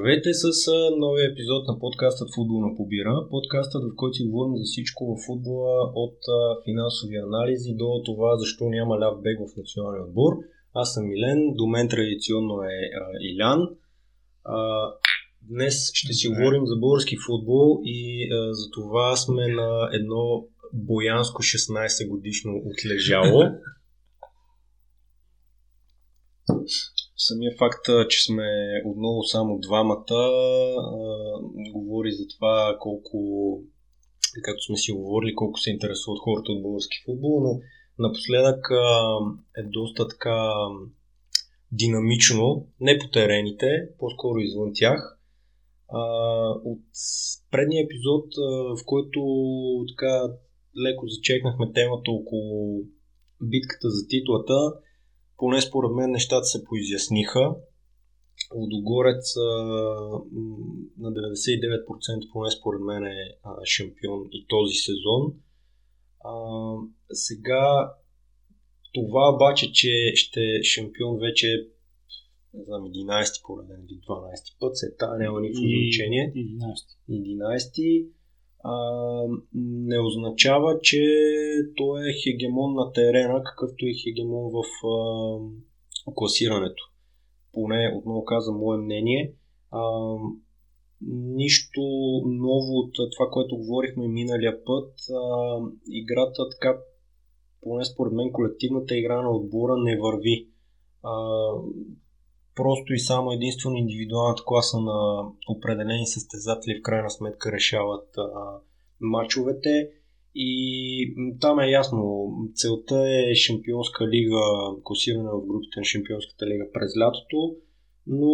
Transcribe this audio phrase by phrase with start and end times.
[0.00, 0.46] Здравейте с
[0.98, 3.26] новия епизод на подкастът Футбол на побира.
[3.30, 6.18] Подкастът, в който си говорим за всичко в футбола, от
[6.64, 10.32] финансови анализи до това защо няма ляв бег в националния отбор.
[10.74, 12.90] Аз съм Милен, до мен традиционно е
[13.20, 13.68] Илян.
[15.42, 22.08] Днес ще си говорим за български футбол и за това сме на едно боянско 16
[22.08, 23.42] годишно отлежало.
[27.28, 28.48] самия факт, че сме
[28.86, 30.22] отново само двамата,
[31.72, 33.18] говори за това колко,
[34.42, 37.60] както сме си говорили, колко се интересуват хората от български футбол, но
[37.98, 38.68] напоследък
[39.56, 40.52] е доста така
[41.72, 45.18] динамично, не по терените, по-скоро извън тях.
[46.64, 46.84] от
[47.50, 48.24] предния епизод,
[48.78, 49.20] в който
[49.88, 50.22] така
[50.84, 52.80] леко зачекнахме темата около
[53.42, 54.72] битката за титлата,
[55.40, 57.54] поне според мен нещата се поизясниха.
[58.54, 59.36] Лудогорец
[60.98, 65.32] на 99% поне според мен е шампион и този сезон.
[66.24, 66.34] А,
[67.12, 67.92] сега
[68.94, 71.68] това обаче, че ще е шампион вече
[72.54, 76.32] не знам, 11 пореден или 12 път, се та няма никакво значение.
[76.36, 76.74] 11.
[77.10, 78.06] 11
[78.64, 78.74] а,
[79.54, 81.00] не означава, че
[81.76, 86.82] той е хегемон на терена, какъвто е хегемон в а, класирането.
[87.52, 89.34] Поне, отново казвам, мое мнение.
[89.70, 90.14] А,
[91.10, 91.80] нищо
[92.26, 94.92] ново от това, което говорихме миналия път.
[95.10, 95.58] А,
[95.90, 96.78] играта така,
[97.62, 100.48] поне според мен, колективната игра на отбора не върви.
[101.02, 101.12] А,
[102.54, 108.58] просто и само единствено индивидуалната класа на определени състезатели в крайна сметка решават а,
[109.00, 109.90] матчовете
[110.34, 114.40] и там е ясно, целта е Шампионска лига,
[114.84, 117.56] класиране в групите на Шампионската лига през лятото,
[118.06, 118.32] но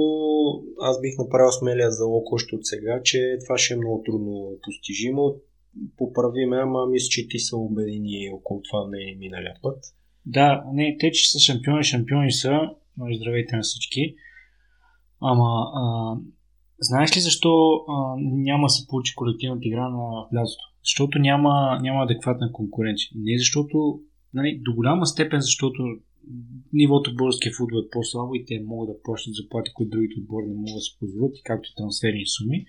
[0.80, 5.34] аз бих направил смелия залог още от сега, че това ще е много трудно постижимо.
[5.96, 9.78] Поправи ме, ама мисля, че ти са убедени около това не е миналия път.
[10.26, 12.60] Да, не, те, че са шампиони, шампиони са,
[12.98, 14.14] здравейте на всички.
[15.20, 16.16] Ама, а,
[16.80, 20.64] знаеш ли защо а, няма да се получи колективната игра на лятото?
[20.84, 23.10] Защото няма, няма адекватна конкуренция.
[23.14, 24.00] Не защото,
[24.34, 25.82] нали, до голяма степен, защото
[26.72, 30.46] нивото в българския футбол е по-слабо и те могат да плащат заплати, които другите отбори
[30.46, 32.66] не могат да се позволят, както и трансферни суми,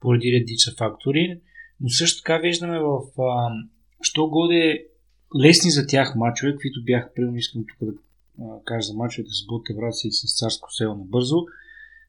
[0.00, 1.40] поради редица фактори.
[1.80, 3.50] Но също така виждаме в а,
[4.02, 4.86] що годе
[5.44, 7.98] лесни за тях мачове, които бяха, примерно искам тук да
[8.64, 11.36] кажа за мачовете с Ботевраца и с Царско село набързо.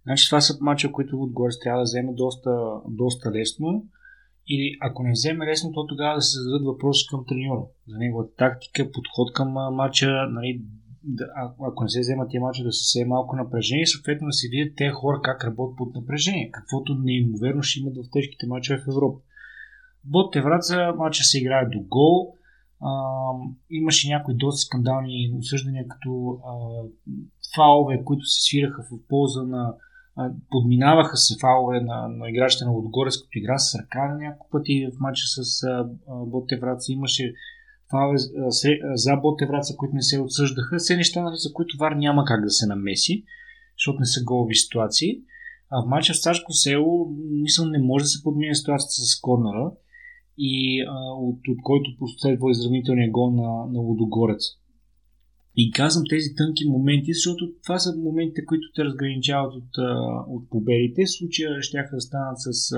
[0.03, 2.51] Значи това са мачове, които отгоре трябва да вземе доста,
[2.87, 3.85] доста лесно.
[4.47, 8.35] Или ако не вземе лесно, то тогава да се зададат въпроси към треньора за неговата
[8.35, 10.61] тактика, подход към мача, нали,
[11.03, 11.25] да,
[11.59, 14.75] ако не се вземат тия мача, да се сее малко напрежение съответно да се видят
[14.75, 19.19] тези хора как работят под напрежение, каквото неимоверно ще имат в тежките мачове в Европа.
[20.03, 22.35] Бот Евраца мача се играе до гол,
[22.81, 22.89] а,
[23.69, 26.53] имаше някои доста скандални осъждания, като а,
[27.55, 29.75] фалове, които се свираха в полза на
[30.15, 34.87] а, подминаваха се фалове на, на играчите на Лодогорец, като игра с ръка няколко пъти
[34.93, 36.91] в матча с а, Ботевраца.
[36.91, 37.33] Имаше
[37.91, 38.17] фалове
[38.93, 40.77] за Ботевраца, които не се отсъждаха.
[40.77, 43.23] Все неща, нали, за които Вар няма как да се намеси,
[43.77, 45.21] защото не са голови ситуации.
[45.69, 49.71] А в матча в Царско село, мисля, не може да се подмине ситуацията с корнера
[50.37, 54.43] и а, от, от който последва изравнителния гол на, на Лодогорец.
[55.57, 59.69] И казвам тези тънки моменти, защото това са моментите, които те разграничават от,
[60.27, 61.07] от победите.
[61.07, 62.71] Случая ще да станат с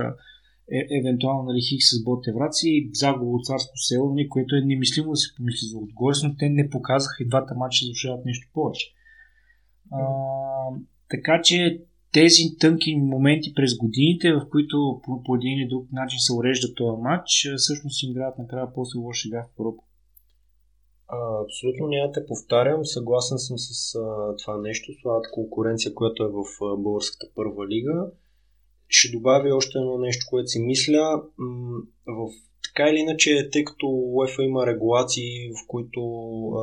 [0.71, 5.09] е, евентуално нали, Хикс с Ботевраци и загуба от царско село, нали, което е немислимо
[5.09, 8.85] да се помисли за отгоре, но те не показаха и двата матча да нещо повече.
[9.91, 9.99] А,
[11.09, 11.81] така че
[12.11, 16.73] тези тънки моменти през годините, в които по, по един или друг начин се урежда
[16.73, 19.83] този матч, всъщност им играят накрая после лоша игра в Европа.
[21.07, 22.85] А, абсолютно няма те повтарям.
[22.85, 28.11] Съгласен съм с а, това нещо, слабата конкуренция, която е в а, българската първа лига.
[28.87, 31.23] Ще добавя още едно нещо, което си мисля.
[31.37, 32.29] М- в
[32.77, 36.01] така или иначе, тъй като UEFA има регулации, в които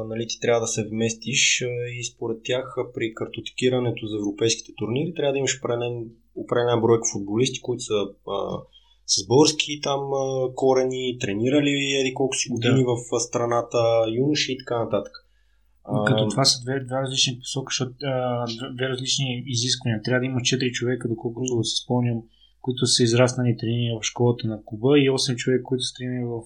[0.08, 1.64] нали, ти трябва да се вместиш
[2.00, 7.60] и според тях при картотекирането за европейските турнири трябва да имаш определен, определен брой футболисти,
[7.60, 7.94] които са
[8.28, 8.58] а,
[9.06, 10.00] с български там
[10.54, 12.90] корени, тренирали еди колко си години да.
[12.90, 13.78] в страната,
[14.16, 15.12] юноши и така нататък.
[16.06, 17.92] Като това са две, две различни посоки, защото
[18.76, 20.02] две различни изисквания.
[20.02, 22.18] Трябва да има 4 човека, доколкото да се спомням,
[22.64, 26.40] които са израснали тренирани в школата на Куба и 8 човека, които са тренирани в,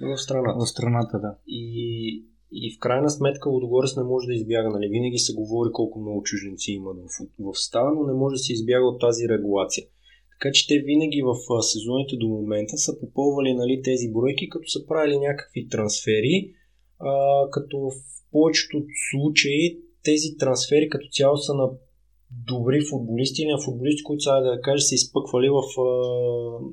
[0.00, 0.58] в страната.
[0.58, 1.34] В страната да.
[1.46, 4.70] И и в крайна сметка Лудогорец не може да избяга.
[4.70, 4.88] Нали?
[4.88, 7.08] Винаги се говори колко много чужденци имат в,
[7.38, 9.86] в става, но не може да се избяга от тази регулация.
[10.32, 14.86] Така че те винаги в сезоните до момента са попълвали нали, тези бройки, като са
[14.86, 16.54] правили някакви трансфери,
[16.98, 17.10] а,
[17.50, 17.92] като в
[18.32, 21.68] повечето случаи тези трансфери като цяло са на
[22.46, 25.62] добри футболисти на футболисти, които са, да кажа, се изпъквали в,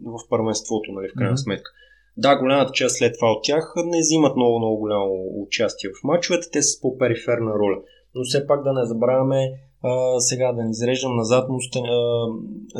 [0.05, 1.43] в първенството, нали, в крайна mm-hmm.
[1.43, 1.71] сметка.
[2.17, 5.11] Да, голямата част след това от тях не взимат много, много голямо
[5.47, 7.77] участие в мачовете, те са с по-периферна роля.
[8.15, 9.51] Но все пак да не забравяме
[9.83, 12.27] а, сега да не изреждам назад, но а,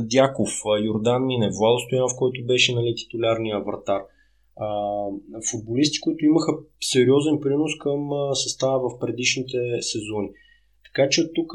[0.02, 0.50] Дяков,
[0.84, 4.02] Йордан Мине, Владо Стоянов, който беше нали, титулярния вратар.
[4.56, 4.68] А,
[5.52, 6.52] футболисти, които имаха
[6.82, 10.30] сериозен принос към а, състава в предишните сезони.
[11.00, 11.52] Така че тук,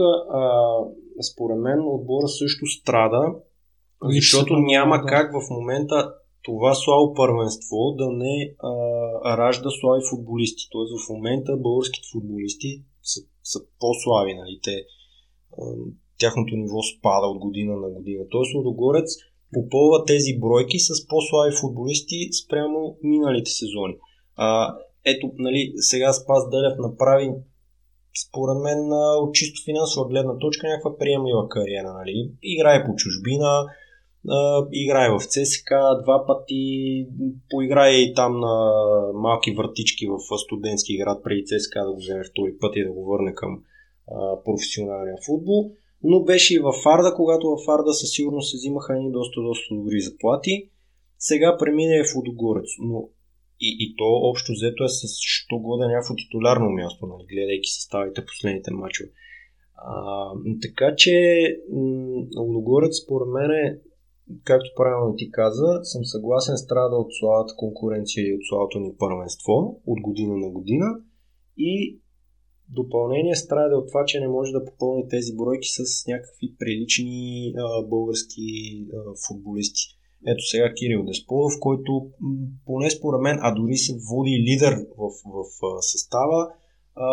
[1.33, 3.23] според мен, отбора също страда,
[4.03, 8.73] защото няма как в момента това слабо първенство да не а,
[9.39, 10.65] ражда слаби футболисти.
[10.71, 14.35] Тоест в момента българските футболисти са, са по-слаби.
[14.35, 14.59] Нали?
[14.63, 14.75] Те,
[15.59, 15.63] а,
[16.19, 18.25] тяхното ниво спада от година на година.
[18.31, 19.09] Тоест Лудогорец
[19.53, 23.97] попълва тези бройки с по-слаби футболисти спрямо миналите сезони.
[24.37, 27.31] А, ето, нали, сега Спас Делев направи
[28.29, 31.93] според мен от чисто финансова гледна точка някаква приемлива кариера.
[31.93, 32.31] Нали?
[32.43, 33.67] Играе по чужбина,
[34.73, 35.71] играе в ЦСК
[36.03, 37.07] два пъти,
[37.51, 38.57] поиграе и там на
[39.15, 43.05] малки вратички в студентски град преди ЦСК да го вземе втори път и да го
[43.05, 43.63] върне към
[44.45, 45.71] професионалния футбол.
[46.03, 49.75] Но беше и във Фарда, когато във Фарда със сигурност се взимаха ни доста, доста
[49.75, 50.71] добри заплати.
[51.19, 53.09] Сега премине в Удогорец, но
[53.67, 58.27] и, и то общо взето е с що года някакво титулярно място, нали, гледайки съставите
[58.31, 59.11] последните мачове.
[60.63, 61.13] Така че
[62.39, 63.79] Лудогорец според мен е,
[64.45, 69.81] както правилно ти каза, съм съгласен страда от слабата конкуренция и от слабото ни първенство
[69.87, 70.87] от година на година
[71.59, 71.99] и
[72.69, 77.87] допълнение страда от това, че не може да попълни тези бройки с някакви прилични а,
[77.87, 78.47] български
[78.93, 78.97] а,
[79.29, 79.85] футболисти.
[80.27, 82.07] Ето сега Кирил Десполов, който
[82.67, 86.49] поне според мен, а дори се води лидер в, в, в състава,
[86.95, 87.09] а,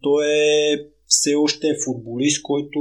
[0.00, 2.80] той е все още е футболист, който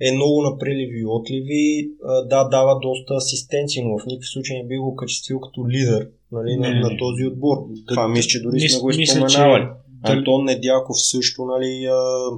[0.00, 1.90] е много напреливи и отливи.
[2.04, 6.08] А, да, дава доста асистенции, но в никакъв случай не би го качествил като лидер
[6.32, 7.56] нали, не, на, на този отбор.
[7.88, 9.64] Това мисля, че дори мис, сме го изпоменавали.
[10.06, 10.12] Че...
[10.12, 12.30] Антон Недяков също, нали, а,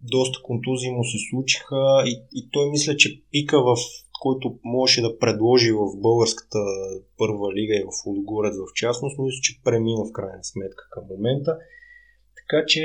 [0.00, 3.76] доста контузии му се случиха и, и той мисля, че пика в
[4.26, 6.60] който можеше да предложи в българската
[7.18, 11.52] първа лига и в Лудогорец в частност, мисля, че премина в крайна сметка към момента.
[12.38, 12.84] Така че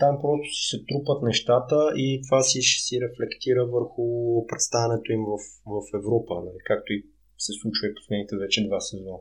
[0.00, 4.04] там просто си се трупат нещата и това си ще си рефлектира върху
[4.50, 5.36] представянето им в,
[5.74, 6.60] в Европа, нали?
[6.64, 6.98] както и
[7.38, 9.18] се случва и последните вече два сезона.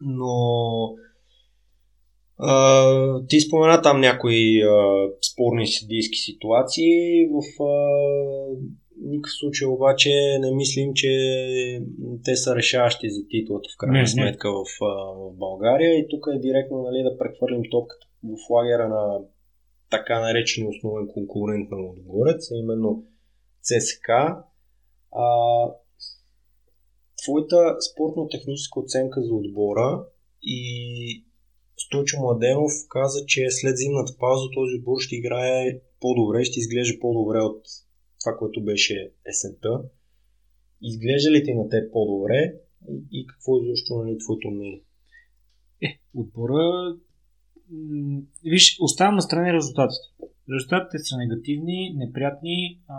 [0.00, 0.34] Но
[2.42, 7.26] Uh, ти спомена там някои uh, спорни съдийски ситуации.
[7.26, 8.58] В uh,
[9.02, 10.10] никакъв случай обаче
[10.40, 11.10] не мислим, че
[12.24, 16.82] те са решаващи за титлата в крайна сметка в, в България и тук е директно
[16.82, 19.18] нали, да прехвърлим топката в лагера на
[19.90, 23.04] така наречени основен конкурент на Лудогорец, а именно
[23.62, 24.08] ЦСК.
[25.12, 25.26] А,
[27.22, 30.04] твоята спортно-техническа оценка за отбора
[30.42, 31.24] и
[31.78, 37.38] Стойчо Младенов каза, че след зимната пауза този отбор ще играе по-добре, ще изглежда по-добре
[37.38, 37.62] от
[38.20, 39.82] това, което беше есента.
[40.82, 42.54] Изглежда ли ти на те по-добре
[43.10, 44.82] и, какво защо нали, твоето мнение?
[45.82, 46.96] Е, отбора...
[48.44, 50.06] Виж, оставам на страни резултатите.
[50.54, 52.80] Резултатите са негативни, неприятни.
[52.88, 52.94] А,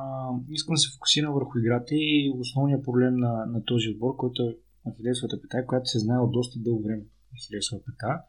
[0.50, 4.58] искам да се фокусирам върху играта и основният проблем на, на този отбор, който е
[4.90, 7.04] Ахилесовата пета, която се знае от доста дълго време.
[7.36, 8.22] Ахилесова пета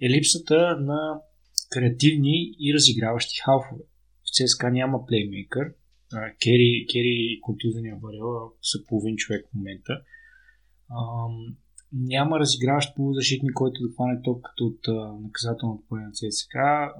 [0.00, 1.20] е липсата на
[1.70, 3.82] креативни и разиграващи халфове.
[4.24, 5.74] В ЦСКА няма плеймейкър,
[6.42, 10.00] Кери, Кери и контузения Варела са половин човек в момента.
[10.90, 11.56] Ам,
[11.92, 16.90] няма разиграващ полузащитник, който да хване топката от а, наказателното поле на ЦСК, а,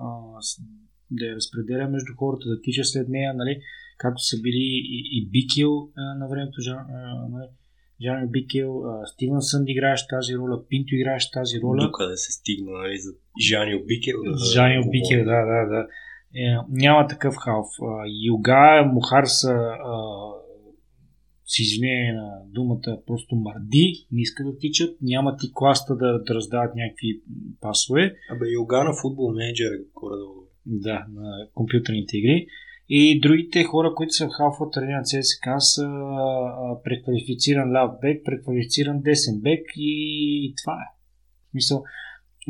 [1.10, 3.60] да я разпределя между хората, да тича след нея, нали,
[3.98, 4.64] както са били
[4.96, 7.48] и, и Бикил а, на времето, Жан, а, нали,
[8.02, 11.86] Жан Бикил, а, Стивен Сънд играеш тази роля, Пинто играеш тази роля.
[11.86, 13.10] Тук да се стигна нали, за
[13.48, 14.16] Жанио Бикил.
[14.22, 15.86] Да, Жанио Бикил, да, да, да
[16.36, 17.68] е, няма такъв халф.
[18.26, 19.54] Юга, Мухар са
[21.50, 26.34] с извинение на думата, просто мърди, не искат да тичат, няма ти класта да, да
[26.34, 27.20] раздават някакви
[27.60, 28.14] пасове.
[28.30, 30.40] Абе, Юга на футбол менеджер е горе-долу.
[30.66, 32.46] Да, на компютърните игри.
[32.88, 35.88] И другите хора, които са в халфа трени на ЦСК са
[36.84, 39.92] преквалифициран ляв бек, преквалифициран десен бек и,
[40.46, 40.86] и това е.
[41.46, 41.82] В смисъл,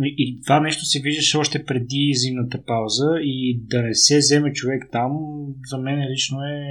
[0.04, 4.88] и това нещо се виждаше още преди зимната пауза и да не се вземе човек
[4.92, 5.12] там,
[5.70, 6.66] за мен лично е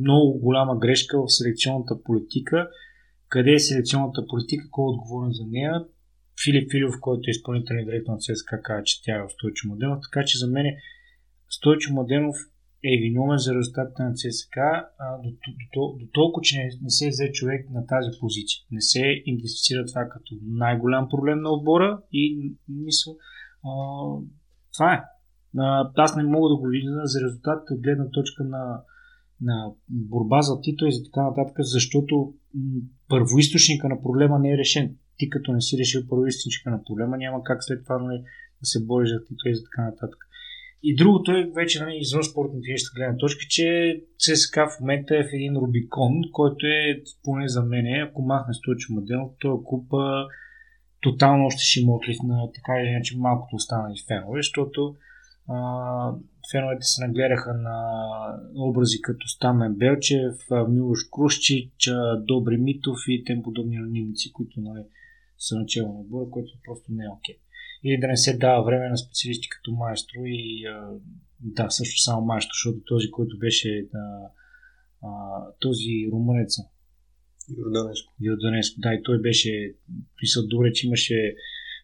[0.00, 2.68] много голяма грешка в селекционната политика.
[3.28, 5.84] Къде е селекционната политика, кой е отговорен за нея?
[6.44, 9.98] Филип Филиов, който е изпълнителен директор на ЦСКА, каза, че тя е в Стойчо Моденов,
[10.02, 10.66] така че за мен
[11.50, 12.36] Стойчо Моденов
[12.84, 14.56] е виновен за резултатите на ЦСК
[15.22, 18.60] до, до, до, до толкова, че не, не се взе човек на тази позиция.
[18.70, 23.12] Не се идентифицира това като най-голям проблем на отбора и мисля,
[24.72, 25.02] това е.
[25.58, 28.82] А, аз не мога да го видя за резултатите от гледна точка на,
[29.40, 32.34] на борба за титул и за така нататък, защото
[33.08, 34.96] първоисточника на проблема не е решен.
[35.16, 38.18] Ти като не си решил първоисточника на проблема, няма как след това нали,
[38.60, 40.18] да се бориш за титул и за така нататък.
[40.86, 45.24] И другото е вече нали, извън спортната техническа гледна точка, че ЦСКА в момента е
[45.24, 50.26] в един Рубикон, който е, поне за мен, ако махне Стойчо Маденов, той купа
[51.00, 54.96] тотално още ще има отлив на така или иначе малкото останали фенове, защото
[55.48, 55.56] а,
[56.52, 57.78] феновете се нагледаха на
[58.56, 60.34] образи като Стамен Белчев,
[60.68, 64.84] Милош Крушчич, Добри Митов и тем подобни анонимици, които нали,
[65.38, 67.34] са начало на отбора, което просто не е окей.
[67.34, 67.43] Okay
[67.84, 70.64] или да не се дава време на специалисти като майстро и
[71.40, 74.30] да, също само майстро, защото този, който беше да,
[75.02, 75.08] а,
[75.60, 76.62] този румънеца.
[77.58, 78.12] Йорданеско.
[78.20, 79.74] Йорданеско, да, и той беше
[80.16, 81.34] писал добре, че имаше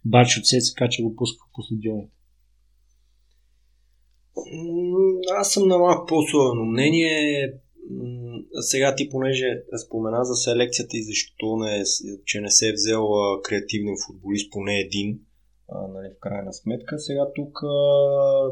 [0.04, 2.12] бач от така че го пусках по стадионите.
[5.38, 7.52] Аз съм на малко по-особено мнение.
[8.60, 11.84] Сега ти, понеже спомена за селекцията и защо не,
[12.24, 13.08] че не се е взел
[13.42, 15.20] креативен футболист, поне един,
[15.72, 16.98] а, нали, в крайна сметка.
[16.98, 18.50] Сега тук а,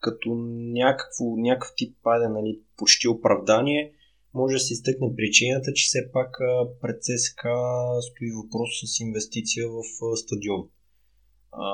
[0.00, 0.34] като
[0.80, 3.92] някакво, някакъв тип пайде, нали, почти оправдание,
[4.34, 7.42] може да се изтъкне причината, че все пак а, пред ЦСК
[8.00, 10.68] стои въпрос с инвестиция в а, стадион.
[11.52, 11.66] А,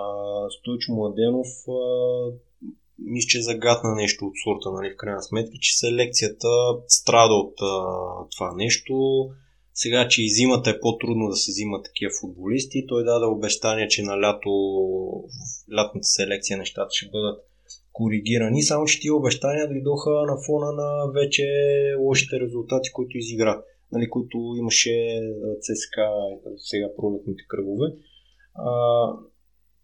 [0.51, 1.81] Стойчо Младенов а,
[2.99, 6.49] мисля, че загадна нещо от сорта, нали, в крайна сметка, че селекцията
[6.89, 7.75] страда от а,
[8.37, 8.95] това нещо
[9.75, 14.03] сега, че и зимата е по-трудно да се взимат такива футболисти, той даде обещание, че
[14.03, 14.51] на лято,
[15.35, 17.45] в лятната селекция нещата ще бъдат
[17.93, 21.45] коригирани, само че тия обещания дойдоха на фона на вече
[21.99, 23.63] лошите резултати, които изигра,
[23.93, 25.21] нали, които имаше
[25.61, 26.09] ЦСКА
[26.57, 27.87] сега пролетните кръгове.
[28.55, 28.71] А,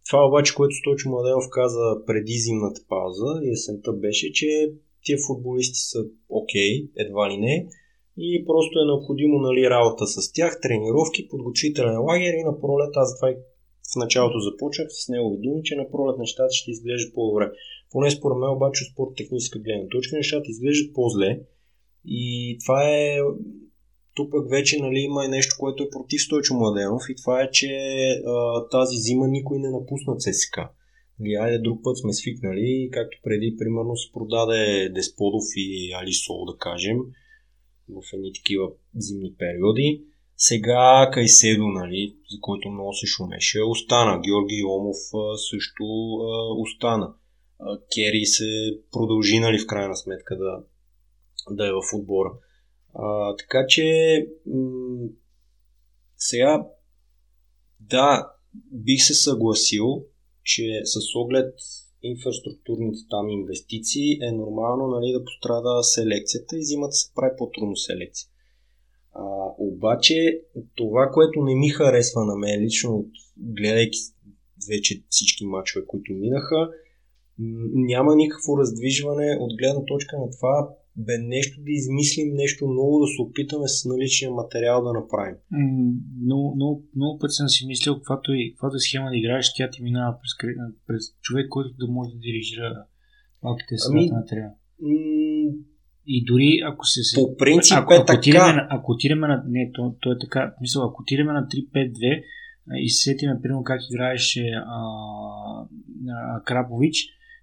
[0.08, 4.72] това обаче, което Стойчо Младенов каза преди зимната пауза и есента беше, че
[5.04, 7.66] тия футболисти са окей, okay, едва ли не,
[8.16, 13.18] и просто е необходимо нали, работа с тях, тренировки, подготвителен лагер и на пролет, аз
[13.18, 13.36] това и
[13.92, 17.52] в началото започнах с негови думи, че на пролет нещата ще изглеждат по-добре.
[17.90, 21.40] Поне според мен обаче от спорт техническа гледна точка нещата изглеждат по-зле
[22.04, 23.18] и това е
[24.14, 27.50] тук пък вече нали, има и нещо, което е против Стойчо Младенов и това е,
[27.50, 27.68] че
[28.26, 30.56] а, тази зима никой не напусна ЦСК.
[31.20, 36.56] Нали, айде друг път сме свикнали, както преди, примерно, се продаде Десподов и Алисол, да
[36.58, 36.96] кажем
[37.90, 40.04] в едни такива зимни периоди.
[40.36, 44.20] Сега Кайседо, нали, за който много се шумеше, остана.
[44.20, 44.96] Георги Омов
[45.50, 45.84] също
[46.56, 47.14] остана.
[47.94, 50.62] Кери се продължи, нали, в крайна сметка да,
[51.50, 52.32] да е в отбора.
[52.94, 55.08] А, така че м-
[56.16, 56.66] сега
[57.80, 58.32] да,
[58.72, 60.04] бих се съгласил,
[60.44, 61.54] че с оглед
[62.02, 68.28] инфраструктурните там инвестиции, е нормално нали, да пострада селекцията и зимата се прави по-трудно селекция.
[69.12, 69.24] А,
[69.58, 70.40] обаче
[70.74, 73.04] това, което не ми харесва на мен лично,
[73.36, 73.98] гледайки
[74.68, 76.70] вече всички мачове, които минаха,
[77.72, 83.06] няма никакво раздвижване от гледна точка на това бе нещо да измислим, нещо ново да
[83.06, 85.36] се опитаме с наличния материал да направим.
[86.20, 89.82] Но, но, много път съм си мислил, каквато и каквато схема да играеш, тя ти
[89.82, 90.32] минава през,
[90.86, 92.84] през човек, който да може да дирижира
[93.42, 94.50] малките ами, материал.
[94.82, 95.52] М-
[96.06, 97.20] и дори ако се...
[97.20, 98.18] По принцип ако, е ако така.
[98.18, 99.44] Отидеме, ако отидеме на...
[99.48, 100.54] Не, то, то е така.
[100.60, 102.22] Мисля, ако отидеме на 3-5-2
[102.82, 104.80] и се сетиме, примерно, как играеше а,
[106.08, 106.96] а, Крапович,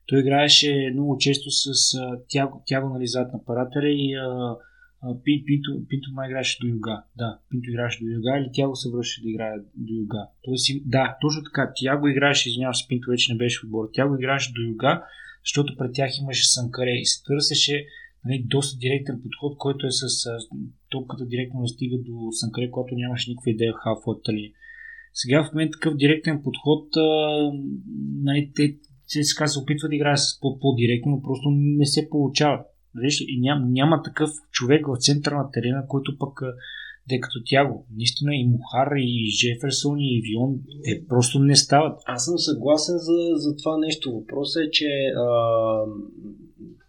[0.08, 4.56] той играеше много често с а, тяго, тяго нали, зад на парателя и а,
[5.02, 7.04] а, Пинто, Пинто май играеше до юга.
[7.18, 10.28] Да, Пинто играеше до юга или Тяго се връща да играе до юга.
[10.44, 11.72] Тоест, да, точно така.
[11.76, 13.90] Тяго играеше, извинявам се, Пинто вече не беше в отбора.
[13.94, 15.04] Тяго играеше до юга,
[15.46, 17.86] защото пред тях имаше Санкаре и се търсеше
[18.26, 20.38] нали, доста директен подход, който е с а,
[20.90, 24.52] топката директно да стига до Санкаре, когато нямаше никаква идея в халфата линия.
[25.14, 27.02] Сега в момента такъв директен подход, а,
[28.24, 28.76] нали, те,
[29.08, 32.64] ЦСКА се опитва да играе с по-директно, но просто не се получава.
[33.28, 36.42] И няма, няма такъв човек в центъра на терена, който пък
[37.10, 42.02] Тъй като тяго, наистина и Мухар, и Джеферсон, и Вион, те просто не стават.
[42.06, 44.12] Аз съм съгласен за, за това нещо.
[44.12, 44.86] Въпросът е, че
[45.18, 45.28] а,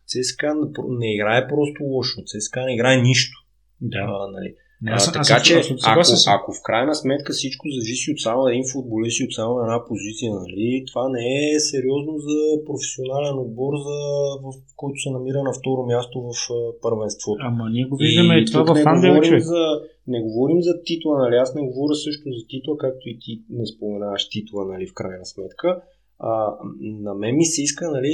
[0.06, 0.54] ЦСКА
[0.88, 2.20] не играе просто лошо.
[2.26, 3.44] ЦСКА не играе нищо.
[3.80, 3.98] Да.
[3.98, 4.54] А, нали.
[4.82, 8.12] Не, А, аз, така аз, че, аз, ако, аз, ако в крайна сметка всичко зависи
[8.12, 12.38] от само един футболист и от само една позиция, нали, това не е сериозно за
[12.68, 13.98] професионален отбор, за,
[14.44, 17.40] в който се намира на второ място в а, първенството.
[17.50, 19.42] Ама ние го виждаме и това в човек.
[19.42, 19.62] за,
[20.06, 21.36] не говорим за титла, нали?
[21.44, 25.26] Аз не говоря също за титла, както и ти не споменаваш титла, нали, в крайна
[25.26, 25.80] сметка.
[26.18, 28.12] А, на мен ми се иска, нали,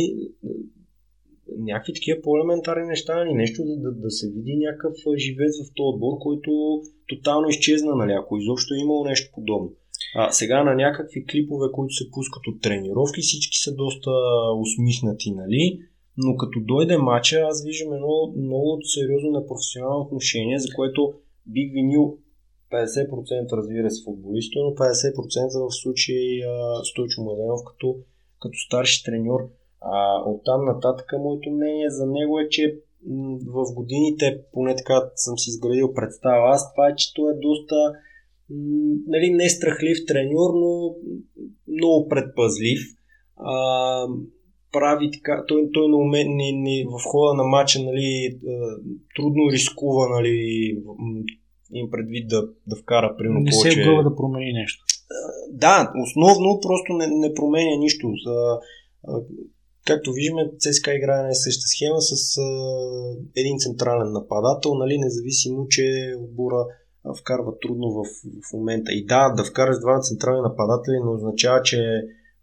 [1.58, 5.86] някакви такива по-елементарни неща, нали, нещо да, да, да се види някакъв живец в този
[5.94, 6.50] отбор, който
[7.08, 9.72] тотално изчезна, нали, ако изобщо е имало нещо подобно.
[10.16, 14.10] А, сега на някакви клипове, които се пускат от тренировки, всички са доста
[14.60, 15.78] усмихнати, нали?
[16.16, 21.14] Но като дойде матча, аз виждам едно много сериозно непрофесионално отношение, за което
[21.46, 22.18] бих винил
[22.72, 27.96] 50% разбира се футболиста, но 50% в случай а, Стойчо Младенов като,
[28.40, 29.40] като старши треньор.
[29.92, 32.78] А, оттам нататък моето мнение за него е, че
[33.46, 37.74] в годините, поне така съм си изградил представа аз, това е, че той е доста
[39.06, 40.94] нали, не страхлив треньор, но
[41.68, 42.80] много предпазлив.
[43.36, 44.06] А,
[44.72, 48.38] прави така, той, той не, уме, не, не, в хода на матча нали,
[49.16, 50.68] трудно рискува нали,
[51.74, 54.84] им предвид да, да вкара примерно Не се е да промени нещо.
[55.50, 58.12] Да, основно просто не, не променя нищо.
[58.26, 58.58] А,
[59.08, 59.20] а,
[59.86, 62.46] както виждаме, ЦСКА играе на същата схема с а,
[63.36, 66.66] един централен нападател, нали, независимо, че отбора
[67.20, 68.04] вкарва трудно в,
[68.46, 68.92] в момента.
[68.92, 71.80] И да, да вкараш два централни нападатели не означава, че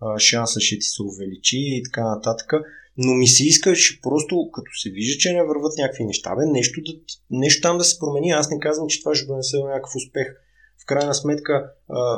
[0.01, 2.53] а, шанса ще ти се увеличи и така нататък.
[2.98, 6.81] Но ми се искаш просто, като се вижда, че не върват някакви неща, бе, нещо,
[6.81, 6.93] да,
[7.29, 8.31] нещо там да се промени.
[8.31, 10.27] Аз не казвам, че това ще донесе някакъв успех.
[10.82, 11.72] В крайна сметка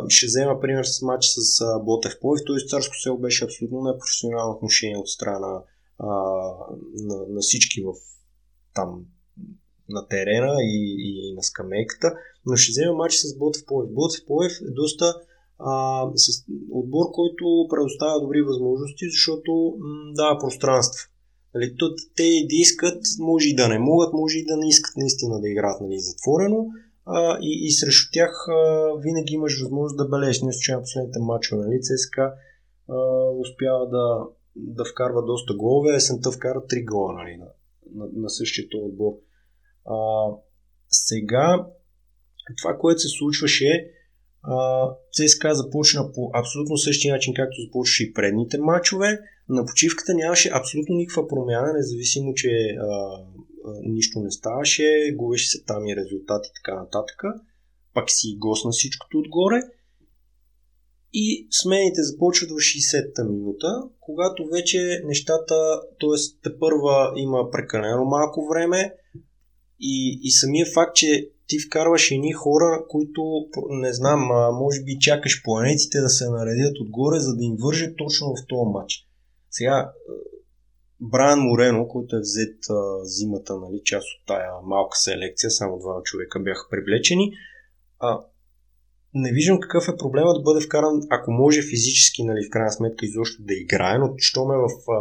[0.10, 2.43] ще взема пример с матч с а, Ботев Пловив.
[2.46, 5.62] Той с Царско село беше абсолютно непрофесионално отношение от страна
[6.00, 7.93] на, на всички в
[8.73, 9.06] там
[9.89, 12.13] на терена и, и на скамейката,
[12.45, 13.93] но ще взема матч с Ботев Пловив.
[13.93, 15.15] Ботев Пловив е доста
[15.60, 21.10] а, с отбор, който предоставя добри възможности, защото м, дава пространство.
[21.56, 21.76] Нали,
[22.15, 25.49] те да искат, може и да не могат, може и да не искат наистина да
[25.49, 26.65] играят нали, затворено,
[27.05, 28.53] а, и, и срещу тях а,
[28.99, 30.41] винаги имаш възможност да бележиш.
[30.41, 31.65] Не случайно последните мачове.
[31.65, 31.79] Нали?
[31.81, 32.33] ЦСКА
[33.39, 37.47] успява да, да вкарва доста голове, есента вкара 3 гола нали, на,
[37.95, 39.13] на, на същия отбор.
[39.85, 39.95] А,
[40.89, 41.67] сега
[42.61, 43.91] това, което се случваше,
[45.13, 49.19] ЦСКА започна по абсолютно същия начин, както започваше и предните матчове.
[49.49, 52.77] На почивката нямаше абсолютно никаква промяна, независимо, че
[53.84, 57.23] нищо не ставаше, губеше се там и резултати и така нататък.
[57.93, 59.62] Пак си госна всичкото отгоре.
[61.13, 63.67] И смените започват в 60-та минута,
[63.99, 66.17] когато вече нещата, т.е.
[66.43, 68.93] те първа има прекалено малко време
[69.80, 73.21] и, и самия факт, че ти вкарваш едни хора, които,
[73.69, 74.19] не знам,
[74.54, 78.71] може би чакаш планетите да се наредят отгоре, за да им върже точно в този
[78.73, 79.08] матч.
[79.52, 79.91] Сега,
[81.01, 86.01] Брайан Морено, който е взет а, зимата, нали, част от тая малка селекция, само два
[86.03, 87.34] човека бяха привлечени,
[87.99, 88.19] а,
[89.13, 93.06] не виждам какъв е проблема да бъде вкаран, ако може физически, нали, в крайна сметка
[93.06, 94.99] изобщо да играе, но що ме в а,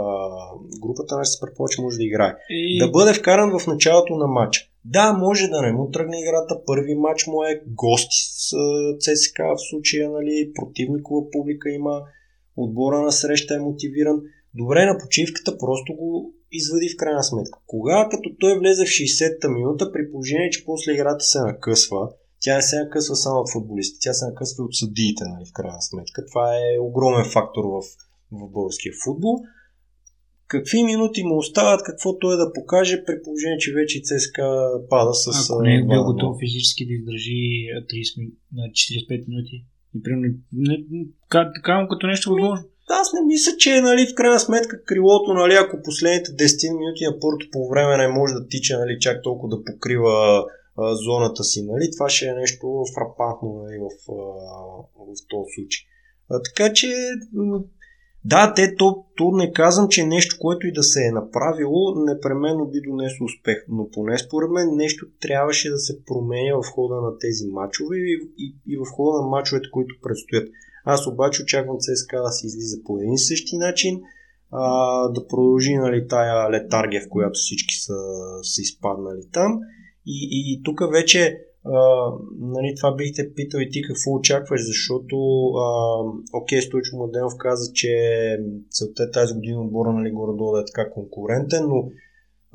[0.80, 2.34] групата, не се предполага, че може да играе.
[2.50, 2.78] И...
[2.78, 4.68] Да бъде вкаран в началото на матча.
[4.84, 6.60] Да, може да не му тръгне играта.
[6.66, 8.54] Първи матч му е гости с
[9.00, 12.02] ЦСКА в случая, нали, противникова публика има,
[12.56, 14.20] отбора на среща е мотивиран.
[14.54, 17.58] Добре, на почивката просто го извади в крайна сметка.
[17.66, 22.08] Кога като той влезе в 60-та минута, при положение, че после играта се накъсва,
[22.40, 25.82] тя не се накъсва само от футболисти, тя се накъсва от съдиите, нали, в крайна
[25.82, 26.26] сметка.
[26.30, 27.80] Това е огромен фактор в,
[28.32, 29.34] в българския футбол.
[30.46, 35.26] Какви минути му остават, какво той да покаже, при положение, че вече ЦСКА пада с...
[35.50, 37.40] Ако не е бил готов физически да издържи
[37.92, 39.64] 30, ми- на 45 минути.
[39.94, 40.84] И примерно, не,
[41.28, 42.64] ка- така му като нещо възможно.
[42.88, 47.20] Аз не мисля, че нали, в крайна сметка крилото, нали, ако последните 10 минути на
[47.20, 50.44] първото по време не може да тича нали, чак толкова да покрива
[50.78, 54.14] а, зоната си, нали, това ще е нещо фрапантно нали, в, а,
[54.98, 55.82] в този случай.
[56.30, 56.88] А, така че,
[58.24, 62.66] да, те, то, то не казвам, че нещо, което и да се е направило, непременно
[62.66, 63.64] би донесло успех.
[63.68, 68.28] Но поне според мен нещо трябваше да се променя в хода на тези матчове и,
[68.38, 70.48] и, и в хода на матчовете, които предстоят.
[70.84, 74.00] Аз обаче очаквам ЦСКА да се излиза по един и същи начин,
[74.50, 77.94] а, да продължи нали, тая летаргия, в която всички са,
[78.42, 79.60] са изпаднали там.
[80.06, 85.16] И, и тук вече а, нали, това бихте питал и ти какво очакваш, защото
[85.46, 85.66] а,
[86.32, 87.88] окей, Стойчо Младенов каза, че
[88.70, 91.88] целта е тази година отбора нали, горе-долу да е така конкурентен, но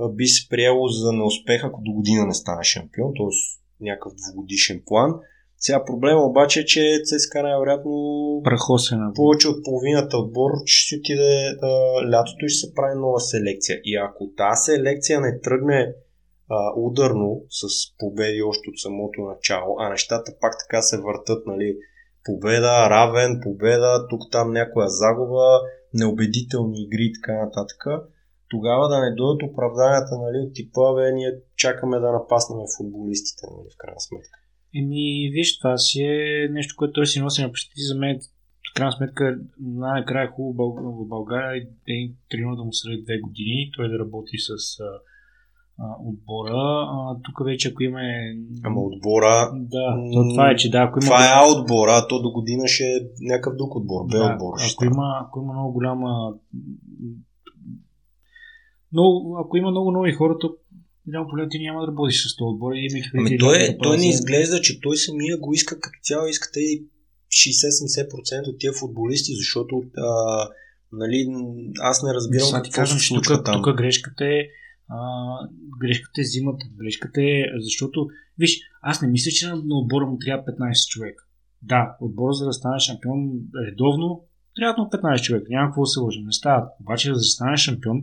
[0.10, 3.84] би се приело за неуспех, ако до година не стане шампион, т.е.
[3.84, 5.13] някакъв двугодишен план.
[5.60, 7.91] Сега проблема обаче е, че ЦСКА най-вероятно
[8.43, 9.12] Прахосена.
[9.15, 11.67] повече от половината отбор ще си отиде а,
[12.12, 13.80] лятото и ще се прави нова селекция.
[13.84, 15.93] И ако тази селекция не тръгне
[16.50, 17.63] а, ударно с
[18.00, 21.78] победи още от самото начало, а нещата пак така се въртат, нали,
[22.26, 25.62] победа, равен, победа, тук там някоя загуба,
[25.93, 27.82] неубедителни игри и така нататък,
[28.50, 33.70] тогава да не дойдат оправданията нали, от типа, бе, ние чакаме да напаснем футболистите, нали,
[33.74, 34.39] в крайна сметка.
[34.78, 38.20] Еми, виж, това си е нещо, което той си носи на почти за мен.
[38.72, 43.72] В крайна сметка, най-накрая е хубаво в България да е да му среди две години,
[43.78, 46.88] той да работи с а, отбора.
[46.92, 48.00] А, тук вече ако има...
[48.63, 49.52] Ама отбора...
[49.54, 51.06] Да, то това е, че да, ако има...
[51.06, 54.54] Това е А отбора, то до година ще е някакъв друг отбор, Б да, отбор.
[54.74, 56.34] Ако има, ако има много голяма...
[58.94, 59.04] Но
[59.40, 60.56] ако има много нови хора, то
[61.08, 62.72] няма проблем, ти няма да работиш с този отбор.
[62.76, 66.60] И ами той, е, той не изглежда, че той самия го иска като цяло, искате
[66.60, 66.88] и
[67.32, 70.50] 60-70% от тия футболисти, защото а,
[70.91, 71.28] нали,
[71.80, 73.63] аз не разбирам какво кажем, се случва тук, там.
[73.63, 74.48] Тук грешката е
[74.89, 74.98] а,
[75.80, 76.65] грешката е зимата.
[76.78, 81.24] Грешката е, защото, виж, аз не мисля, че на, на отбора му трябва 15 човека.
[81.62, 83.30] Да, отбора за да стане шампион
[83.67, 84.24] редовно,
[84.56, 85.46] трябва му 15 човека.
[85.50, 86.26] Няма какво да се лъжим.
[86.26, 86.67] Не става.
[86.82, 87.98] Обаче, за да стане шампион,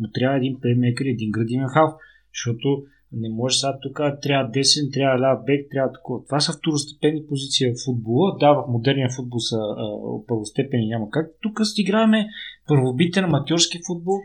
[0.00, 1.92] му трябва един плеймейкър и един градивен халф.
[2.34, 6.24] Защото не може сега тук трябва десен, трябва ляв бек, трябва такова.
[6.24, 8.36] Това са второстепенни позиции в футбола.
[8.40, 9.84] Да, в модерния футбол са а,
[10.26, 11.30] първостепени, няма как.
[11.42, 12.26] Тук си играеме
[12.68, 14.18] първобитен аматьорски футбол.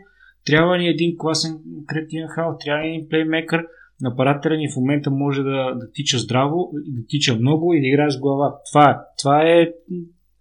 [0.46, 3.66] Трябва ни един класен кретин хал, трябва ни един плеймекър.
[4.00, 8.10] Нападателя ни в момента може да, да тича здраво, да тича много и да играе
[8.10, 8.54] с глава.
[8.72, 8.96] Това е.
[9.18, 9.70] Това е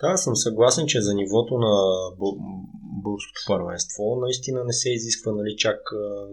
[0.02, 1.74] да, съм съгласен, че за нивото на
[3.06, 5.80] българското първенство наистина не се изисква нали, чак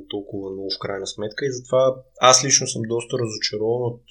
[0.08, 4.02] толкова много в крайна сметка и затова аз лично съм доста разочарован от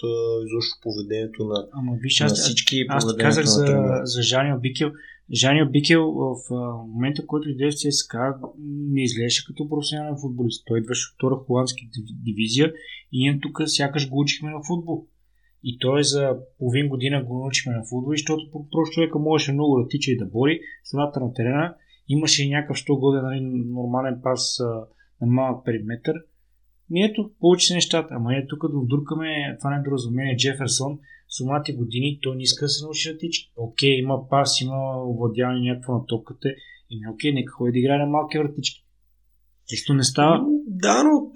[0.46, 2.86] изобщо поведението на, Ама, виж, на аз, всички.
[2.90, 3.66] Аз ти казах за,
[4.04, 4.92] за Жанио Бикел.
[5.34, 6.36] Жанио Бикел в
[6.88, 8.36] момента, в който иде в ЦСКА,
[8.94, 10.64] не изглеждаше като професионален футболист.
[10.68, 11.82] Той идваше от втора холандска
[12.24, 12.74] дивизия
[13.12, 15.08] и ние тук сякаш го учихме на футбол.
[15.64, 19.88] И той за половин година го научихме на футбол, защото просто човека можеше много да
[19.88, 21.76] тича и да бори страната на терена.
[22.08, 24.66] Имаше и някакъв що годе нали, нормален пас а,
[25.22, 26.14] на малък периметр.
[26.94, 28.08] И ето, получи се нещата.
[28.12, 31.00] Ама е тук да вдуркаме това недоразумение Джеферсон.
[31.28, 33.50] С умати години той не иска да се научи да тича.
[33.56, 36.50] Окей, има пас, има овладяване някакво на топката.
[36.90, 38.86] И окей, нека ходи да играе на малки вратички.
[39.68, 40.46] Чисто не става.
[40.68, 41.32] Да, но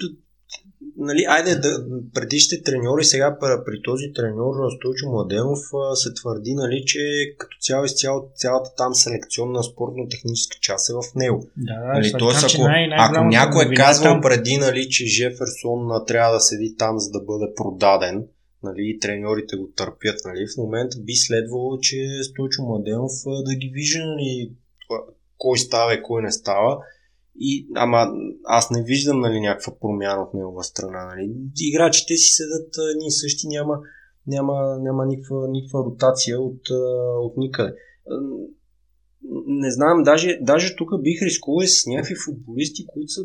[0.97, 5.59] нали, айде, да, предишните треньори, сега при този треньор Стойчо Младенов
[5.93, 6.99] се твърди, нали, че
[7.37, 11.47] като цяло изцяло цялата там селекционна спортно-техническа част е в него.
[11.57, 14.21] Да, нали, тоест, ако, най- ако някой е казвал там...
[14.21, 18.27] преди, нали, че Жеферсон трябва да седи там, за да бъде продаден,
[18.63, 23.11] нали, и треньорите го търпят, нали, в момента би следвало, че Стойчо Младенов
[23.45, 24.51] да ги вижда, нали,
[25.37, 26.77] кой става и кой не става
[27.39, 28.07] и, ама
[28.45, 31.05] аз не виждам нали, някаква промяна от негова страна.
[31.05, 31.35] Нали.
[31.59, 33.79] Играчите си седат ние същи, няма,
[34.27, 36.61] няма, няма никаква, никаква ротация от,
[37.21, 37.75] от никъде.
[39.47, 43.21] Не знам, даже, даже тук бих рискувал с някакви футболисти, които са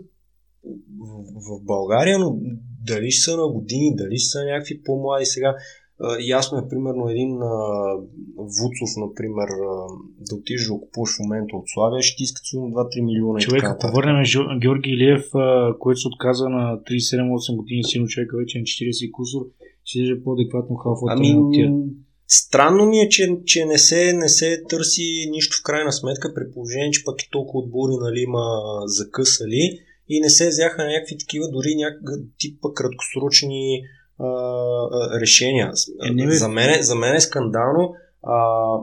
[0.99, 2.38] в, в България, но
[2.87, 5.57] дали са на години, дали са някакви по-млади сега
[6.21, 7.33] ясно е, примерно, един
[8.37, 9.49] Вуцов, например,
[10.29, 13.39] да отидеш да купуваш в момента от Славия, ще ти искат сигурно 2-3 милиона.
[13.41, 14.17] Човек, ако върнем
[14.61, 15.25] Георги Илиев,
[15.79, 19.43] който се отказа на 37-8 години, сино човека вече на 40 кусор,
[19.85, 21.35] ще е по-адекватно халфа ами,
[22.33, 26.53] Странно ми е, че, че не, се, не се търси нищо в крайна сметка, при
[26.53, 28.45] положение, че пък и толкова отбори нали, има
[28.85, 33.83] закъсали и не се взяха някакви такива, дори някакъв типа краткосрочни
[34.20, 35.68] а, решения.
[35.68, 38.37] Е, за, мен, за мен е скандално а,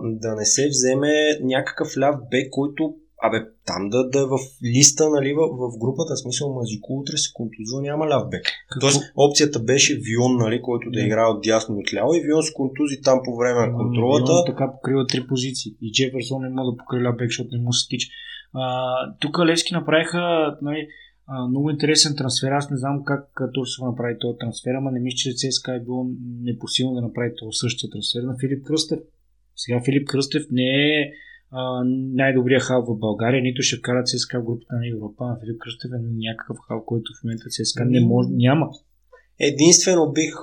[0.03, 5.09] да не се вземе някакъв ляв бек, който Абе, там да, да е в листа,
[5.09, 8.45] нали, в, в групата, смисъл Мазико утре се контузва, няма ляв бек.
[8.69, 8.87] Какво?
[8.87, 12.43] Тоест, опцията беше Вион, нали, който да играе от дясно и от ляво и Вион
[12.43, 14.31] се контузи там по време на контролата.
[14.31, 17.63] Вион така покрива три позиции и Джеферсон не може да покрива ляв бек, защото не
[17.63, 18.07] му се тича.
[19.19, 20.21] тук Левски направиха,
[20.61, 20.87] нали,
[21.27, 22.51] а, много интересен трансфер.
[22.51, 23.29] Аз не знам как
[23.65, 26.07] се направи този трансфер, ама не мисля, че ЦСКА е било
[26.41, 28.99] непосилно да направи този същия трансфер на Филип Кръстев.
[29.55, 31.11] Сега Филип Кръстев не е
[31.51, 35.57] а, най-добрият хал в България, нито ще вкара ЦСКА в групата на Европа, а Филип
[35.59, 38.69] Кръстев е някакъв хал, който в момента ЦСКА не може, няма.
[39.39, 40.33] Единствено бих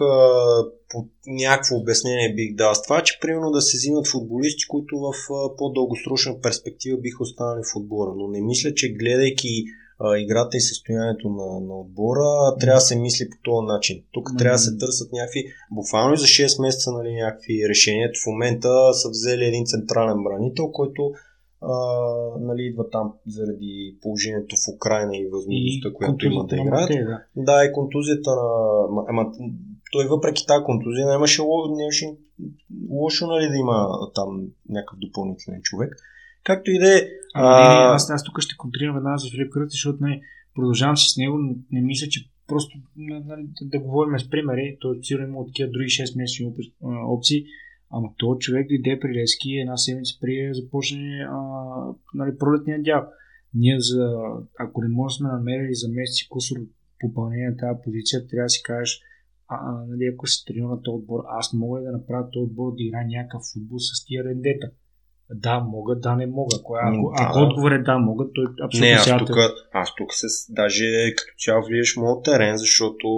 [0.89, 5.13] по някакво обяснение бих дал с това, че примерно да се взимат футболисти, които в
[5.59, 8.13] по-дългосрочна перспектива биха останали в отбора.
[8.17, 9.65] Но не мисля, че гледайки
[10.01, 14.03] а, играта и състоянието на, на отбора, трябва да се мисли по този начин.
[14.13, 14.39] Тук mm-hmm.
[14.39, 18.11] трябва да се търсят някакви, буквално и за 6 месеца нали, някакви решения.
[18.23, 21.13] В момента са взели един централен бранител, който
[21.61, 21.75] а,
[22.41, 26.89] нали, идва там заради положението в Украина и възможността, която има да играят.
[26.89, 27.23] Да.
[27.37, 29.05] да, и контузията на...
[29.09, 29.33] Ама,
[29.93, 32.07] той въпреки тази контузия нямаше, нямаше
[32.91, 35.97] лошо нали, да има там някакъв допълнителен човек.
[36.45, 37.01] Както и да е.
[37.35, 40.21] Аз, аз тук ще контрирам една за Филип Кръти, защото не,
[40.55, 41.39] продължавам си с него,
[41.71, 43.23] не мисля, че просто нали,
[43.61, 44.77] да, да говорим с примери.
[44.81, 46.53] Той сигурно има такива други 6 месечни
[47.07, 47.45] опции.
[47.91, 51.39] Ама този човек дойде при Лески една седмица при започне а,
[52.15, 53.07] нали, пролетния дял.
[53.55, 54.15] Ние, за,
[54.59, 56.57] ако не можем сме намерили за месеци кусор
[57.01, 59.01] попълнение на тази позиция, трябва да си кажеш,
[59.49, 62.73] а, а, нали, ако се тренира на този отбор, аз мога да направя този отбор
[62.73, 64.71] да играе някакъв футбол с тия рендета?
[65.31, 66.57] Да, мога, да, не мога.
[66.61, 67.25] Ако, ако, да.
[67.25, 69.37] ако отговор е да, мога, той абсолютно Не, аз тук,
[69.73, 73.09] аз тук се, даже като цяло влияш моят терен, защото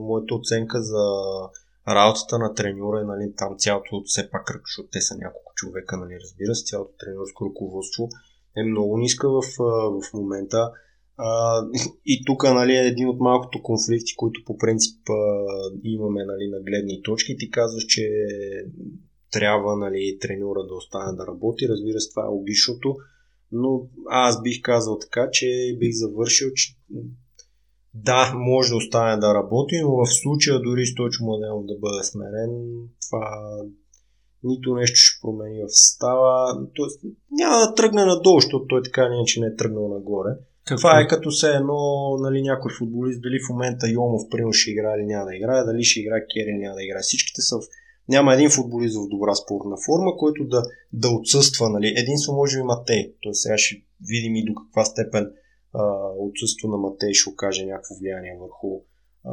[0.00, 1.04] моята оценка за
[1.88, 6.14] работата на треньора е нали, там цялото, все пак, защото те са няколко човека, нали,
[6.22, 8.08] разбира се, цялото тренерско ръководство
[8.56, 9.42] е много ниска в,
[10.02, 10.70] в момента.
[11.16, 11.62] А,
[12.06, 15.14] и тук нали, е един от малкото конфликти, които по принцип а,
[15.84, 17.36] имаме нали, на гледни точки.
[17.38, 18.02] Ти казваш, че
[19.30, 21.68] трябва нали, треньора да остане да работи.
[21.68, 22.96] Разбира се, това е логичното.
[23.52, 26.76] Но аз бих казал така, че бих завършил, че
[27.94, 32.50] да, може да остане да работи, но в случая дори Стойчо Младенов да бъде сменен,
[33.08, 33.56] това
[34.44, 36.60] нито нещо ще промени в състава.
[36.74, 40.30] Тоест, няма да тръгне надолу, защото той така не, че не е тръгнал нагоре.
[40.64, 40.88] Какво?
[40.88, 41.78] Това е като се едно,
[42.20, 45.84] нали, някой футболист, дали в момента Йомов примерно ще играе или няма да играе, дали
[45.84, 47.02] ще играе Кери или няма да играе.
[47.02, 47.62] Всичките са в...
[48.08, 51.68] Няма един футболист в добра спортна форма, който да, да отсъства.
[51.70, 51.94] Нали.
[51.96, 53.14] Единство може би Матей.
[53.22, 55.32] Той сега ще видим и до каква степен
[56.18, 58.80] отсъство на Матей ще окаже някакво влияние върху
[59.24, 59.32] а,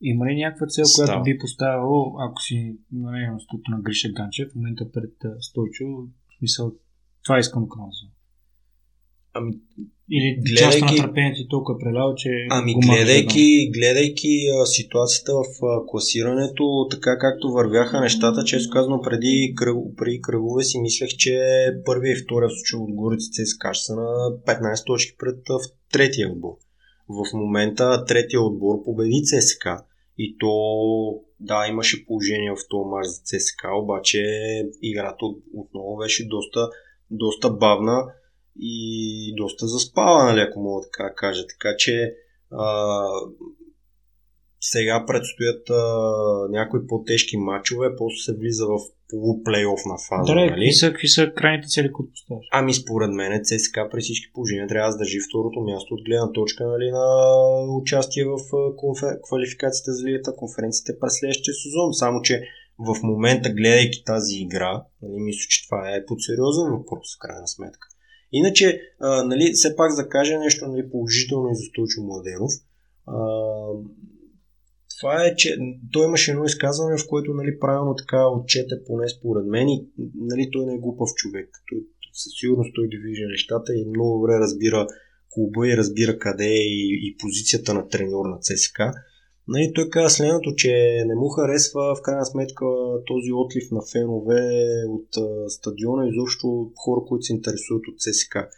[0.00, 1.06] има ли някаква цел, Став.
[1.06, 6.38] която би поставил, ако си на мястото на Гриша Ганчев, в момента пред Стойчо, в
[6.38, 6.72] смисъл,
[7.24, 8.15] това искам казвам.
[9.36, 9.52] Ами,
[10.10, 12.30] или гледайки, част на търпението ти толкова е прелява, че...
[12.50, 19.52] Ами гледайки, гледайки а, ситуацията в а, класирането, така както вървяха нещата, често казано преди,
[19.56, 21.38] кръг, преди кръгове си мислех, че
[21.84, 24.08] първия и втория случай от Горица ЦСКА са на
[24.46, 26.54] 15 точки пред а, в третия отбор.
[27.08, 29.84] В момента третия отбор победи ЦСКА.
[30.18, 30.52] И то
[31.40, 34.22] да, имаше положение в този мач за ЦСКА, обаче
[34.82, 36.68] играта отново беше доста,
[37.10, 38.04] доста бавна
[38.60, 41.46] и доста заспава, нали, ако мога така кажа.
[41.46, 42.14] Така че
[42.50, 43.04] а,
[44.60, 45.82] сега предстоят а,
[46.50, 48.78] някои по-тежки матчове, после се влиза в
[49.10, 50.34] полуплейоф на фаза.
[50.34, 50.72] Да, нали?
[50.72, 52.46] са, какви са крайните цели, които поставяш?
[52.52, 56.66] Ами според мен ЦСКА при всички положения трябва да държи второто място от гледна точка
[56.66, 57.06] нали, на
[57.80, 58.36] участие в
[58.76, 59.12] конфер...
[59.26, 61.94] квалификацията за Лигата конференцията през следващия сезон.
[61.94, 62.42] Само, че
[62.78, 67.48] в момента, гледайки тази игра, нали, мисля, че това е под сериозен въпрос, в крайна
[67.48, 67.86] сметка.
[68.32, 72.52] Иначе, а, нали, все пак да кажа нещо нали, положително и за Стойчо Младенов.
[73.06, 73.16] А,
[74.98, 75.56] това е, че
[75.92, 80.50] той имаше едно изказване, в което нали, правилно така отчете поне според мен и нали,
[80.52, 81.48] той не е глупав човек.
[81.70, 81.78] Той
[82.12, 84.86] със сигурност той ги вижда нещата и много добре разбира
[85.34, 88.92] клуба и разбира къде е и, и позицията на треньор на ЦСКА.
[89.48, 92.64] Нали, той каза следното, че не му харесва в крайна сметка
[93.06, 94.42] този отлив на фенове
[94.88, 98.48] от а, стадиона, изобщо хора, които се интересуват от ЦСКА.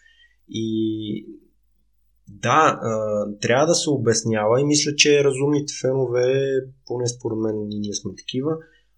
[0.48, 1.26] И
[2.28, 2.92] да, а,
[3.40, 6.26] трябва да се обяснява и мисля, че разумните фенове,
[6.86, 8.52] поне според мен и ние сме такива,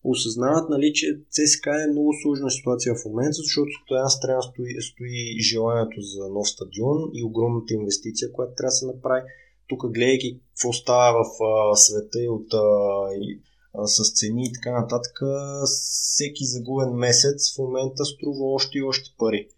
[0.05, 4.83] осъзнават, нали, че ЦСКА е много сложна ситуация в момента, защото от една страна стои,
[4.89, 9.23] стои желанието за нов стадион и огромната инвестиция, която трябва да се направи
[9.71, 12.67] тук гледайки какво става в а, света и от а,
[13.15, 13.41] и,
[13.75, 15.17] а, с цени и така нататък,
[15.65, 19.49] всеки загубен месец в момента струва още и още пари.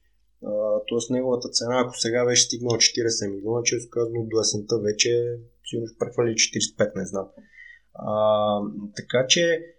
[0.89, 5.11] тоест неговата цена, ако сега беше стигнала 40 милиона, често казано до есента вече
[5.71, 7.27] сигурно ще прехвали 45, не знам.
[7.95, 8.17] А,
[8.97, 9.72] така че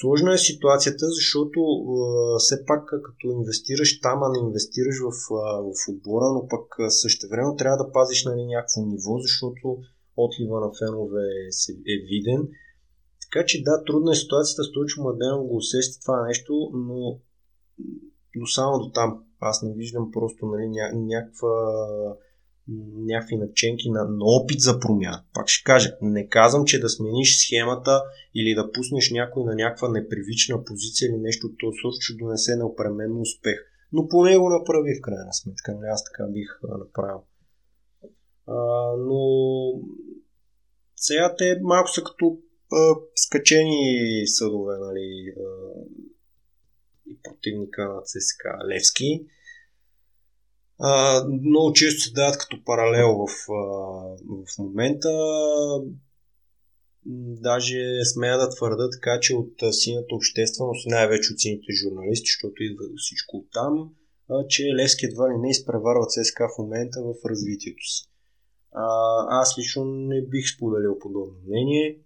[0.00, 1.60] Сложна е ситуацията, защото
[2.38, 5.10] все пак като инвестираш там, а не инвестираш в,
[5.76, 9.78] в отбора, но пък също време трябва да пазиш нали, някакво ниво, защото
[10.16, 12.48] отлива на фенове е, е виден.
[13.22, 17.18] Така че да, трудна е ситуацията, Стойчо Младенов го усеща това нещо, но,
[18.36, 19.24] но само до там.
[19.40, 21.54] Аз не виждам просто нали, ня, някаква
[22.68, 25.24] някакви наченки на, на опит за промяна.
[25.34, 28.02] Пак ще кажа, не казвам, че да смениш схемата
[28.34, 33.20] или да пуснеш някой на някаква непривична позиция или нещо от този ще донесе неопременно
[33.20, 33.58] успех.
[33.92, 35.72] Но поне го направи в крайна сметка.
[35.74, 35.86] Нали?
[35.92, 37.22] Аз така бих направил.
[38.46, 38.56] А,
[38.98, 39.20] но
[40.96, 42.38] сега те малко са като
[42.72, 45.44] а, скачени съдове, нали, а,
[47.06, 49.26] и противника на ЦСКА Левски.
[50.80, 53.62] А, много често се дават като паралел в, а,
[54.46, 55.08] в момента.
[57.40, 62.84] Даже смея да твърда така, че от синята общественост, най-вече от сините журналисти, защото идва
[62.96, 63.90] всичко от там,
[64.30, 68.08] а, че Левски едва ли не изпреварва ЦСКА в момента в развитието си.
[68.72, 68.86] А,
[69.40, 71.98] аз лично не бих споделил подобно мнение.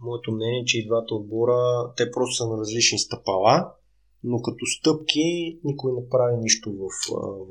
[0.00, 3.72] Моето мнение е, че и двата отбора, те просто са на различни стъпала
[4.24, 6.88] но като стъпки никой не прави нищо в,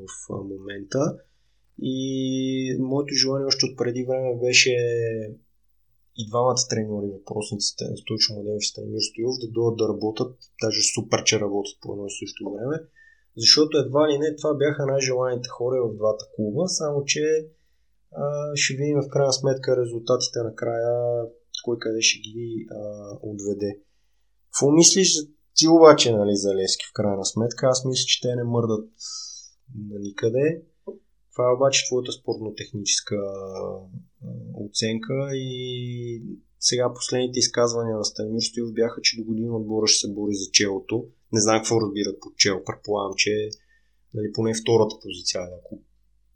[0.06, 1.16] в момента.
[1.82, 4.74] И моето желание още от преди време беше
[6.16, 11.24] и двамата треньори, въпросниците Стойчо Младенов и Станимир Стоилов, да дойдат да работят, даже супер,
[11.24, 12.76] че работят по едно и също време,
[13.36, 17.46] защото едва ли не това бяха най-желаните хора в двата клуба, само че
[18.12, 21.24] а, ще видим в крайна сметка резултатите накрая,
[21.64, 22.80] кой къде ще ги а,
[23.22, 23.78] отведе.
[24.46, 25.28] Какво мислиш за
[25.60, 28.88] ти обаче, нали, за Лески в крайна сметка, аз мисля, че те не мърдат
[29.90, 30.62] на никъде.
[31.32, 33.16] Това е обаче твоята спортно-техническа
[34.66, 36.22] оценка и
[36.60, 40.50] сега последните изказвания на Станимир Стоев бяха, че до година отбора ще се бори за
[40.52, 41.06] челото.
[41.32, 42.64] Не знам какво разбират под чел.
[42.66, 43.50] Предполагам, че
[44.14, 45.78] нали, поне втората позиция, ако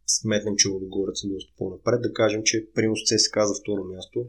[0.07, 4.27] сметнем, че Лудогорец е доста по-напред, да кажем, че принос ЦСКА за второ място.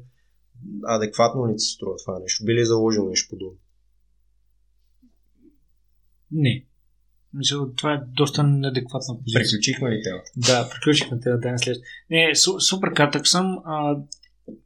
[0.83, 2.45] Адекватно ли се струва това нещо?
[2.45, 3.57] Би ли е заложил нещо подобно?
[6.31, 6.65] Не.
[7.33, 9.41] Мисля, това е доста неадекватна позиция.
[9.41, 10.31] Приключихме ли темата?
[10.37, 11.49] Да, приключихме темата.
[11.51, 11.77] Да, след.
[12.09, 13.59] Не, су, супер кратък съм.
[13.65, 13.97] А,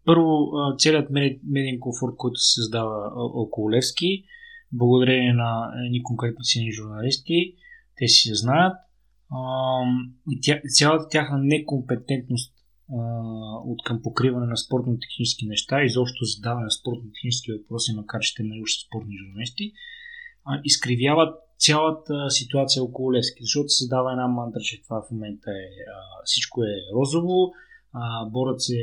[0.05, 1.09] първо, целият
[1.43, 4.23] медиен комфорт, който се създава около Левски,
[4.71, 7.55] благодарение на едни конкретни сини журналисти,
[7.95, 8.77] те си знаят.
[9.31, 9.39] А,
[10.31, 12.53] и тя, цялата тяхна некомпетентност
[12.91, 13.01] а,
[13.65, 18.87] от към покриване на спортно-технически неща, изобщо задаване на спортно-технически въпроси, макар че те са
[18.87, 19.73] спортни журналисти,
[20.45, 25.51] а, изкривяват цялата ситуация около Левски, защото се дава една мантра, че това в момента
[25.51, 25.65] е
[26.25, 27.51] всичко е розово,
[27.93, 28.77] а, борят се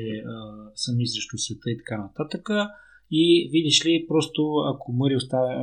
[0.74, 2.48] сами срещу света и така нататък.
[3.10, 4.42] И видиш ли, просто
[4.74, 5.16] ако Мъри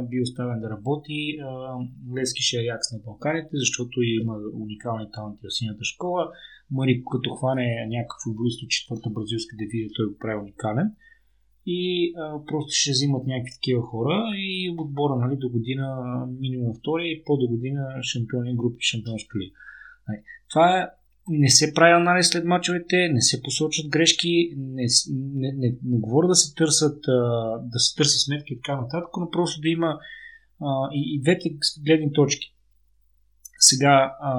[0.10, 1.78] би оставен да работи, а,
[2.18, 6.32] Левски ще е на Балканите, защото има уникални таланти в синята школа.
[6.72, 10.88] Мъри като хване някакъв футболист от четвърта бразилска дивизия, той го прави уникален
[11.66, 15.86] и а, просто ще взимат някакви такива хора и отбора нали, до година
[16.40, 19.56] минимум втори и по до година шампиони групи шампионска лига.
[20.08, 20.88] Нали, това е
[21.28, 26.28] не се прави анализ след мачовете, не се посочат грешки, не, не, не, не говоря
[26.28, 27.00] да се търсят,
[27.62, 30.00] да се търси сметки и така нататък, но просто да има
[30.62, 31.50] а, и, и двете
[31.86, 32.56] гледни точки.
[33.60, 34.34] Сега, а,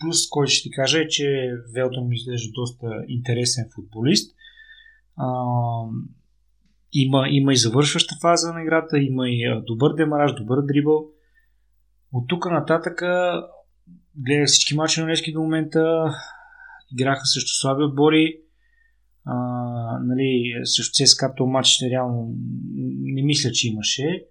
[0.00, 4.36] плюс, който ще ти кажа е, че Велтон ми изглежда доста интересен футболист
[5.16, 5.26] а,
[6.92, 11.06] има, има и завършваща фаза на играта, има и добър демараж, добър дрибъл.
[12.12, 13.02] От тук нататък
[14.16, 16.10] гледах всички мачи на Лески до момента.
[16.92, 18.38] Играха също слаби отбори.
[19.24, 19.34] А,
[20.02, 22.34] нали, също ЦСКА то матч реално
[23.02, 24.24] не мисля, че имаше.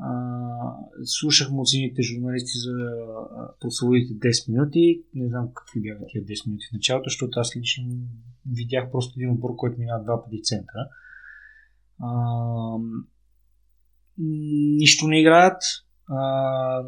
[0.00, 0.27] А,
[1.04, 2.72] слушах сините журналисти за
[3.60, 5.02] прословите 10 минути.
[5.14, 7.84] Не знам какви бяха тия 10 минути в началото, защото аз лично
[8.52, 10.88] видях просто един отбор, който минава два пъти центъра.
[12.00, 12.10] А,
[14.78, 15.62] нищо не играят,
[16.08, 16.82] а,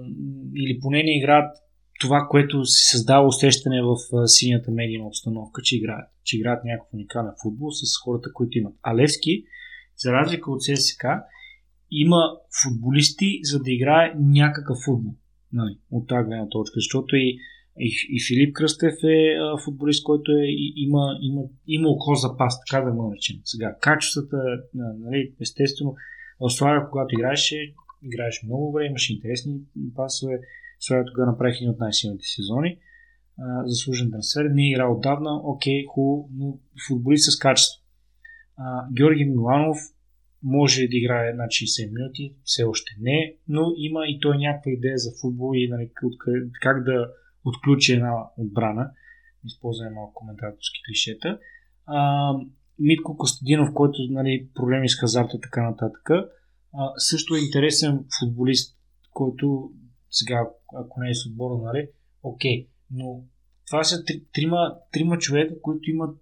[0.55, 1.57] или поне не играят
[2.01, 6.09] това, което се създава усещане в синята медийна обстановка, че играят.
[6.25, 8.75] Че играят някакъв уникален футбол с хората, които имат.
[8.83, 9.45] А Левски,
[9.97, 11.05] за разлика от ССК,
[11.91, 15.15] има футболисти, за да играе някакъв футбол.
[15.53, 16.75] Нали, от тази гледна точка.
[16.75, 17.39] Защото и,
[17.79, 22.37] и, и Филип Кръстев е а, футболист, който е, и, има, има, има око за
[22.37, 23.37] пас, така да му наречем.
[23.45, 24.37] Сега, качествата,
[24.75, 25.95] нали, естествено,
[26.41, 29.61] в Славия, когато играеше, играеше много добре, имаше интересни
[29.95, 30.41] пасове.
[30.81, 32.79] Славия тогава направих един от най-силните сезони.
[33.39, 34.45] А, заслужен трансфер.
[34.45, 37.83] Не е играл отдавна, окей, хубаво, но футболист с качество.
[38.57, 39.79] А, Георги Миланов
[40.43, 44.99] може да играе на 60 минути, все още не, но има и той някаква идея
[44.99, 45.91] за футбол и нали,
[46.61, 47.11] как да
[47.45, 48.91] отключи една отбрана.
[49.45, 51.39] Използваме малко коментаторски клишета.
[51.87, 52.33] А,
[52.79, 58.79] Митко Костадинов, който нали, проблеми с хазарта и така нататък, а, също е интересен футболист,
[59.11, 59.71] който
[60.11, 61.89] сега, ако не е с отбора, нали,
[62.23, 63.25] окей, но
[63.67, 66.19] това са три, трима, трима човека, които имат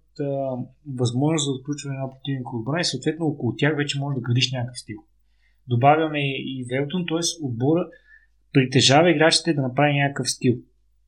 [0.99, 4.79] възможност за отключване на противника отбрана и съответно около тях вече може да градиш някакъв
[4.79, 4.97] стил.
[5.67, 7.45] Добавяме и Велтон, т.е.
[7.45, 7.89] отбора
[8.53, 10.55] притежава играчите да направи някакъв стил.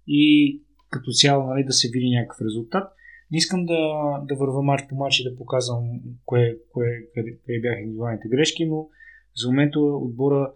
[0.08, 2.94] И като цяло нали, да се види някакъв резултат.
[3.32, 3.80] Не искам да,
[4.28, 5.84] да върва мач по мач и да показвам
[6.26, 8.88] кое, кое, къде бяха индивидуалните грешки, но
[9.36, 10.54] за момента отбора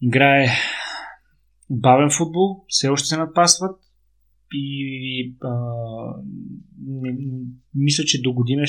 [0.00, 0.46] играе
[1.70, 3.81] бавен футбол, все още се напасват
[4.54, 5.74] и а,
[7.74, 8.64] мисля, че до година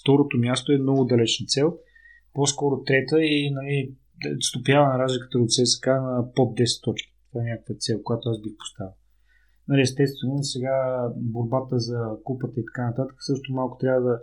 [0.00, 1.78] второто място е много далечна цел.
[2.34, 3.94] По-скоро трета и нали,
[4.40, 7.14] стопява на разликата от ССК на под 10 точки.
[7.32, 8.94] Това е някаква цел, която аз бих поставил.
[9.68, 14.18] Нали, естествено, сега борбата за купата и така нататък също малко трябва да,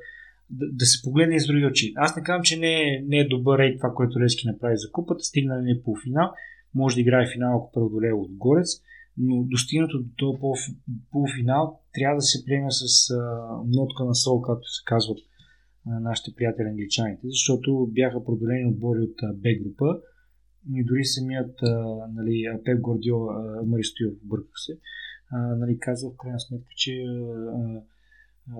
[0.49, 1.93] да, да се погледне с други очи.
[1.95, 4.91] Аз не казвам, че не е, не е добър рейд това, което Лески направи за
[4.91, 6.31] купата, стигна не полуфинал,
[6.75, 8.69] може да играе финал, ако преодолее от Горец,
[9.17, 10.61] но достигнато до този
[11.11, 13.17] полуфинал трябва да се приеме с а,
[13.65, 15.17] нотка на сол, както се казват
[15.87, 19.99] а, нашите приятели англичаните, защото бяха продолени отбори от Б група
[20.73, 21.67] и дори самият а,
[22.13, 23.17] нали, Пеп Гордио,
[23.65, 24.79] Маристоев, бърках се,
[25.31, 27.81] а, нали, казва в крайна сметка, че а,
[28.49, 28.55] а,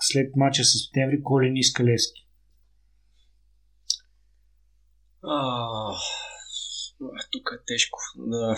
[0.00, 2.26] след мача с септември Колин иска Лески.
[5.22, 5.94] А,
[7.30, 7.98] тук е тежко.
[8.16, 8.56] Да.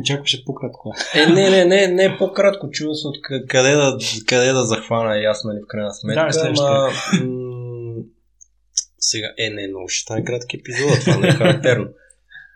[0.00, 0.92] Очакваше по-кратко.
[1.14, 2.70] Е, не, не, не, не по-кратко.
[2.70, 3.16] Чува се от
[3.48, 6.28] къде да, къде да захвана ясно ли в крайна сметка.
[6.32, 6.88] Да, ама,
[7.24, 8.02] м-
[8.98, 11.88] сега, е, не, много ще стане кратък епизод, това не е характерно.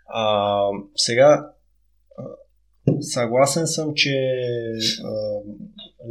[0.06, 1.50] А, сега,
[3.00, 4.10] Съгласен съм, че
[5.04, 5.40] а,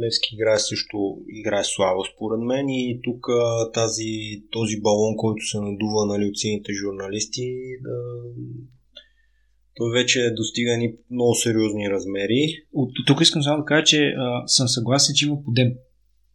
[0.04, 3.26] Левски играе също играе слабо според мен и тук
[3.74, 7.96] тази, този балон, който се надува нали, от сините журналисти, да,
[9.76, 12.64] той вече достига ни много сериозни размери.
[12.72, 15.72] От, тук искам само да кажа, че а, съм съгласен, че има подем.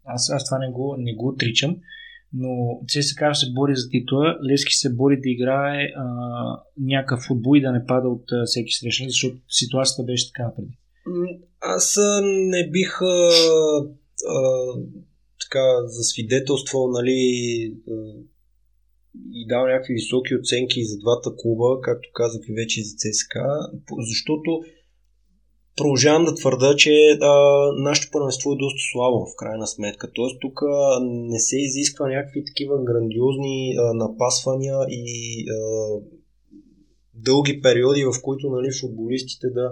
[0.05, 1.75] Аз, аз това не го, не го отричам
[2.37, 6.05] но ЦСКА се бори за титла, Лески се бори да играе а,
[6.79, 10.77] някакъв футбол и да не пада от а, всеки срещан, защото ситуацията беше така напреди.
[11.61, 13.29] Аз не бих а,
[14.27, 14.39] а,
[15.41, 17.73] така засвидетелствал нали,
[19.31, 23.47] и дал някакви високи оценки за двата клуба, както казах и вече и за ЦСКА,
[23.99, 24.61] защото
[25.75, 27.33] продължавам да твърда, че а,
[27.77, 30.11] нашето първенство е доста слабо в крайна сметка.
[30.13, 30.61] Тоест тук
[31.01, 35.57] не се изисква някакви такива грандиозни а, напасвания и а,
[37.13, 39.71] дълги периоди, в които нали, футболистите да,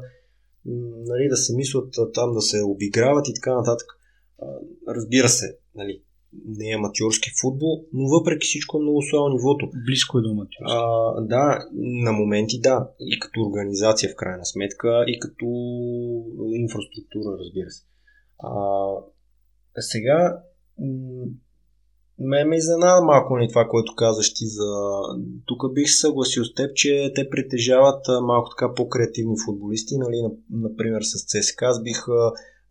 [1.06, 3.88] нали, да се мислят там да се обиграват и така нататък.
[4.42, 4.46] А,
[4.88, 6.02] разбира се, нали,
[6.46, 9.70] не е аматьорски футбол, но въпреки всичко е много слабо нивото.
[9.86, 10.64] Близко е до аматьорски.
[10.66, 12.90] А, да, на моменти да.
[13.00, 15.46] И като организация в крайна сметка, и като
[16.54, 17.84] инфраструктура, разбира се.
[18.40, 18.52] А,
[19.80, 20.38] сега,
[22.20, 24.70] ме ме изненада малко ни това, което казваш ти за...
[25.46, 30.18] Тук бих се съгласил с теб, че те притежават малко така по-креативни футболисти, нали,
[30.52, 31.66] например с ЦСКА.
[31.66, 32.06] Аз бих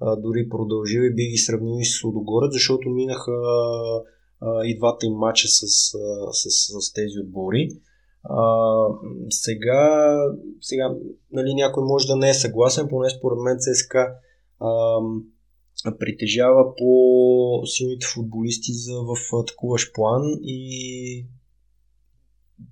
[0.05, 3.33] а, дори продължил и би ги сравнил и с Лудогорец, защото минаха
[4.41, 5.67] а, и двата им матча с,
[6.33, 7.69] с, с, с тези отбори.
[8.25, 8.87] А,
[9.31, 10.17] сега,
[10.61, 10.95] сега
[11.33, 14.15] нали, някой може да не е съгласен, поне според мен ЦСКА
[15.99, 16.93] притежава по
[17.67, 21.27] силните футболисти за, в атакуващ план и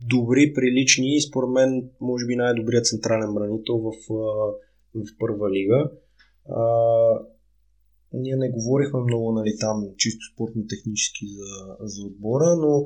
[0.07, 3.93] добри, прилични според мен може би най-добрият централен бранител в,
[4.95, 5.91] в първа лига.
[6.57, 6.65] А,
[8.13, 12.85] ние не говорихме много нали, там чисто спортно-технически за, за отбора, но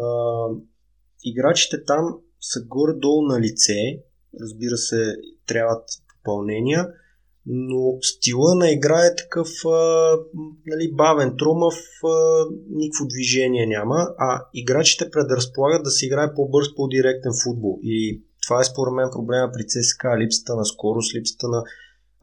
[0.00, 0.48] а,
[1.24, 4.02] играчите там са горе-долу на лице.
[4.40, 6.88] Разбира се, трябват попълнения,
[7.46, 10.16] но стила на игра е такъв а,
[10.66, 17.32] нали, бавен, трумав, а, никакво движение няма, а играчите предразполагат да се играе по-бърз, по-директен
[17.44, 17.78] футбол.
[17.82, 21.62] И това е според мен проблема при ЦСКА, липсата на скорост, липсата на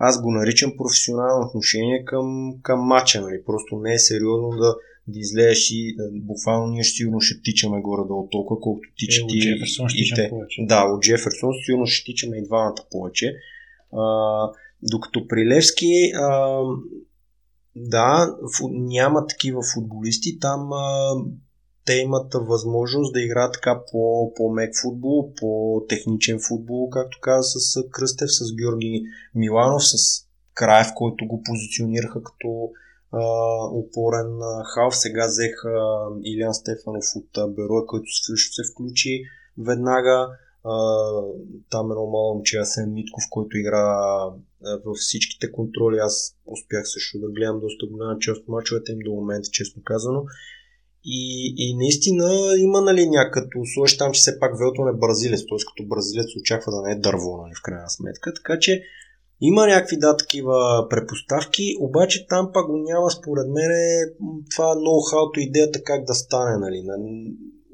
[0.05, 3.21] аз го наричам професионално отношение към, към матча.
[3.21, 3.43] Нали?
[3.45, 4.75] Просто не е сериозно да,
[5.07, 9.41] да излезеш и да, буквално ние сигурно ще тичаме горе-долу толкова, колкото тичат е, и,
[9.41, 10.29] Джеферсон ще те.
[10.29, 10.61] Повече.
[10.65, 13.35] Да, от Джеферсон сигурно ще тичаме и двамата повече.
[13.93, 14.03] А,
[14.81, 16.61] докато при Левски а,
[17.75, 18.35] да,
[18.71, 20.39] няма такива футболисти.
[20.39, 21.15] Там а,
[21.85, 28.29] те имат възможност да играят така по, по-мек футбол, по-техничен футбол, както каза с Кръстев,
[28.31, 29.03] с Георги
[29.35, 29.95] Миланов, с
[30.53, 32.69] Краев, който го позиционираха като
[33.11, 33.21] а,
[33.71, 34.39] опорен
[34.73, 34.95] халф.
[34.95, 35.69] Сега взеха
[36.23, 39.23] Илян Стефанов от Берой, който също се включи
[39.57, 40.29] веднага.
[40.63, 40.75] А,
[41.69, 43.95] там едно мало момче, Асен Митков, който игра
[44.85, 45.97] във всичките контроли.
[45.97, 50.23] Аз успях също да гледам доста голяма част от мачовете им до момента, честно казано.
[51.05, 53.43] И, и наистина има нали, някакъв
[53.73, 55.57] сложиш там, че все пак Велтон е бразилец, т.е.
[55.67, 58.33] като бразилец очаква да не е дърво, нали, в крайна сметка.
[58.33, 58.83] Така че
[59.41, 63.71] има някакви да такива препоставки, обаче там пак го няма според мен
[64.55, 66.57] това ноу-хауто идеята как да стане.
[66.57, 66.83] Нали.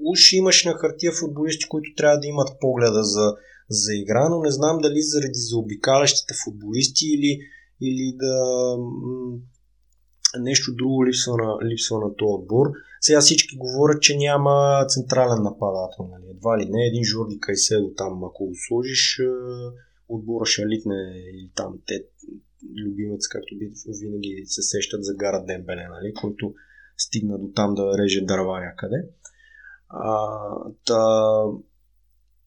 [0.05, 3.35] Уж имаш на хартия футболисти, които трябва да имат погледа за,
[3.69, 7.39] за игра, но не знам дали заради заобикалящите футболисти или,
[7.81, 8.35] или да
[10.39, 12.67] нещо друго липсва на, липсва на този отбор.
[13.01, 16.07] Сега всички говорят, че няма централен нападател.
[16.11, 16.29] Нали?
[16.29, 19.21] Едва ли не един Жорди Кайседо там, ако го сложиш,
[20.09, 22.03] отбора ще литне и там те
[22.85, 23.55] любимец, както
[24.01, 26.13] винаги се сещат за Гара Дембеле, нали?
[26.13, 26.53] който
[26.97, 28.95] стигна до там да реже дърва някъде.
[29.89, 30.13] А,
[30.85, 31.43] та,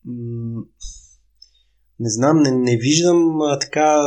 [0.05, 0.63] м-
[1.99, 4.01] не знам, не, не виждам а, така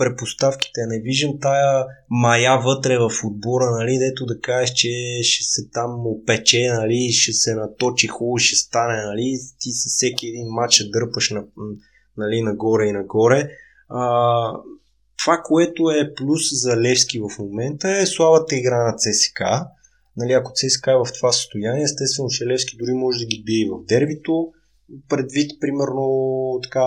[0.00, 0.80] препоставките.
[0.86, 4.88] Не виждам тая мая вътре в отбора, нали, дето да кажеш, че
[5.22, 10.26] ще се там опече, нали, ще се наточи хубаво, ще стане, нали, ти със всеки
[10.26, 11.44] един матч ще дърпаш на,
[12.16, 13.50] нали, нагоре и нагоре.
[13.88, 14.02] А,
[15.24, 19.40] това, което е плюс за Левски в момента е слабата игра на ЦСК.
[20.16, 23.68] Нали, ако ЦСК е в това състояние, естествено, че Левски дори може да ги бие
[23.70, 24.52] в дербито,
[25.08, 26.84] предвид, примерно, така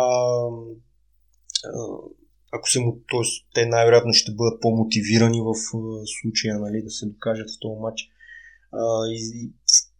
[2.56, 3.26] ако се, т.е.
[3.54, 5.54] те най-вероятно ще бъдат по-мотивирани в
[6.22, 8.10] случая нали, да се докажат в този матч.
[8.72, 9.52] А, и,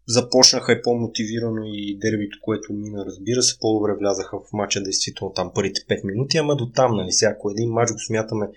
[0.08, 5.52] започнаха и по-мотивирано и дербито, което мина, разбира се, по-добре влязаха в матча, действително там
[5.56, 8.50] първите 5 минути, ама до там, нали, сега, ако един матч го смятаме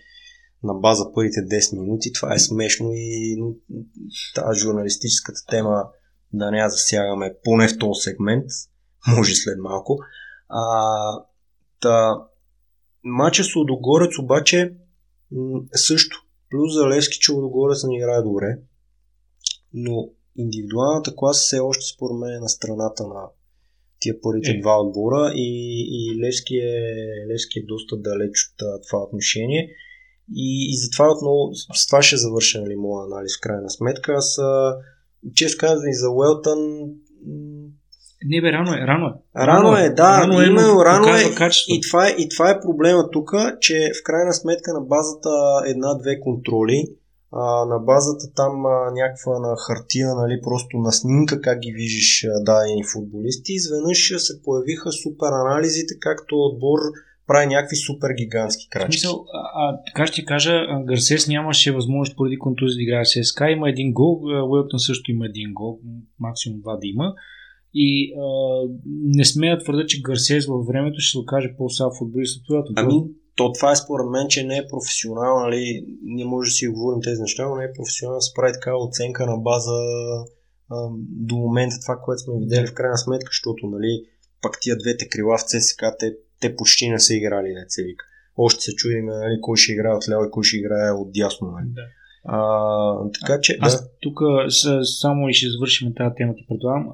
[0.63, 3.55] на база първите 10 минути, това е смешно и но,
[4.35, 5.85] тази журналистическата тема
[6.33, 8.45] да не я засягаме поне в този сегмент,
[9.17, 9.99] може след малко.
[10.49, 11.25] А,
[11.81, 12.27] та,
[13.09, 14.75] Мача с Лодогорец обаче
[15.75, 16.23] също.
[16.51, 18.59] Плюс за Левски, че Лодогорец не играе добре.
[19.75, 23.29] Но индивидуалната класа все още според мен е на страната на
[24.01, 24.61] тия първите е.
[24.61, 25.49] два отбора и,
[25.91, 29.71] и Левски, е, Левски е доста далеч от това отношение.
[30.35, 34.13] И, и затова отново, с това ще завърша нали, моя анализ в крайна сметка.
[34.13, 34.39] Аз,
[35.35, 36.91] често казвам и за Уелтън,
[38.29, 39.47] не бе, рано е, рано е.
[39.47, 41.23] Рано е, да, рано е, именно рано е.
[41.69, 45.31] И това, е, и това е проблема тук, че в крайна сметка на базата
[45.67, 46.89] една-две контроли,
[47.33, 52.25] а, на базата там а, някаква на хартия, нали, просто на снимка как ги виждаш
[52.41, 56.79] дадени футболисти, изведнъж се появиха супер анализите, както отбор
[57.27, 58.93] прави някакви супер гигантски крачки.
[58.93, 60.53] Смисъл, а, а, така ще кажа,
[60.85, 64.21] Гарсес нямаше възможност поради контузия да играе в ССК, има един гол,
[64.51, 65.79] Уелтън също има един гол,
[66.21, 67.15] максимум два да има.
[67.79, 68.27] И а,
[69.19, 72.65] не смея твърда, че Гарсес във времето ще се окаже по-слаб футболист от това.
[72.77, 72.95] Ами,
[73.37, 77.03] то това е според мен, че не е професионално, нали, ние може да си говорим
[77.03, 79.79] тези неща, но не е професионално да се прави такава оценка на база
[80.71, 80.89] а,
[81.29, 84.05] до момента това, което сме видели в крайна сметка, защото нали,
[84.43, 88.05] пак тия двете крила в ЦСК, те, те почти не са играли на вика.
[88.37, 91.47] Още се чудим нали, кой ще играе от ляво и кой ще играе от дясно.
[91.51, 91.69] Нали.
[91.69, 91.83] Да.
[92.29, 92.41] А,
[93.21, 93.59] така че.
[93.61, 93.89] Аз да.
[94.03, 94.21] тук
[94.83, 96.89] само и ще завършим тази тема, ти предлагам.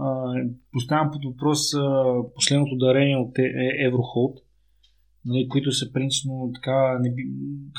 [0.73, 4.39] Поставям под въпрос а, последното дарение от е, е, Еврохолд,
[5.25, 6.99] нали, които са принципно така.
[7.03, 7.23] Не би...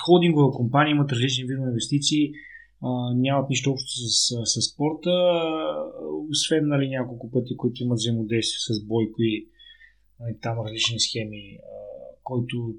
[0.06, 2.32] Холдингова компания имат различни видове инвестиции,
[2.82, 5.12] а, нямат нищо общо с, с, с спорта,
[6.32, 9.48] освен нали, няколко пъти, които имат взаимодействие с Бойко и
[10.20, 11.68] нали, там различни схеми, а,
[12.24, 12.76] който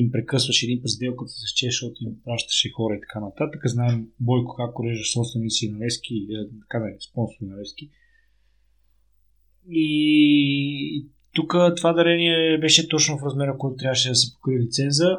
[0.00, 3.60] им прекъсваше един път сделката с че, защото им пращаше хора и така нататък.
[3.64, 7.90] Знаем Бойко как режа собственици на Лески, е, така да е, спонсори на Лески.
[9.70, 15.18] И тук това дарение беше точно в размера, който трябваше да се покрие лиценза.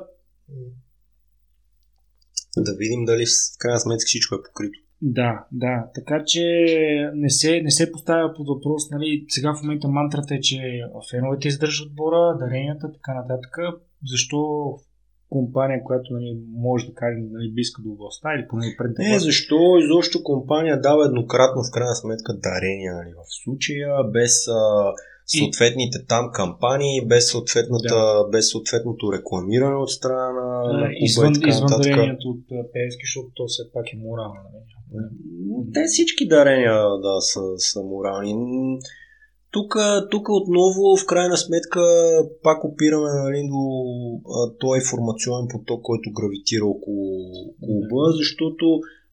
[2.58, 4.80] Да видим дали в крайна сметка всичко е покрито.
[5.02, 5.92] Да, да.
[5.96, 6.44] Така че
[7.16, 8.90] не се, не се поставя под въпрос.
[8.92, 13.58] Нали, сега в момента мантрата е, че феновете издържат отбора, даренията, така нататък.
[14.06, 14.74] Защо
[15.30, 19.78] компания, която нали, може да каже нали, близка до властта или поне пред Не, защо
[19.84, 24.92] изобщо компания дава еднократно в крайна сметка дарения нали, в случая, без а,
[25.26, 28.28] съответните там кампании, без, съответната, да.
[28.32, 33.30] без съответното рекламиране от страна на, на клуба извън, и извън дарението от Пески, защото
[33.36, 34.42] то все пак е морално.
[34.54, 34.64] Нали?
[35.74, 36.74] Те всички дарения
[37.06, 38.34] да, са, са морални.
[39.52, 39.76] Тук,
[40.12, 41.82] тук отново, в крайна сметка,
[42.44, 43.64] пак опираме нали, до
[44.36, 47.10] а, този информационен поток, който гравитира около
[47.64, 48.66] клуба, защото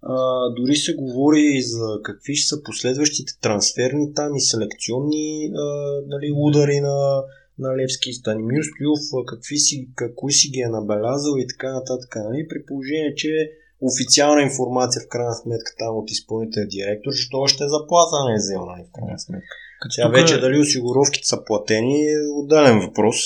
[0.02, 0.14] а,
[0.56, 5.66] дори се говори и за какви ще са последващите трансферни там и селекционни а,
[6.06, 7.22] нали, удари на,
[7.58, 12.16] на Левски, Станимир Стоилов, какви си, какой си ги е набелязал и така нататък.
[12.16, 12.48] Нали?
[12.48, 18.16] При положение, че официална информация в крайна сметка там от изпълнителния директор, защото още заплата
[18.28, 19.54] не е взел, нали, в крайна сметка.
[19.84, 20.14] Като Сега тук...
[20.16, 23.16] вече дали осигуровките са платени е отделен въпрос.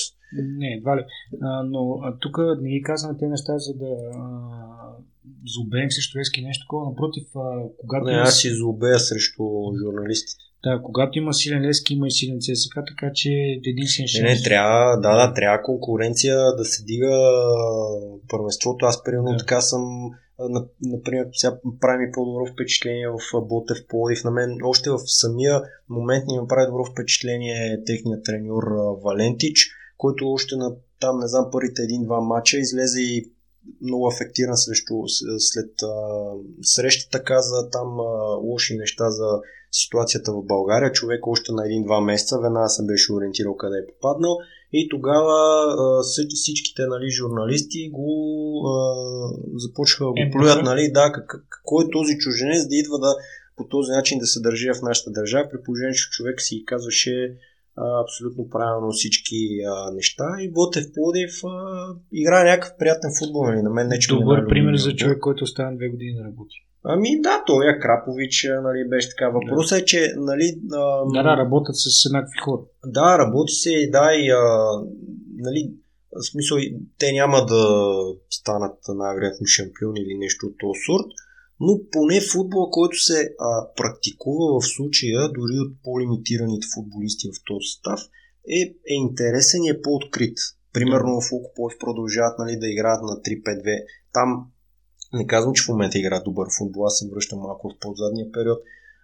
[0.57, 1.01] Не, едва ли.
[1.41, 4.21] А, но тук не ги казваме тези неща, за да а,
[5.55, 6.89] зубеем срещу резки нещо такова.
[6.89, 7.39] Напротив, а,
[7.77, 8.05] когато.
[8.05, 9.43] Не, аз си зубея срещу
[9.83, 10.43] журналистите.
[10.63, 13.29] Да, когато има силен Лески, има и силен ЦСК, така че
[13.65, 14.23] единствен шанс.
[14.23, 17.15] Не, не, трябва, да, да, трябва конкуренция да се дига
[18.29, 18.85] първенството.
[18.85, 19.37] Аз примерно да.
[19.37, 20.11] така съм
[20.81, 24.23] например, сега прави ми по-добро впечатление в Ботев Плодив.
[24.23, 28.63] На мен още в самия момент ни прави добро впечатление техният треньор
[29.03, 29.67] Валентич,
[29.97, 33.31] който още на там, не знам, първите един-два матча излезе и
[33.81, 34.93] много афектиран срещу,
[35.37, 35.87] след а,
[36.61, 38.03] срещата каза там а,
[38.35, 40.91] лоши неща за ситуацията в България.
[40.91, 44.37] Човек още на един-два месеца веднага се беше ориентирал къде е попаднал
[44.73, 46.03] и тогава
[46.33, 48.11] всичките нали, журналисти го
[48.67, 48.73] а,
[49.55, 53.15] започнаха да го плюят, нали, да, как, кой е този чуженец да идва да
[53.59, 57.35] по този начин да се държи в нашата държава, при положение, че човек си казваше
[57.75, 59.35] а, абсолютно правилно всички
[59.67, 60.25] а, неща.
[60.39, 61.49] И Ботев Плодив а,
[62.13, 65.75] играе някакъв приятен футбол, нали, на мен не че Добър пример за човек, който остана
[65.75, 66.55] две години да работи.
[66.83, 69.29] Ами да, той е Крапович, нали, беше така.
[69.29, 69.81] Въпросът да.
[69.81, 72.61] е, че нали, а, да, да, работят с еднакви хора.
[72.85, 74.43] Да, работи се, да, и а,
[75.37, 75.73] нали,
[76.11, 76.57] в смисъл,
[76.99, 77.63] те няма да
[78.29, 81.09] станат най-вероятно шампиони или нещо от този сорт,
[81.59, 87.65] но поне футбола, който се а, практикува в случая, дори от по-лимитираните футболисти в този
[87.67, 87.99] състав,
[88.57, 88.61] е,
[88.91, 90.37] е интересен и е по-открит.
[90.73, 93.83] Примерно в Лукоплов продължават нали, да играят на 3-5-2.
[94.13, 94.29] Там
[95.13, 98.59] не казвам, че в момента игра добър футбол, аз се връщам малко в по-задния период.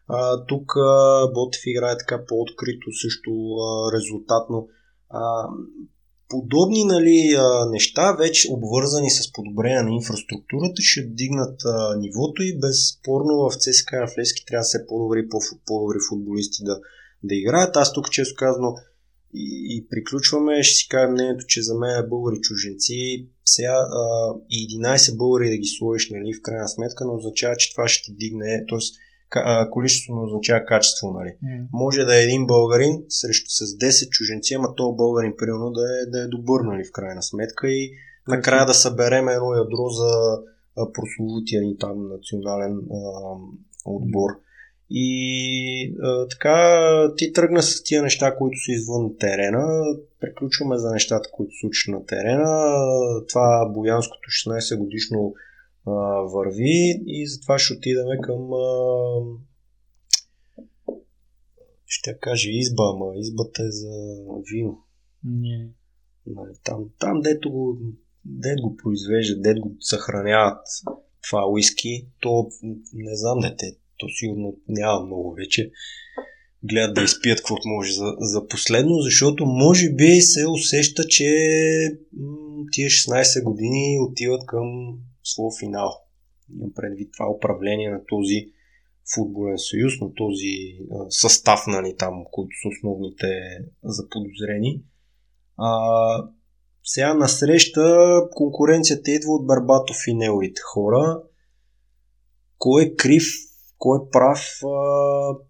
[0.07, 4.67] А, тук а, Ботев играе така по-открито, също а, резултатно.
[5.09, 5.47] А,
[6.29, 12.59] подобни нали, а, неща, вече обвързани с подобрение на инфраструктурата, ще дигнат а, нивото и
[12.59, 15.29] безспорно в ЦСКА Лески трябва да се по-добри,
[15.67, 16.79] по-добри футболисти да,
[17.23, 17.77] да играят.
[17.77, 18.75] Аз тук често казано
[19.35, 23.27] и, и приключваме, ще си кажа мнението, че за мен е българи чуженци.
[23.45, 27.71] Сега а, и 11 българи да ги сложиш, нали, в крайна сметка, но означава, че
[27.71, 29.69] това ще ти дигне, т.е.
[29.71, 31.29] количество не означава качество, нали.
[31.29, 31.67] Mm.
[31.73, 36.05] Може да е един българин срещу с 10 чуженци, ама то българин, примерно, да е,
[36.11, 37.91] да е добър, нали, в крайна сметка и
[38.27, 40.11] накрая да съберем едно ядро за
[40.93, 42.99] прословутия ни там национален а,
[43.85, 44.29] отбор.
[44.89, 49.83] И а, така ти тръгна с тия неща, които са извън терена.
[50.19, 52.75] Приключваме за нещата, които се случат на терена.
[53.29, 55.33] Това Боянското 16 годишно
[55.87, 59.21] а, върви и затова ще отидем към а,
[61.85, 63.91] ще кажа изба, ама избата е за
[64.51, 64.83] вино.
[65.23, 65.69] Не.
[66.27, 67.77] Нали, там, там дето го,
[68.25, 70.67] дето го произвеждат, дето го съхраняват
[71.27, 72.49] това уиски, то
[72.93, 75.71] не знам дете, то сигурно няма много вече,
[76.63, 81.25] гледат да изпият каквото може за, за последно, защото може би се усеща, че
[82.71, 85.91] тия 16 години отиват към своя финал.
[86.53, 88.51] Имам предвид това управление на този
[89.15, 93.27] футболен съюз, на този а, състав, нали, там, които са основните
[93.83, 94.81] заподозрени.
[95.57, 95.69] А,
[96.83, 101.21] сега на среща конкуренцията идва от Барбатов и неговите хора.
[102.57, 103.23] Кой е крив,
[103.85, 104.69] кой е прав, а,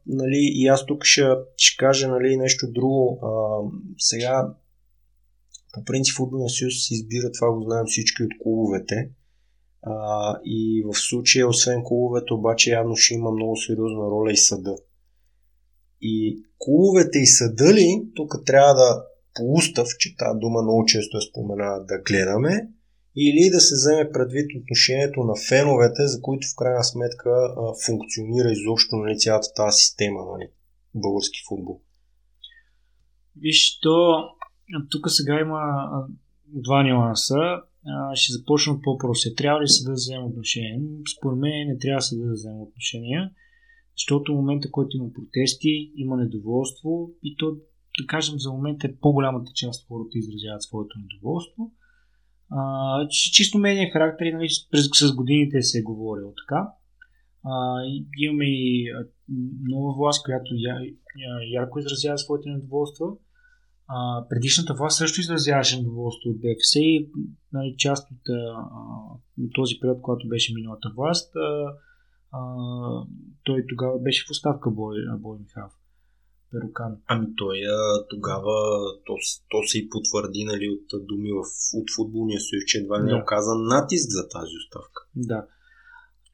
[0.06, 1.22] нали, и аз тук ще,
[1.58, 3.20] ще кажа нали, нещо друго.
[3.24, 3.30] А,
[3.98, 4.54] сега,
[5.74, 9.10] по принцип, футболния съюз избира, това го знаем всички от клубовете.
[9.82, 14.76] А, и в случая, освен клубовете, обаче явно ще има много сериозна роля и съда.
[16.02, 19.04] И клубовете и съда ли, тук трябва да
[19.36, 22.68] по устав, че тази дума много често е спомена да гледаме,
[23.16, 28.52] или да се вземе предвид отношението на феновете, за които в крайна сметка а, функционира
[28.52, 30.50] изобщо нали, цялата тази система нали,
[30.96, 31.82] български футбол.
[33.38, 34.24] Виж, то
[34.90, 35.62] тук сега има
[36.48, 37.62] два нюанса.
[38.14, 39.36] Ще започна по-просто.
[39.36, 40.82] Трябва ли се да вземе отношение?
[41.18, 43.32] Според мен не трябва се да вземе отношение,
[43.98, 47.52] защото в момента, който има протести, има недоволство и то,
[48.00, 51.72] да кажем, за момента е по-голямата част от хората изразяват своето недоволство–
[52.52, 56.70] а, чисто медиен характер, нали, през, с годините се е говорило така.
[57.44, 57.82] А,
[58.18, 58.92] имаме и
[59.64, 60.76] нова власт, която я,
[61.18, 63.08] я, ярко изразява своите недоволства.
[63.88, 67.10] А, предишната власт също изразяваше недоволство от БФС и
[67.54, 68.68] нали, част от, а,
[69.54, 71.74] този период, когато беше миналата власт, а,
[72.32, 72.42] а,
[73.44, 75.74] той тогава беше в оставка Бой, Бой Михайлов
[76.56, 76.92] Перукан.
[77.08, 78.58] Ами той а, тогава,
[79.06, 79.14] то,
[79.52, 81.44] то се и потвърди нали, от думи в,
[81.80, 83.18] от футболния съюз, че едва не Да.
[83.18, 85.00] оказан натиск за тази оставка.
[85.16, 85.46] Да.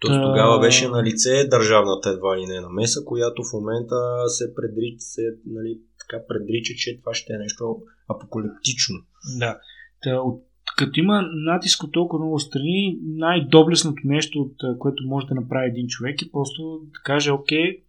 [0.02, 3.96] Тоест тогава беше на лице държавната едва ли не намеса, която в момента
[4.28, 8.96] се, предрича, се нали, така предрича, че това ще е нещо апокалиптично.
[9.40, 9.60] Да.
[10.04, 10.44] Та, от,
[10.78, 15.88] като има натиск от толкова много страни, най-доблестното нещо, от което може да направи един
[15.88, 17.84] човек е просто да каже, окей,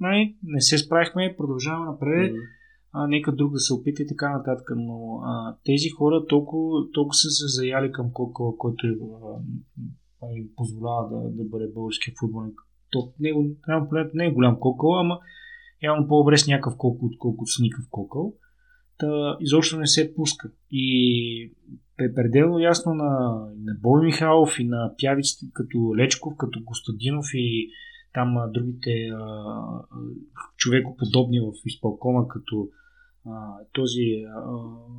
[0.00, 2.34] най- не се справихме, продължаваме напред,
[2.92, 4.68] а, нека друг да се опита и така нататък.
[4.76, 8.90] Но а, тези хора толкова, толкова са се заяли към Коко, който е,
[10.36, 12.60] им позволява да, да бъде български футболник.
[12.90, 15.18] То, него, погледнато не е голям кокъл, ама
[15.82, 18.34] явно по-добре с някакъв колко, отколкото с никакъв кокъл.
[18.98, 20.50] Та изобщо не се пуска.
[20.70, 21.52] И
[22.00, 23.30] е пределно ясно на,
[23.64, 27.70] на Бой Михайлов и на пявиците като Лечков, като Костадинов и
[28.18, 29.10] там другите
[30.56, 32.68] човекоподобни в изпълкома, като
[33.72, 34.24] този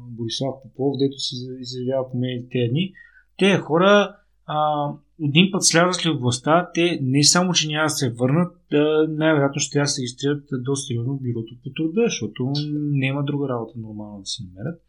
[0.10, 2.94] Борислав Попов, дето си изявява по медиите дни.
[3.38, 4.16] Те хора
[5.24, 8.56] един път слязат ли от властта, те не само, че няма да се върнат,
[9.10, 12.52] най-вероятно ще трябва да се регистрират доста сериозно в бюрото по труда, защото
[12.92, 14.82] няма друга работа нормално да си намерят.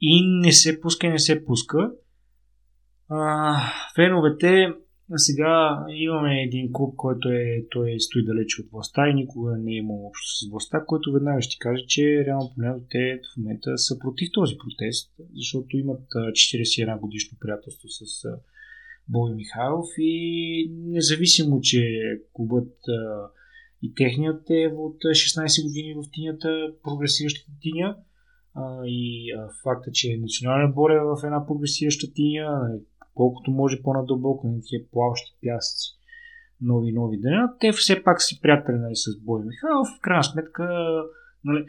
[0.00, 1.92] И не се пуска и не се пуска.
[3.08, 3.56] А,
[3.96, 4.68] феновете
[5.16, 9.76] сега имаме един клуб, който е, той стои далече от властта и никога не е
[9.76, 13.98] имал общо с властта, който веднага ще каже, че реално погледнато те в момента са
[13.98, 18.38] против този протест, защото имат а, 41 годишно приятелство с а,
[19.08, 22.00] Бой Михайлов и независимо, че
[22.32, 23.30] клубът а,
[23.82, 27.96] и техният е от а, 16 години в тинята, прогресиращата тиня
[28.54, 32.78] а, и а, факта, че национален бор е в една прогресираща тиня,
[33.18, 35.98] колкото може по-надълбоко на тия плаващи пясъци
[36.60, 39.88] нови нови дена, те все пак си приятели нали, с Бой Михайлов.
[39.98, 40.64] В крайна сметка,
[41.44, 41.64] нали,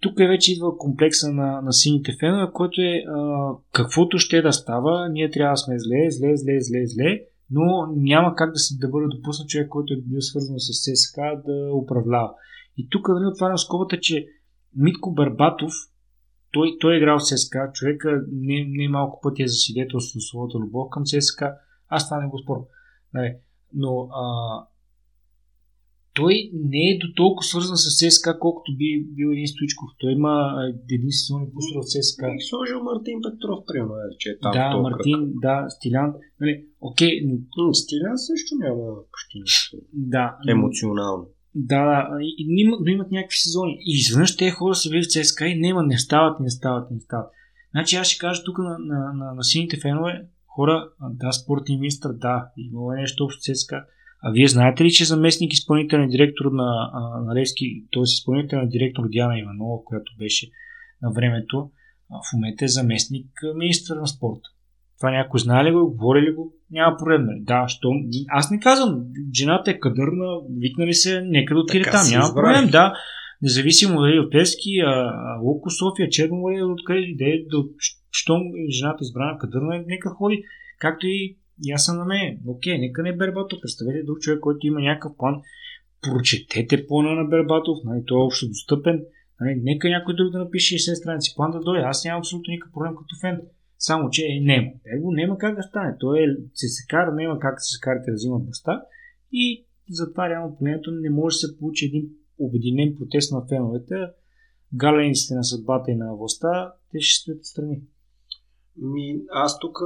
[0.00, 4.52] тук е вече идва комплекса на, на сините фенове, който е а, каквото ще да
[4.52, 7.20] става, ние трябва да сме зле, зле, зле, зле, зле,
[7.50, 11.18] но няма как да, се, да бъде допуснат човек, който е бил свързан с ССК
[11.46, 12.30] да управлява.
[12.76, 14.26] И тук нали, отварям скобата, че
[14.76, 15.72] Митко Барбатов,
[16.52, 20.88] той, той е играл в ССК, човека не, не малко пъти е засвидетелство своята любов
[20.90, 21.42] към ССК,
[21.88, 22.64] аз това не го спорвам.
[23.14, 23.36] Нали,
[23.74, 24.24] но а,
[26.14, 29.90] той не е до толкова свързан с ЦСКА, колкото би бил един Стоичков.
[29.98, 30.34] Той има
[30.90, 32.26] един сезон и пустрал в ЦСКА.
[32.36, 36.14] И сложил Мартин Петров, примерно, е, че е там Да, Мартин, да, Стилян.
[36.40, 37.76] Нали, окей, но, кръг.
[37.82, 39.76] Стилян също няма почти нищо.
[39.92, 40.36] да.
[40.46, 41.26] но- Емоционално.
[41.58, 43.78] Да, и, и, имат, но имат някакви сезони.
[43.80, 47.00] И изведнъж те хора са били в ЦСКА и няма, не стават, не стават, не
[47.00, 47.30] стават.
[47.70, 52.12] Значи аз ще кажа тук на, на, на, на сините фенове, хора, да, спортен министр,
[52.12, 53.84] да, имало е нещо общо ЦСКА.
[54.22, 56.90] А вие знаете ли, че заместник изпълнителен директор на,
[57.26, 58.02] на Левски, т.е.
[58.02, 60.50] изпълнителен директор Диана Иванова, която беше
[61.02, 61.70] на времето,
[62.10, 64.48] в момента е заместник министър на спорта.
[64.98, 66.52] Това някой знае ли го, говори ли го?
[66.70, 67.24] Няма проблем.
[67.24, 67.40] нали?
[67.42, 67.88] Да, що?
[68.28, 72.06] Аз не казвам, жената е кадърна, викнали се, нека да отиде там.
[72.10, 72.54] Няма избрали.
[72.54, 72.94] проблем, да.
[73.42, 74.70] Независимо дали от Левски,
[75.42, 77.64] Локо, София, Черноморе, откъде иде, да,
[78.10, 80.42] щом жената избрана кадърна, нека ходи.
[80.78, 82.38] Както и, и аз съм на мен.
[82.46, 83.58] Окей, нека не е Бербатов.
[83.62, 85.34] Представете друг човек, който има някакъв план.
[86.02, 89.02] Прочетете плана на Бербатов, нали, той е общо достъпен.
[89.40, 91.84] Нали, нека някой друг да напише 60 страници план да дойде.
[91.84, 93.40] Аз нямам абсолютно никакъв проблем като фен.
[93.78, 94.70] Само, че нема.
[94.96, 95.96] Его няма как да стане.
[96.00, 98.82] Той е ССК, няма как ССК-рите да взимат властта
[99.32, 102.08] и затова реално погледнато не може да се получи един
[102.38, 103.94] обединен протест на феновете.
[104.74, 107.80] Галениците на съдбата и на властта, те ще стоят страни.
[108.76, 109.78] Ми, аз тук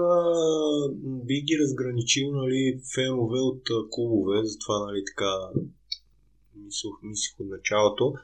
[1.02, 5.60] би ги разграничил нали, фенове от клубове, затова нали, така
[6.64, 8.14] мислих, мислих от началото.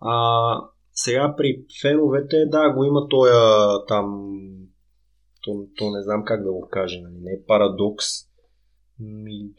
[0.00, 0.60] А,
[0.92, 3.30] сега при феновете, да, го има този
[3.88, 4.36] там,
[5.46, 8.04] то, то не знам как да го кажа, нали, не е парадокс,
[9.00, 9.50] ми,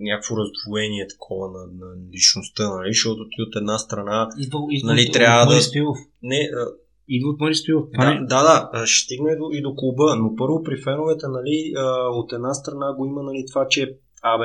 [0.00, 5.06] някакво раздвоение такова на, на личността, нали, защото ти от една страна Идва, идва Нали,
[5.08, 5.98] от, трябва от да- Стоилов.
[6.22, 6.66] не, а,
[7.08, 7.88] Идва от Мари Стоилов.
[7.90, 11.26] Да, не- да, да, ще стигне и до, и до клуба, но първо при феновете,
[11.28, 14.44] нали, а, от една страна го има, нали, това, че, абе,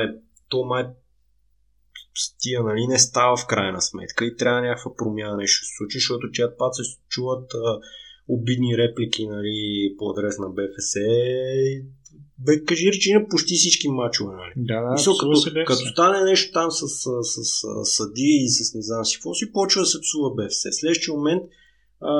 [0.49, 0.83] то май
[2.17, 5.97] с тия, нали, не става в крайна сметка и трябва някаква промяна нещо се случи,
[5.97, 7.79] защото чат пат се чуват а,
[8.29, 10.93] обидни реплики, нали, по адрес на БФС.
[12.45, 14.53] Бе, кажи речи на почти всички мачове, нали.
[14.57, 18.49] Да, да, Мисъл, като, се като стане нещо там с, с, с, с съди и
[18.49, 20.61] с не знам си какво си, почва да се псува БФС.
[20.71, 21.43] Следващия момент,
[22.01, 22.13] а,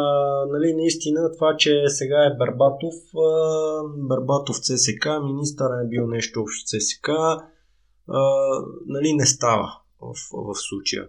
[0.46, 6.66] нали, наистина това, че сега е Барбатов, а, Барбатов ЦСК, министър е бил нещо общо
[6.66, 8.22] ЦСК, а,
[8.88, 11.08] нали, не става в, в случая.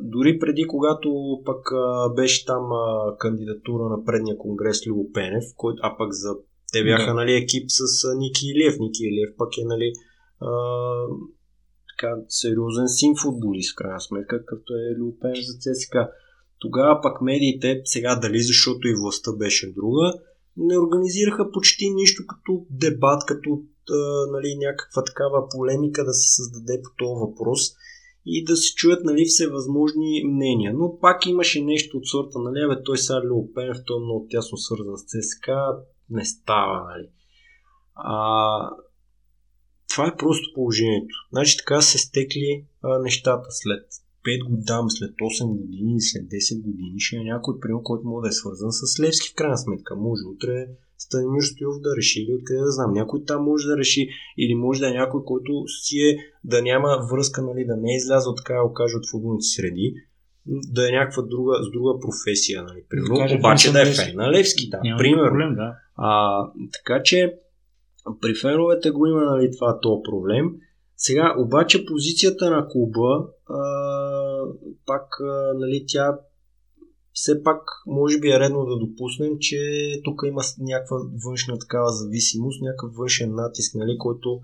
[0.00, 5.74] Дори преди, когато пък а, беше там а, кандидатура на предния конгрес Любо Пенев, кой,
[5.82, 6.34] а пък за
[6.72, 7.14] те бяха да.
[7.14, 8.78] нали, екип с а, Ники Илиев.
[8.80, 9.92] Ники Илиев пък е нали,
[10.40, 10.50] а,
[11.90, 16.10] така, сериозен син футболист, в крайна сметка, като е Любо Пенев за ЦСКА.
[16.58, 20.12] Тогава пък медиите, сега дали защото и властта беше друга,
[20.56, 23.96] не организираха почти нищо като дебат, като а,
[24.32, 27.60] нали, някаква такава полемика да се създаде по този въпрос
[28.30, 30.72] и да се чуят нали, всевъзможни мнения.
[30.74, 34.26] Но пак имаше нещо от сорта, нали, бе, той сега Лео Пенев, той е много
[34.30, 35.48] тясно свързан с ЦСК,
[36.10, 37.08] не става, нали.
[37.94, 38.70] А,
[39.90, 41.14] това е просто положението.
[41.32, 43.86] Значи така се стекли а, нещата след
[44.26, 48.28] 5 години, след 8 години, след 10 години ще е някой прием, който може да
[48.28, 49.96] е свързан с Левски в крайна сметка.
[49.96, 50.66] Може утре
[50.98, 52.92] Станимир Стоилов да реши или откъде да знам.
[52.92, 57.06] Някой там може да реши или може да е някой, който си е да няма
[57.12, 59.94] връзка, нали, да не е излязъл така да окаже от футболните среди,
[60.46, 64.32] да е някаква друга, с друга професия, нали, примерно, да обаче да е фен на
[64.32, 65.30] Левски, да, Няма примерно.
[65.30, 65.74] Проблем, да.
[65.96, 66.42] А,
[66.72, 67.34] така че
[68.20, 70.50] при феновете го има нали, това то проблем.
[70.96, 73.60] Сега, обаче позицията на клуба а,
[74.86, 76.18] пак, а, нали, тя
[77.20, 79.58] все пак може би е редно да допуснем, че
[80.04, 84.40] тук има някаква външна такава зависимост, някакъв външен натиск, нали, който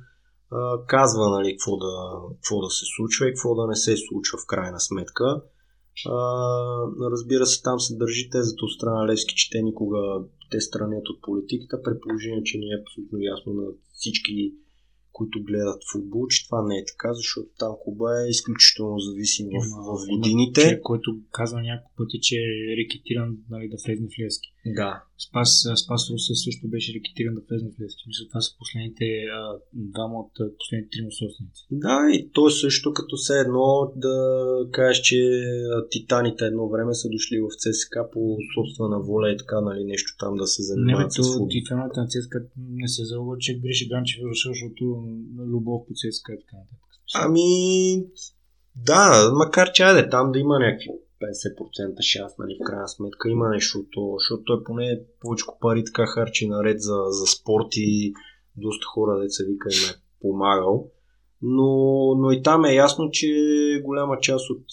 [0.51, 1.93] а, казва нали, какво, да,
[2.35, 5.43] какво да се случва и какво да не се случва в крайна сметка.
[6.07, 6.19] А,
[7.11, 10.01] разбира се, там се държи тезата от страна Левски, че те никога
[10.51, 14.55] те странят от политиката, при положение, че не е абсолютно ясно на всички
[15.17, 19.63] които гледат футбол, че това не е така, защото там клуба е изключително зависим в,
[19.89, 20.61] в годините.
[20.61, 24.54] Човек, който казва няколко пъти, че е рекетиран нали, да влезне в Левски.
[24.67, 25.03] Да.
[25.29, 25.51] Спас,
[25.85, 28.05] Спас Руса също беше рекетиран да влезне в Левски.
[28.07, 29.07] Мисля, това са последните
[29.39, 29.41] а,
[29.73, 31.63] двама от последните трима собственици.
[31.71, 34.17] Да, и то също като все едно да
[34.73, 35.19] кажеш, че
[35.91, 40.37] титаните едно време са дошли в ЦСКА по собствена воля и така, нали, нещо там
[40.37, 41.49] да се занимават не, с футбол.
[41.51, 42.39] Титаните на ЦСКА
[42.83, 44.83] не се залъгва, че Гриши Ганчев е защото
[45.53, 46.81] любов по ЦСКА и така нататък.
[47.15, 47.49] Ами,
[48.77, 50.91] да, макар че айде там да има някакви
[51.23, 53.87] 50% шанс, нали, в крайна сметка има нещо,
[54.19, 58.15] защото той поне повече пари така харчи наред за, за спорт и
[58.57, 60.91] доста хора, деца вика, им е помагал.
[61.43, 61.69] Но,
[62.15, 63.29] но и там е ясно, че
[63.85, 64.65] голяма част от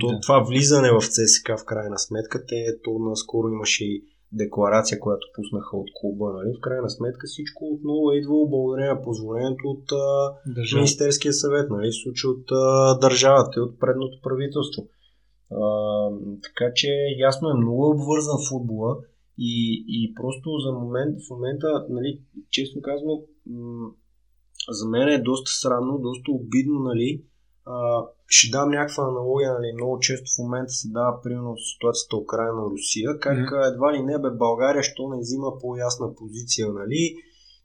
[0.00, 0.20] то, да.
[0.20, 5.76] това влизане в ЦСК в крайна сметка, те, то наскоро имаше и декларация, която пуснаха
[5.76, 6.32] от клуба.
[6.32, 6.56] Нали?
[6.56, 10.32] В крайна сметка всичко отново е идвало благодарение на позволението от а,
[10.74, 11.90] Министерския съвет, нали?
[11.90, 14.88] в случай от а, държавата и от предното правителство.
[15.50, 15.60] А,
[16.42, 18.96] така че ясно е много обвързан футбола
[19.38, 22.20] и, и просто за момент, в момента, нали,
[22.50, 23.90] честно казано, м-
[24.68, 27.24] за мен е доста срамно, доста обидно, нали,
[27.64, 33.18] а, ще дам някаква аналогия, нали, много често в момента се дава примерно ситуацията Украина-Русия,
[33.18, 33.72] как mm-hmm.
[33.72, 37.16] едва ли не бе България, що не взима по-ясна позиция, нали,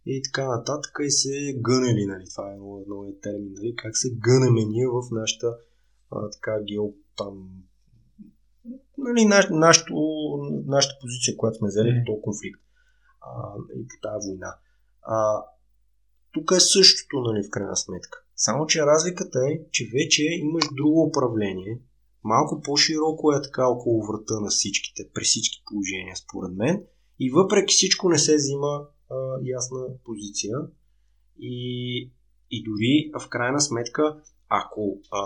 [0.05, 3.97] и така нататък и се гънели, нали, това е много, много е термин, нали, как
[3.97, 5.57] се гънеме ние в нашата
[6.11, 7.33] а, така гео, там,
[8.97, 9.95] нали, наш, нашото,
[10.65, 12.05] нашата позиция, която сме взели mm-hmm.
[12.05, 12.61] по този конфликт
[13.21, 13.31] а,
[13.79, 14.55] и по тази война.
[15.01, 15.43] А,
[16.33, 18.22] тук е същото, нали, в крайна сметка.
[18.35, 21.79] Само, че разликата е, че вече имаш друго управление,
[22.23, 26.83] малко по-широко е така около врата на всичките, при всички положения, според мен.
[27.19, 30.57] И въпреки всичко не се взима а, ясна позиция.
[31.39, 32.11] И,
[32.51, 35.21] и дори в крайна сметка, ако а,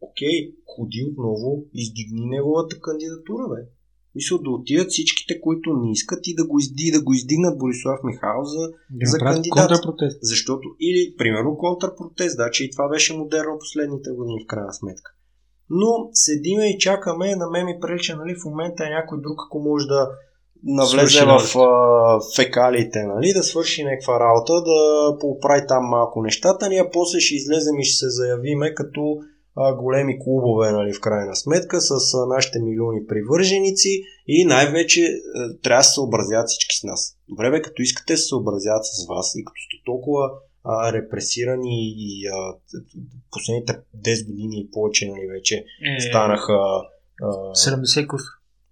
[0.00, 3.75] окей, ходи отново, издигни неговата кандидатура, бе.
[4.16, 7.98] Мисля да отидат всичките, които не искат и да го, изди, да го издигнат Борислав
[8.04, 9.68] Михайлов за, да за кандидат.
[9.68, 10.18] Контрпротест.
[10.22, 15.10] Защото, или, примерно, контрпротест, да, че и това беше модерно последните години в крайна сметка.
[15.70, 19.58] Но седиме и чакаме, на мен ми прилича, нали, в момента е някой друг, ако
[19.58, 20.08] може да
[20.64, 24.80] навлезе в а, фекалите, нали, да свърши някаква работа, да
[25.20, 29.18] поправи там малко нещата, ние после ще излезем и ще се заявиме като
[29.56, 35.58] а, големи клубове, нали, в крайна сметка, с а, нашите милиони привърженици и най-вече а,
[35.62, 37.16] трябва да се съобразят всички с нас.
[37.28, 40.30] Добре, бе, като искате да се съобразят с вас и като сте толкова
[40.64, 42.54] а, репресирани и а,
[43.30, 43.72] последните
[44.04, 45.64] 10 години и повече, нали, вече
[45.96, 46.58] е, станаха...
[47.22, 48.22] А, 70 курс.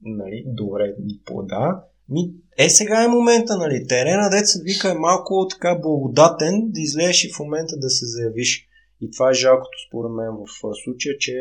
[0.03, 1.85] Нали, добре, по, да.
[2.09, 7.25] Ми, е, сега е момента, нали, терена, деца вика е малко така благодатен да излезеш
[7.25, 8.69] и в момента да се заявиш.
[9.01, 11.33] И това е жалкото според мен в случая, че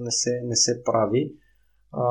[0.00, 1.32] не се, не се прави.
[1.92, 2.04] А...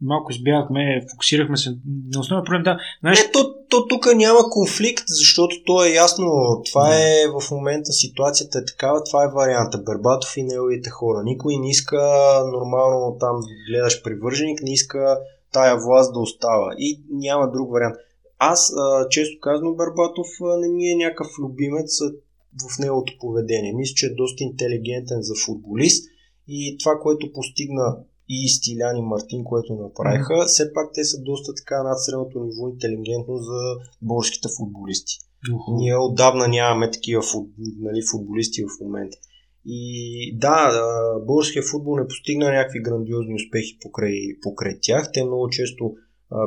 [0.00, 1.70] малко избягахме, фокусирахме се
[2.12, 2.62] на основен проблем.
[2.62, 3.24] Да, знаеш...
[3.24, 6.26] Не, то, то тук няма конфликт, защото то е ясно.
[6.64, 6.94] Това да.
[6.94, 9.78] е в момента ситуацията е такава, това е варианта.
[9.78, 11.22] Бербатов и неговите хора.
[11.24, 12.00] Никой не иска
[12.52, 13.40] нормално там
[13.70, 15.18] гледаш привърженик, не иска
[15.52, 16.74] тая власт да остава.
[16.78, 17.96] И няма друг вариант.
[18.38, 18.72] Аз,
[19.10, 20.26] често казвам, Бербатов
[20.60, 21.98] не ми е някакъв любимец
[22.62, 23.72] в неговото поведение.
[23.72, 26.08] Мисля, че е доста интелигентен за футболист
[26.48, 27.98] и това, което постигна
[28.28, 30.46] и Стилян и Мартин, което направиха, mm-hmm.
[30.46, 33.60] все пак те са доста така над средното ниво интелигентно за
[34.02, 35.14] българските футболисти.
[35.18, 35.76] Mm-hmm.
[35.76, 37.48] Ние отдавна нямаме такива фут,
[37.80, 39.16] нали, футболисти в момента.
[39.66, 40.70] И да,
[41.26, 45.10] българския футбол не постигна някакви грандиозни успехи покрай, покрай тях.
[45.12, 45.94] Те много често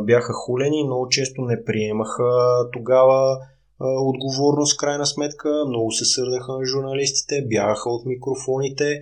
[0.02, 2.24] бяха хулени, много често не приемаха
[2.74, 3.38] тогава
[3.80, 9.02] отговорност в крайна сметка, много се сърдаха на журналистите, бягаха от микрофоните,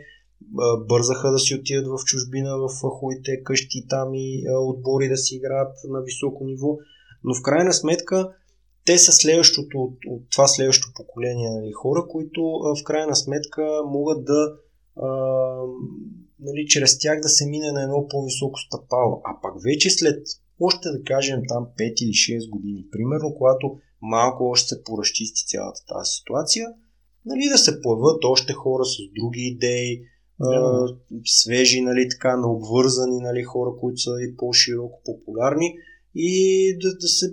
[0.88, 5.74] бързаха да си отидат в чужбина, в хубавите къщи там и отбори да си играят
[5.90, 6.78] на високо ниво.
[7.24, 8.30] Но в крайна сметка
[8.86, 12.42] те са следващото, от, от това следващо поколение нали, хора, които
[12.80, 14.54] в крайна сметка могат да
[14.96, 15.08] а,
[16.40, 19.22] нали, чрез тях да се мине на едно по-високо стъпало.
[19.24, 20.28] А пак вече след
[20.60, 25.82] още да кажем там 5 или 6 години, примерно, когато малко още се поразчисти цялата
[25.88, 26.68] тази ситуация,
[27.26, 30.02] нали, да се появят още хора с други идеи,
[30.39, 30.88] да.
[31.26, 35.76] свежи, нали, така, наобвързани нали, хора, които са и по-широко популярни
[36.16, 37.26] и да, да, се,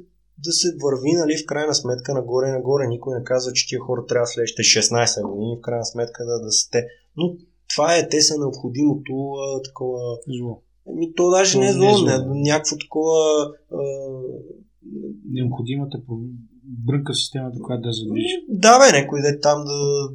[0.44, 2.86] да се върви нали, в крайна сметка нагоре и нагоре.
[2.86, 6.52] Никой не казва, че тия хора трябва следващите 16 години в крайна сметка да, да
[6.52, 6.86] сте.
[7.16, 7.36] Но
[7.74, 10.00] това е, те са необходимото а, такова...
[10.38, 10.62] Зло.
[10.88, 12.18] Еми, то даже то не е зло, не,
[12.50, 13.18] някакво такова...
[13.72, 13.82] А,
[15.30, 16.00] Необходимата
[16.78, 18.34] брънка системата, която да задвижи.
[18.48, 20.08] Да, бе, някой да е там да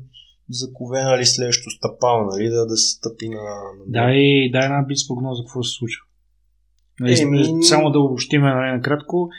[0.50, 3.44] закове нали, следващото стъпало, нали, да, да се стъпи на...
[3.88, 6.04] Да, и дай една бит прогноза какво се случва.
[7.00, 7.64] Нали, Еми...
[7.64, 9.30] Само да обобщим нали, накратко.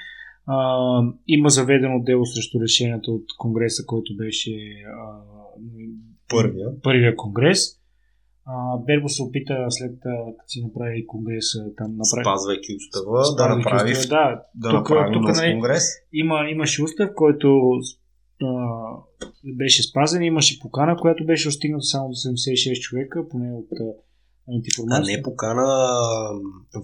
[0.47, 0.79] А,
[1.27, 4.51] има заведено дело срещу решението от Конгреса, който беше
[4.87, 5.21] а,
[6.29, 6.67] първия.
[6.83, 7.78] първия конгрес.
[8.51, 9.95] А, Бербо се опита след
[10.39, 12.25] като си направи конгреса там направи...
[12.25, 15.85] Спазвайки устава, да направи, устава, да, да тук, направи тук, нали, конгрес.
[16.13, 17.71] Има, имаше устав, който
[18.43, 18.49] а,
[19.45, 20.23] беше спазен.
[20.23, 23.69] Имаше покана, която беше остигната само до 76 човека, поне от
[24.91, 25.67] а не покана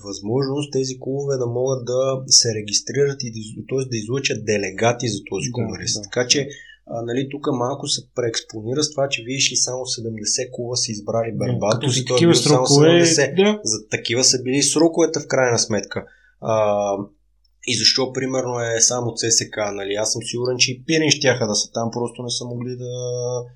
[0.04, 3.32] възможност тези клубове да могат да се регистрират и
[3.68, 3.88] т.е.
[3.88, 5.94] да излучат делегати за този конгрес.
[5.94, 6.04] Да, да.
[6.04, 6.48] Така че
[6.86, 10.92] а, нали, тук малко се преекспонира с това, че виж ли само 70 клуба са
[10.92, 13.36] избрали Бербатов и той е бил само 70.
[13.36, 13.60] Да.
[13.64, 16.04] За такива са били сроковете в крайна сметка.
[16.40, 16.96] А,
[17.66, 19.94] и защо, примерно, е само ЦСК, нали?
[19.94, 22.94] Аз съм сигурен, че и Пирин щяха да са там, просто не са могли да,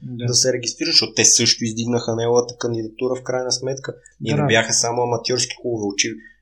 [0.02, 0.26] да.
[0.26, 3.94] да се регистрират, защото те също издигнаха неговата кандидатура в крайна сметка.
[4.24, 4.36] И да.
[4.36, 5.94] не бяха само аматьорски клубове.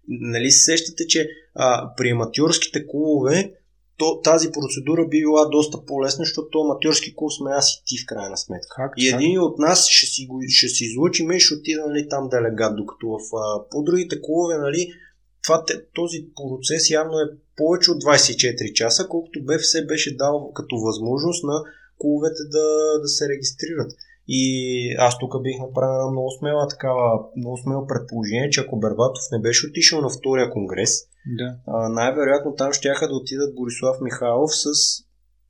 [0.08, 3.52] Нали се сещате, че а, при аматьорските клубове
[3.98, 8.06] то, тази процедура би била доста по-лесна, защото аматьорски клуб сме аз и ти в
[8.06, 8.74] крайна сметка.
[8.76, 12.28] Как, и един от нас ще си, ще си излучим и ще отида нали, там
[12.28, 14.92] делегат, докато в а, по-другите клубове, нали,
[15.44, 17.26] това, този процес явно е
[17.56, 21.62] повече от 24 часа, колкото БФС беше дал като възможност на
[21.98, 23.92] клубовете да, да се регистрират.
[24.28, 24.42] И
[24.98, 29.66] аз тук бих направил много смела такава, много смело предположение, че ако Бербатов не беше
[29.66, 30.90] отишъл на втория конгрес,
[31.26, 31.56] да.
[31.66, 34.66] а, най-вероятно там ще да отидат Борислав Михайлов с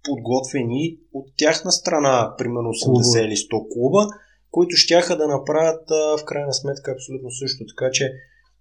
[0.04, 4.06] подготвени от тяхна страна, примерно 80 или 100 клуба,
[4.50, 7.64] които ще да направят а, в крайна сметка абсолютно също.
[7.76, 8.12] Така че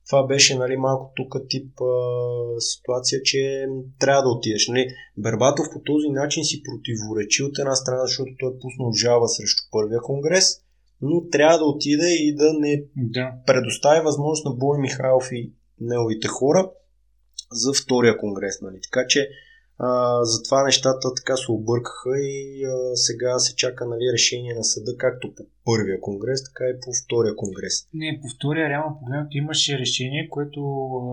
[0.08, 1.86] това беше нали, малко тук тип а,
[2.60, 3.66] ситуация, че
[4.00, 4.68] трябва да отидеш.
[4.68, 4.88] Нали.
[5.18, 9.64] Бербатов по този начин си противоречи от една страна, защото той е пуснал жава срещу
[9.72, 10.46] първия конгрес,
[11.02, 13.32] но трябва да отиде и да не да.
[13.46, 16.72] предостави възможност на Бой Михайлов и неговите хора
[17.56, 18.62] за втория конгрес.
[18.62, 18.80] Нали.
[18.82, 19.30] Така че
[19.80, 24.92] а, затова нещата така се объркаха и а, сега се чака нали, решение на съда
[24.98, 27.76] както по първия конгрес, така и по втория конгрес.
[27.94, 30.60] Не, по втория реално погледнато имаше решение, което
[31.02, 31.06] а,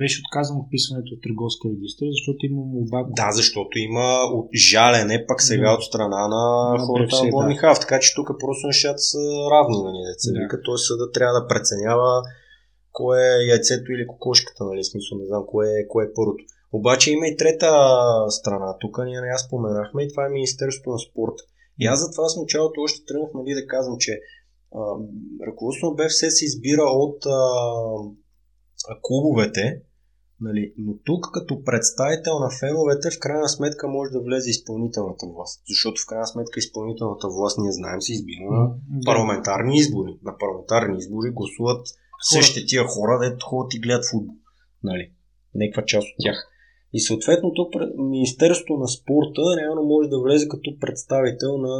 [0.00, 2.98] беше отказано вписването в търговска регистр, защото има молба.
[3.20, 4.06] Да, защото има
[4.38, 5.74] от жалене пък сега да.
[5.76, 9.22] от страна на, на хората на Борнихав, така че тук просто нещата са
[9.52, 10.28] равни на нали, деца.
[10.32, 10.40] Да.
[10.40, 12.22] Вика, той съда трябва да преценява
[12.92, 16.44] кое е яйцето или кокошката, нали, смисъл, не знам кое е, кое е първото.
[16.72, 17.70] Обаче има и трета
[18.28, 18.76] страна.
[18.80, 21.36] Тук ние не я споменахме и това е Министерството на спорт.
[21.78, 24.20] И аз затова с началото още тръгнах нали, да казвам, че
[24.74, 24.78] а,
[25.46, 27.38] ръководството на БФС се избира от а,
[29.02, 29.82] клубовете,
[30.46, 35.62] Нали, но тук като представител на феновете в крайна сметка може да влезе изпълнителната власт.
[35.68, 38.70] Защото в крайна сметка изпълнителната власт ние знаем се избира на
[39.04, 40.12] парламентарни избори.
[40.28, 41.82] На парламентарни избори гласуват
[42.22, 44.34] същите тия хора, дето ходят и гледат футбол.
[44.82, 45.10] нали,
[45.54, 46.48] някаква част от тях.
[46.92, 51.76] И съответно тук Министерството на спорта реално може да влезе като представител на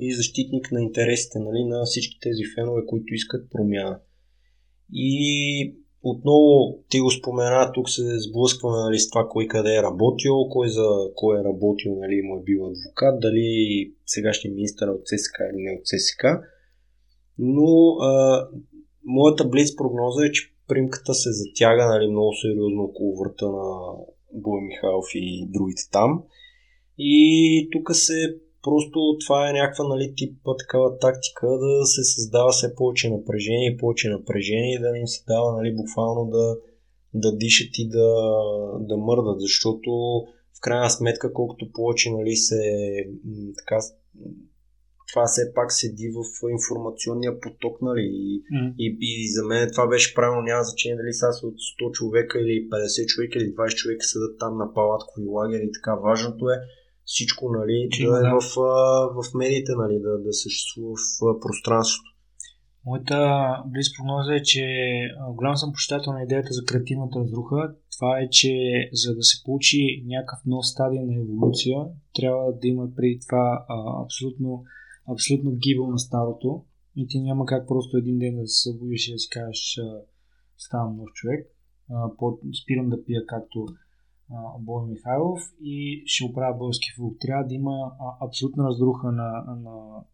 [0.00, 3.98] и защитник на интересите нали, на всички тези фенове, които искат промяна.
[4.92, 10.48] И отново ти го спомена, тук се сблъскваме нали, с това кой къде е работил,
[10.50, 13.48] кой за кой е работил, нали, му е бил адвокат, дали
[14.06, 16.24] сегашният министър е от ЦСК или не от ЦСК.
[17.38, 18.46] Но а,
[19.04, 23.92] моята близ прогноза е, че примката се затяга нали, много сериозно около врата на
[24.32, 26.22] Боя Михайлов и другите там.
[26.98, 32.74] И тук се просто това е някаква нали, типа такава тактика да се създава все
[32.74, 36.56] повече напрежение и повече напрежение и да им се дава нали, буквално да,
[37.14, 38.08] да дишат и да,
[38.80, 39.90] да мърдат, защото
[40.56, 42.60] в крайна сметка колкото повече нали, се
[43.58, 43.78] така
[45.10, 46.20] това все пак седи в
[46.56, 48.04] информационния поток, нали?
[48.04, 48.74] И, mm.
[48.78, 52.68] и, и за мен това беше правилно, няма значение дали са от 100 човека или
[52.68, 55.94] 50 човека или 20 човека седат там на палаткови лагери и така.
[55.94, 56.56] Важното е
[57.04, 58.54] всичко, нали, Че, да, да е в,
[59.18, 62.10] в медиите, нали, да, да съществува в пространството.
[62.86, 63.18] Моята
[63.66, 64.64] близ прогноза е, че
[65.30, 67.74] голям съм почитател на идеята за креативната разруха.
[67.96, 68.52] Това е, че
[68.92, 71.78] за да се получи някакъв нов стадий на еволюция,
[72.14, 74.64] трябва да има преди това а, абсолютно
[75.12, 76.64] абсолютно гибел на старото
[76.96, 79.78] и ти няма как просто един ден да се събудиш и да си кажеш
[80.58, 81.50] ставам нов човек,
[82.62, 83.66] спирам да пия както
[84.58, 87.16] Бой Михайлов и ще оправя български футбол.
[87.20, 90.04] Трябва да има абсолютна разруха на, на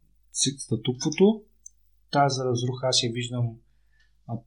[0.59, 1.43] статуквото.
[2.12, 3.57] Тази разруха аз я виждам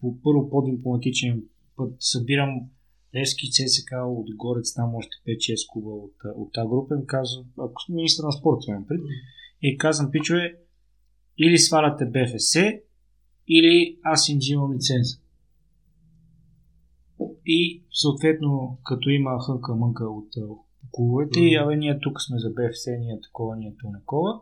[0.02, 1.44] по първо по-дипломатичен
[1.76, 1.96] път.
[2.00, 2.70] Събирам
[3.16, 6.96] Левски, ЦСК, от Горец, там още 5-6 клуба от, от тази група.
[6.96, 9.00] Им казвам, ако министър на спорта имам пред,
[9.64, 10.55] и казвам, пичове,
[11.38, 12.55] или сваляте БФС,
[13.47, 15.18] или аз им взимам лиценза.
[17.45, 20.30] И съответно, като има хънка мънка от
[20.91, 21.64] клубовете, mm-hmm.
[21.64, 24.39] абе ние тук сме за БФС, ние такова, ние такова.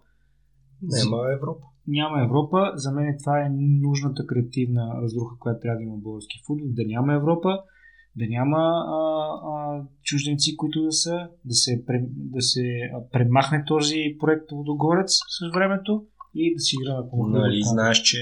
[0.82, 1.66] Няма Европа.
[1.88, 2.72] Няма Европа.
[2.76, 6.68] За мен това е нужната креативна разруха, която трябва да има български футбол.
[6.70, 7.60] Да няма Европа,
[8.16, 8.58] да няма
[8.98, 9.00] а,
[9.52, 12.64] а, чужденци, които да са, да се, да се
[13.12, 16.06] премахне този проект Водогорец с времето
[16.36, 18.18] и да си играме по Нали, знаеш, че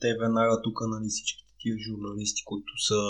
[0.00, 3.00] те веднага тук, нали, всичките тия журналисти, които са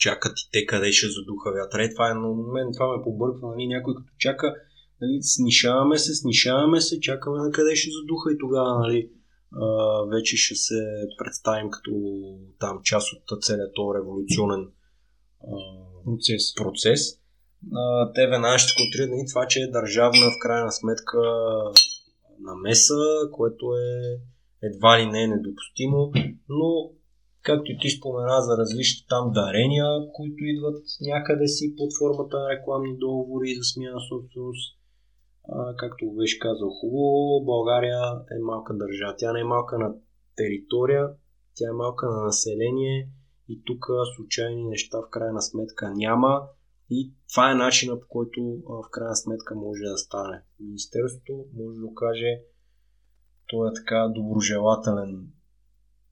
[0.00, 1.84] чакат и те къде ще задуха вятъра.
[1.84, 4.54] Е, това е на мен, това ме побърква, нали, някой като чака,
[5.00, 9.10] нали, снишаваме се, снишаваме се, чакаме на къде ще задуха и тогава, нали,
[9.52, 9.66] а,
[10.14, 10.80] вече ще се
[11.18, 11.90] представим като
[12.58, 14.66] там част от целият този революционен
[16.04, 16.54] процес.
[16.54, 17.00] процес.
[18.14, 21.18] Те веднага ще контрират и това, че е държавна в крайна сметка
[22.40, 24.18] намеса, което е
[24.62, 26.12] едва ли не е недопустимо,
[26.48, 26.90] но
[27.42, 32.48] както и ти спомена за различни там дарения, които идват някъде си под формата на
[32.48, 34.76] рекламни договори за смяна собственост.
[35.76, 38.00] Както беше казал хубаво, България
[38.36, 39.14] е малка държава.
[39.18, 39.94] Тя не е малка на
[40.36, 41.08] територия,
[41.54, 43.08] тя е малка на население
[43.50, 43.86] и тук
[44.16, 46.42] случайни неща в крайна сметка няма
[46.90, 50.42] и това е начина по който в крайна сметка може да стане.
[50.60, 52.40] Министерството може да каже
[53.46, 55.26] той е така доброжелателен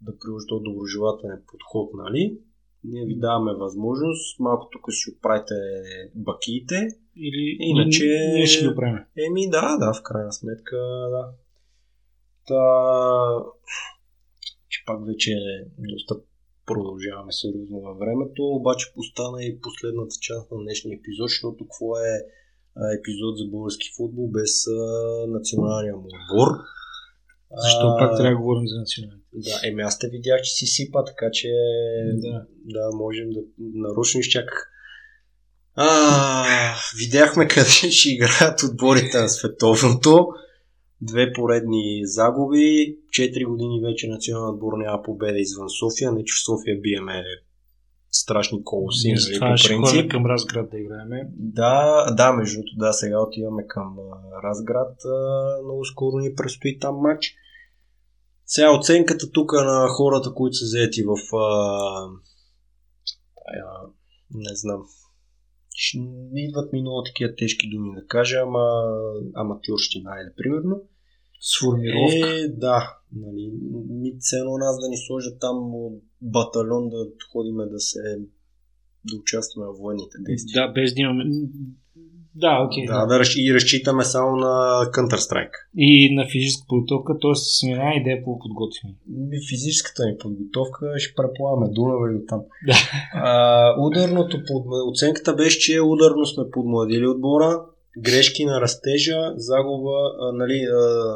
[0.01, 2.39] да приложи този доброжелателен подход, нали?
[2.84, 5.55] Ние ви даваме възможност, малко тук си оправите
[6.14, 6.89] бакиите.
[7.16, 8.05] Или иначе...
[8.34, 8.99] Ние ще ги оправим.
[9.28, 10.76] Еми да, да, в крайна сметка,
[11.11, 11.30] да.
[12.47, 12.61] Та...
[14.68, 16.14] Че пак вече е доста
[16.70, 22.12] продължаваме сериозно във времето, обаче постана и последната част на днешния епизод, защото какво е
[22.98, 24.52] епизод за български футбол без
[25.36, 26.48] националния му отбор.
[27.64, 29.24] Защо а, пак трябва да говорим за националния?
[29.32, 31.48] Да, еми аз те видях, че си сипа, така че
[32.24, 32.32] да,
[32.74, 34.70] да можем да нарочно изчаках.
[35.74, 40.28] А, видяхме къде ще играят отборите на световното
[41.00, 46.44] две поредни загуби, 4 години вече националният отбор няма победа извън София, не че в
[46.44, 47.24] София биеме
[48.10, 49.08] страшни колоси.
[49.08, 50.10] Нали, това по принцип.
[50.10, 51.30] към Разград да играеме.
[51.36, 53.96] Да, да, между да, сега отиваме към
[54.44, 54.96] Разград.
[55.64, 57.34] Много скоро ни предстои там матч.
[58.46, 61.78] Сега оценката тук на хората, които са заети в а,
[63.46, 63.86] а,
[64.34, 64.82] не знам,
[66.34, 68.64] идват ми много такива тежки думи да кажа, ама
[69.34, 70.82] аматьорщина е, примерно.
[71.40, 72.44] Сформировка.
[72.44, 72.98] Е, да.
[73.12, 73.52] Нали,
[73.88, 75.56] ми цено нас да ни сложат там
[76.22, 78.18] батальон да ходиме да се
[79.05, 80.66] да участваме в военните действия.
[80.66, 81.24] Да, без да имаме
[82.40, 82.86] Да, окей.
[82.86, 84.55] Да, да, разч- и разчитаме само на
[84.94, 85.56] Counter-Strike.
[85.77, 87.35] И на физическа подготовка, т.е.
[87.35, 88.94] с една идея по подготвяне.
[89.09, 92.40] Ми, Физическата ни подготовка ще преплаваме Дунава и до там.
[92.66, 92.74] Да.
[93.15, 94.65] А, ударното под...
[94.90, 97.62] Оценката беше, че ударно сме подмладили отбора,
[97.98, 101.15] грешки на растежа, загуба, а, нали, а,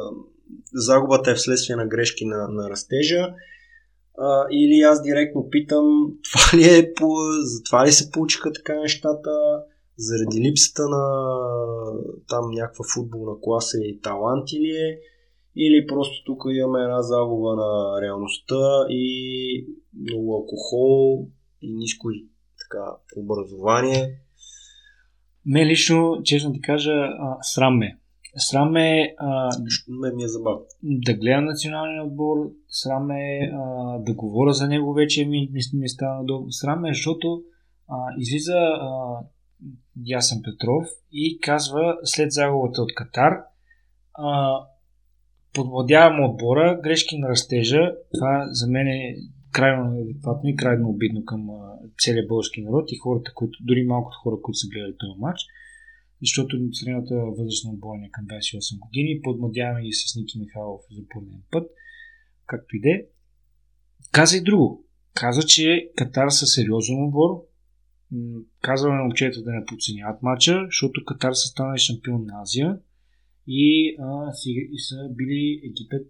[0.73, 3.27] загубата е вследствие на грешки на, на растежа.
[4.17, 5.85] А, или аз директно питам,
[6.31, 7.07] това ли е, по,
[7.41, 9.31] за това ли се получиха така нещата,
[9.97, 11.03] заради липсата на
[12.27, 14.99] там някаква футболна класа и талант или е,
[15.55, 19.67] или просто тук имаме една загуба на реалността и
[20.09, 21.27] много алкохол
[21.61, 22.07] и ниско
[22.59, 22.85] така
[23.17, 24.19] образование.
[25.45, 27.97] Ме лично, честно ти кажа, а, срам ме.
[28.37, 29.49] Срам ме а,
[29.87, 30.65] Ме ми е забавно.
[30.83, 32.37] да гледам националния отбор,
[32.69, 36.51] срам ме а, да говоря за него вече ми, ми, ми става удобно.
[36.51, 37.43] Срам ме, защото
[37.87, 39.19] а, излиза а,
[40.05, 43.33] Ясен Петров и казва след загубата от Катар
[44.13, 44.57] а,
[45.53, 47.91] подвладявам отбора, грешки на растежа.
[48.13, 49.15] Това за мен е
[49.51, 54.17] крайно неадекватно и крайно обидно към а, целия български народ и хората, които, дори малкото
[54.23, 55.41] хора, които са гледали този матч.
[56.21, 59.21] Защото средната възраст на отбора е към 28 години.
[59.23, 61.71] Подмладяваме и с Ники Михайлов за пореден път.
[62.45, 63.07] Както и де.
[64.11, 64.85] Каза и друго.
[65.13, 67.52] Каза, че Катар са сериозен отбор.
[68.13, 72.77] М, Казва на момчета да не подценяват матча, защото Катар са станали шампион на Азия
[73.47, 76.07] и, а, си, и са били Египет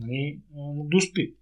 [0.00, 1.34] нали, на дуспи.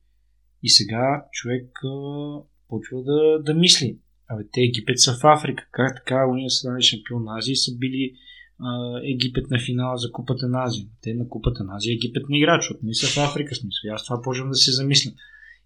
[0.62, 3.98] И сега човек а, почва да, да мисли.
[4.28, 5.68] Абе, те Египет са в Африка.
[5.70, 8.14] Как така уния са станали шампион на Азия и са били
[8.58, 10.86] а, Египет на финала за Купата на Азия.
[11.02, 13.94] Те на Купата на Азия Египет не играят, защото не са в Африка смисъл.
[13.94, 15.12] Аз това почвам да се замисля.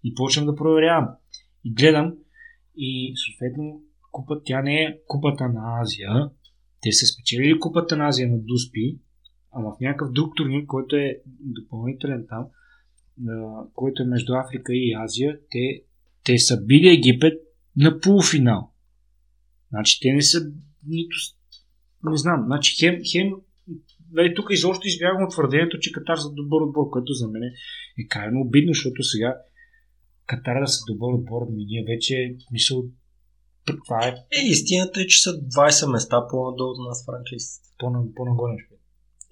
[0.03, 1.07] И почвам да проверявам.
[1.63, 2.13] И гледам
[2.75, 6.29] и съответно купа, тя не е Купата на Азия.
[6.81, 8.99] Те са спечелили Купата на Азия на Дуспи,
[9.51, 12.45] ама в някакъв друг турнир, който е допълнителен там,
[13.73, 15.83] който е между Африка и Азия, те,
[16.23, 17.33] те са били Египет
[17.77, 18.71] на полуфинал.
[19.69, 20.51] Значи те не са
[20.87, 21.15] нито...
[22.03, 23.33] Не знам, значи хем, хем
[24.11, 27.43] Дали, тук изобщо избягвам твърдението, че Катар са добър отбор, което за мен
[27.99, 29.37] е крайно обидно, защото сега
[30.25, 32.83] Катар да са добър отбор, ми ние вече, мисъл,
[33.65, 34.09] това е
[34.39, 37.43] Е, истината е, че са 20 места по-надолу от нас франчайз.
[37.79, 38.53] по- по-нагоре.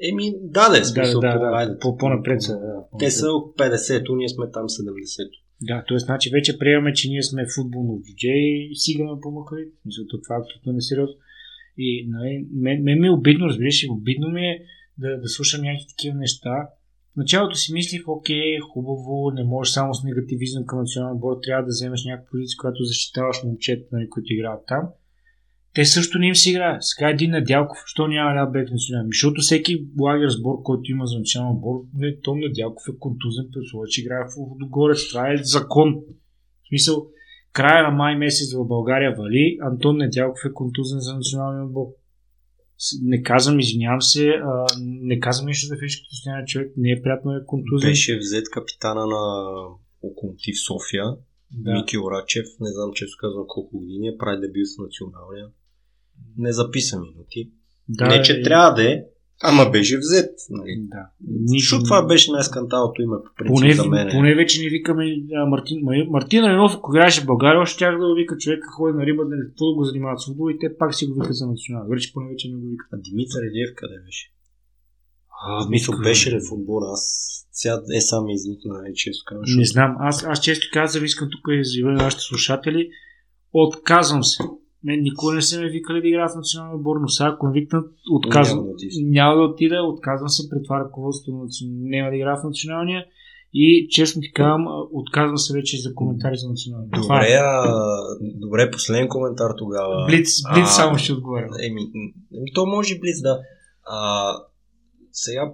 [0.01, 1.77] Еми, да, да, е Да, смисъл, да, по- да, айде.
[1.79, 2.53] по- по-напред са.
[2.53, 3.11] Да, Те по-напред.
[3.13, 3.27] са
[3.57, 5.37] 50-то, ние сме там 70-то.
[5.61, 5.99] Да, т.е.
[5.99, 9.65] значи вече приемаме, че ние сме футболно джудже и сигаме по махали.
[9.85, 11.15] Мисля, то това е абсолютно несериозно.
[11.77, 14.59] И нали, мен, мен ми е обидно, разбираш, обидно ми е
[14.97, 16.69] да, да слушам някакви такива неща.
[17.18, 21.69] Началото си мислих, окей, хубаво, не можеш само с негативизъм към националния отбор, трябва да
[21.69, 24.84] вземеш някаква позиция, която защитаваш момчета, нали, които играят там.
[25.73, 26.84] Те също не им си играят.
[26.84, 29.07] Сега един Надялков, що няма ляв бек национален?
[29.07, 33.89] Защото всеки лагер сбор, който има за национален отбор, не, Том Надялков е контузен при
[33.89, 35.10] че играе в Лудогорец.
[35.10, 35.95] Това е закон.
[36.64, 37.07] В смисъл,
[37.53, 41.88] края на май месец в България вали, Антон Недялков е контузен за националния отбор.
[43.01, 47.01] Не казвам, извинявам се, а, не казвам нищо за физическото състояние на човек, не е
[47.01, 47.89] приятно е контузен.
[47.89, 49.53] Беше взет капитана на
[50.03, 51.05] Локомотив София,
[51.51, 51.73] да.
[51.73, 55.47] Мики Орачев, не знам често казвам колко години, е, прави дебют с националния.
[56.37, 57.51] Не записа минути.
[57.89, 59.03] да, не, че е- трябва да е,
[59.43, 60.31] ама беше взет.
[60.49, 60.73] Нали.
[60.80, 61.09] Да.
[61.45, 64.09] Защото това беше най-скандалното име по принцип Поне, за мен.
[64.11, 65.05] поне вече не викаме
[65.35, 65.77] а, Мартин.
[65.77, 69.05] Ма- Мартин Ренов, ако играеше в България, още тях да го вика човек, ходи на
[69.05, 69.43] риба, да не
[69.76, 71.88] го занимават с футбол и те пак си го викат за национал.
[71.89, 72.88] Вече поне вече не го викат.
[72.93, 74.31] А Димитър Илиев къде беше?
[75.47, 76.85] А, В смисъл беше ли в отбора?
[76.93, 79.23] Аз сега е сам изникна най-често.
[79.57, 79.95] Не знам.
[79.99, 82.89] Аз, аз често казвам, искам тук да на нашите слушатели.
[83.53, 84.43] Отказвам се.
[84.83, 87.91] Мен никога не са ме викали да играя в националния отбор, но сега ако викнат,
[88.11, 88.57] отказвам.
[88.59, 89.09] Няма да.
[89.09, 93.05] Няма да отида, отказвам се пред това ръководство на наци- няма да играя в националния
[93.53, 96.89] и честно ти казвам, отказвам се вече за коментари за националния.
[96.91, 97.37] Това Добре, е.
[97.37, 97.83] а,
[98.19, 100.05] добре, последен коментар тогава.
[100.05, 101.49] Блиц, блиц А, само ще отговарям.
[101.69, 101.81] Еми,
[102.35, 103.39] еми, то може Блиц, да.
[103.83, 104.31] А,
[105.11, 105.53] сега,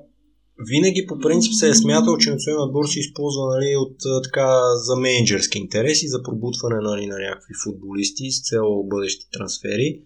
[0.60, 4.96] винаги по принцип се е смятал, че националният отбор се използва нали, от така за
[4.96, 10.02] менеджерски интереси, за пробутване нали, на някакви футболисти с цел бъдещи трансфери.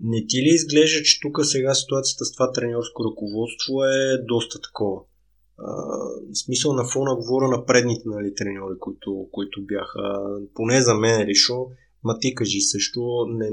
[0.00, 5.00] Не ти ли изглежда, че тук сега ситуацията с това тренерско ръководство е доста такова?
[5.58, 5.72] А,
[6.32, 10.02] в смисъл на фона говоря на предните нали, треньори, които, които бяха,
[10.54, 11.70] поне за мен лично,
[12.04, 13.50] ма ти кажи също, не,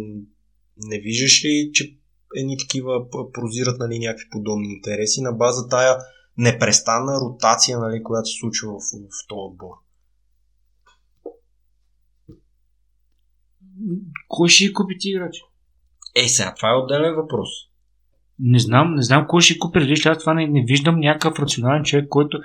[0.77, 1.97] не виждаш ли, че
[2.35, 5.97] едни такива прозират нали, някакви подобни интереси на база тая
[6.37, 8.81] непрестанна ротация, нали, която се случва в,
[9.15, 9.73] в този отбор?
[14.27, 15.41] Кой ще купи ти играчи?
[16.15, 17.49] Е, сега това е отделен въпрос.
[18.39, 20.11] Не знам, не знам кой ще купи различни.
[20.11, 22.39] Аз това не, не виждам някакъв рационален човек, който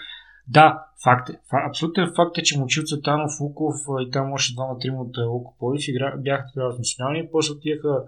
[0.49, 1.41] да, факт е.
[1.69, 5.85] Абсолютен факт е, че Мочил Цветанов, Луков и там още двама-трима от Луко Полив
[6.19, 8.05] бяха тогава с национални, после отиха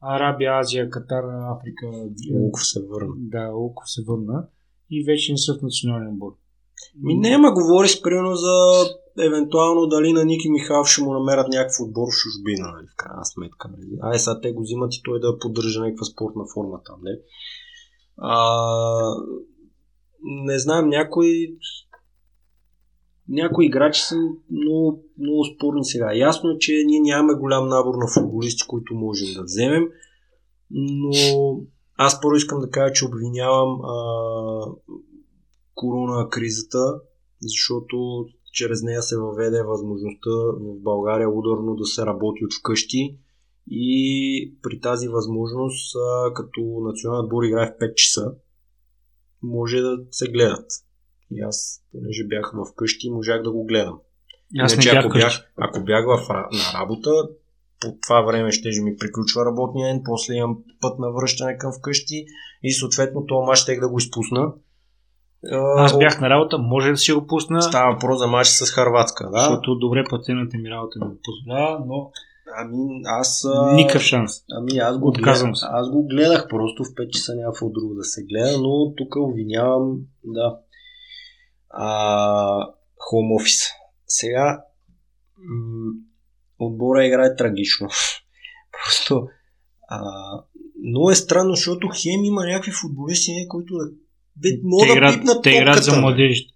[0.00, 1.86] Арабия, Азия, Катар, Африка.
[2.34, 3.12] Луков се върна.
[3.16, 4.46] Да, Луков се върна
[4.90, 6.32] и вече не са в национален отбор.
[7.02, 8.84] Ми не, ма говори спрямо за
[9.20, 13.24] евентуално дали на Ники Михайлов ще му намерят някакъв отбор в чужбина, нали, в крайна
[13.24, 13.68] сметка.
[13.68, 13.98] Нали.
[14.02, 17.00] Ай, сега те го взимат и той да поддържа някаква спортна форма там.
[17.02, 17.18] Не?
[18.16, 19.14] А,
[20.22, 21.56] не знам, някои
[23.28, 24.16] някои играчи са
[24.50, 26.14] много, много спорни сега.
[26.14, 29.88] Ясно е, че ние нямаме голям набор на футболисти, които можем да вземем,
[30.70, 31.60] но
[31.98, 33.94] аз първо искам да кажа, че обвинявам а,
[35.74, 37.00] корона кризата,
[37.42, 43.18] защото чрез нея се въведе възможността в България ударно да се работи от вкъщи
[43.70, 48.32] и при тази възможност, а, като национален отбор играе в 5 часа,
[49.42, 50.66] може да се гледат.
[51.30, 54.00] И аз, понеже бях в къщи, можах да го гледам.
[54.58, 57.28] Аз Иначе, не ако, бях, ако бях в, на работа,
[57.80, 62.26] по това време ще ми приключва работния ден, после имам път на връщане към вкъщи
[62.62, 64.52] и съответно това мач ще да го изпусна.
[65.76, 67.62] Аз бях на работа, може да си го пусна.
[67.62, 69.38] Става въпрос за матч с Харватска, да?
[69.38, 72.10] Защото добре платената ми работа ми го позволява, но
[72.56, 73.46] Ами аз...
[73.74, 74.32] Никакъв шанс.
[74.50, 77.94] Ами аз го, Отказвам гледах, аз го гледах просто в 5 часа няма какво друго
[77.94, 80.58] да се гледа, но тук обвинявам, да,
[81.70, 81.94] а,
[83.12, 83.70] home office.
[84.06, 84.64] Сега
[85.38, 85.92] м-
[86.58, 87.88] отбора играе трагично.
[88.72, 89.26] Просто
[89.88, 90.00] а,
[90.84, 93.90] много е странно, защото Хем има някакви футболисти, които да
[94.36, 96.54] бе, могат да пипнат Те играят за младежите.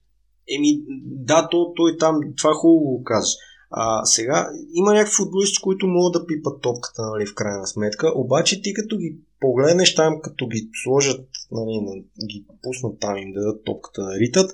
[0.57, 0.69] Еми,
[1.05, 3.35] да, то, той там, това хубаво го казваш.
[3.70, 8.62] А, сега има някакви футболисти, които могат да пипат топката, нали, в крайна сметка, обаче
[8.62, 14.03] ти като ги погледнеш там, като ги сложат, нали, ги пуснат там, им дадат топката
[14.03, 14.51] да ритат,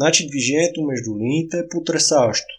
[0.00, 2.54] Значи движението между линиите е потрясаващо.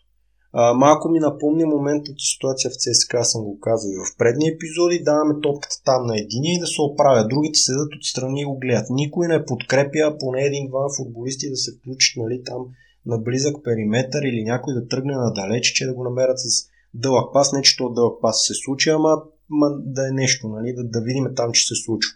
[0.53, 5.03] А, малко ми напомня моментната ситуация в ЦСКА, съм го казал и в предни епизоди,
[5.03, 7.27] даваме топката там на единия и да се оправя.
[7.27, 8.89] Другите седат отстрани и го гледат.
[8.89, 12.65] Никой не подкрепя поне един-два футболисти да се включат нали, там
[13.05, 17.53] на близък периметър или някой да тръгне надалеч, че да го намерят с дълъг пас.
[17.53, 19.21] Не, че то дълъг пас се случи, ама,
[19.51, 22.11] ама да е нещо, нали, да, да видим там, че се случва.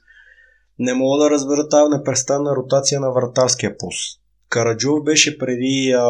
[0.79, 4.21] Не мога да разбера тази непрестанна ротация на вратарския пост.
[4.55, 6.03] Караджов беше преди а,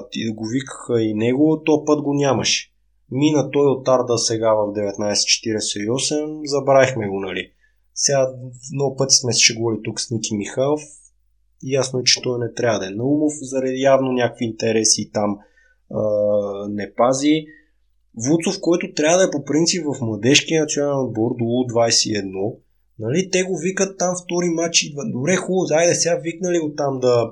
[0.00, 2.72] да го викаха и него, то път го нямаше.
[3.10, 7.50] Мина той от Арда сега в 1948, забравихме го, нали.
[7.94, 8.28] Сега
[8.74, 10.80] много пъти сме се шегували тук с Ники Михайлов.
[11.62, 15.38] Ясно е, че той не трябва да е Наумов, заради явно някакви интереси там
[15.94, 16.02] а,
[16.68, 17.44] не пази.
[18.28, 22.56] Вуцов, който трябва да е по принцип в младежкия национален отбор до 21,
[22.98, 24.84] нали, те го викат там втори матч.
[25.12, 27.30] Добре, хубаво, зайде сега викнали го там да,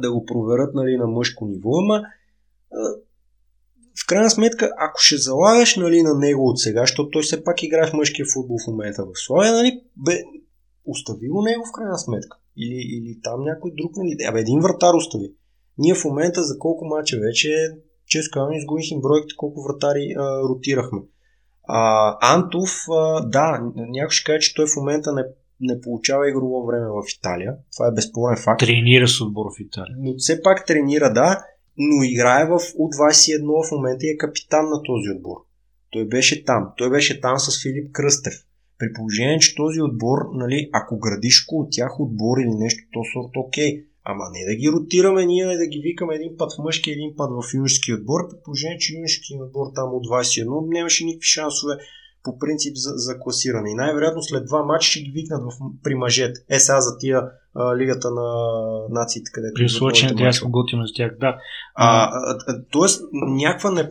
[0.00, 2.02] да го проверят нали, на мъжко ниво, ама
[4.02, 7.62] в крайна сметка, ако ще залагаш нали, на него от сега, защото той все пак
[7.62, 10.22] играе в мъжкия футбол в момента в Славия, нали, бе,
[10.84, 12.36] остави го него в крайна сметка.
[12.56, 15.32] Или, или там някой друг, нали, абе един вратар остави.
[15.78, 17.70] Ние в момента за колко мача вече,
[18.06, 21.00] често казвам, изгубих им бройките, колко вратари а, ротирахме.
[21.68, 25.22] А, Антов, а, да, някой ще каже, че той в момента не
[25.60, 27.56] не получава игрово време в Италия.
[27.76, 28.60] Това е безспорен факт.
[28.60, 29.96] Тренира с отбор в Италия.
[29.98, 31.44] Но все пак тренира, да,
[31.76, 35.36] но играе в U21 в момента и е капитан на този отбор.
[35.90, 36.68] Той беше там.
[36.76, 38.34] Той беше там с Филип Кръстев.
[38.78, 43.32] При положение, че този отбор, нали, ако градиш около тях отбор или нещо, то сорт
[43.36, 43.84] окей.
[44.04, 47.30] Ама не да ги ротираме ние да ги викаме един път в мъжки, един път
[47.30, 51.74] в юношески отбор, при положение, че юношески отбор там от 21 нямаше никакви шансове
[52.24, 53.70] по принцип за, за класиране.
[53.70, 56.40] И най-вероятно след два матча ще ги викнат в, при мъжете.
[56.48, 57.22] Е сега за тия
[57.54, 58.28] а, лигата на
[58.90, 59.54] нациите, където.
[59.54, 59.68] При
[60.16, 61.36] трябва да се готим за тях, да.
[61.74, 63.90] А, а, тоест, някаква не,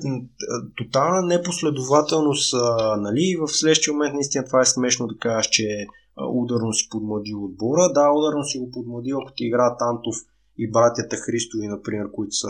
[0.78, 5.88] тотална непоследователност, а, нали, в следващия момент наистина това е смешно да кажеш, че
[6.34, 7.92] ударно си подмладил отбора.
[7.94, 10.16] Да, ударно си го подмладил, ако ти играят Антов
[10.58, 12.48] и братята Христови, например, които са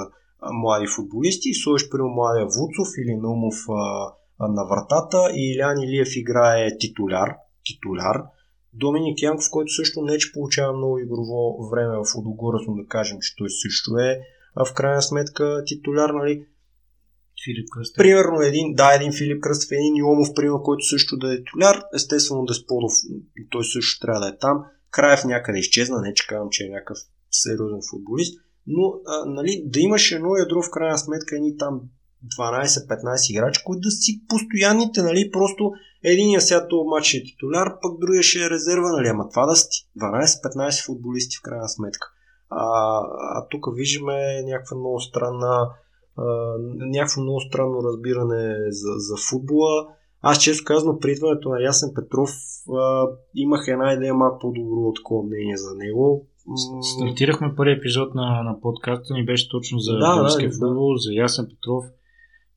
[0.51, 6.15] млади футболисти, и сложиш при младия Вуцов или Наумов а, на вратата и Илян Илиев
[6.15, 7.35] играе титуляр,
[7.65, 8.23] титуляр.
[8.73, 13.17] Доминик Янков, който също не че получава много игрово време в Удогорец, но да кажем,
[13.21, 14.19] че той също е
[14.55, 16.45] а в крайна сметка титуляр, нали?
[17.45, 17.97] Филип Кръстев.
[17.97, 21.83] Примерно един, да, един Филип Кръстев, един Йомов, пример, който също да е титуляр.
[21.95, 22.91] Естествено Десподов,
[23.49, 24.63] той също трябва да е там.
[24.91, 26.97] Краев някъде изчезна, не че казвам, че е някакъв
[27.31, 31.81] сериозен футболист, но а, нали, да имаш едно ядро в крайна сметка, едни там
[32.39, 35.71] 12-15 играчи, които да си постоянните, нали, просто
[36.03, 39.45] единия сега този матч ще е титуляр, пък другия ще е резерва, нали, ама това
[39.45, 42.07] да сте 12-15 футболисти в крайна сметка.
[42.49, 42.65] А,
[43.35, 45.69] а тук виждаме някаква много странна
[46.95, 49.87] някакво много странно разбиране за, за футбола.
[50.21, 52.29] Аз често казвам, при идването на Ясен Петров
[52.79, 56.27] а, имах една идея малко по-добро такова мнение за него.
[56.81, 60.97] Стартирахме първи епизод на, на подкаста ни беше точно за да, българския да, футбол, да.
[60.97, 61.85] за Ясен Петров.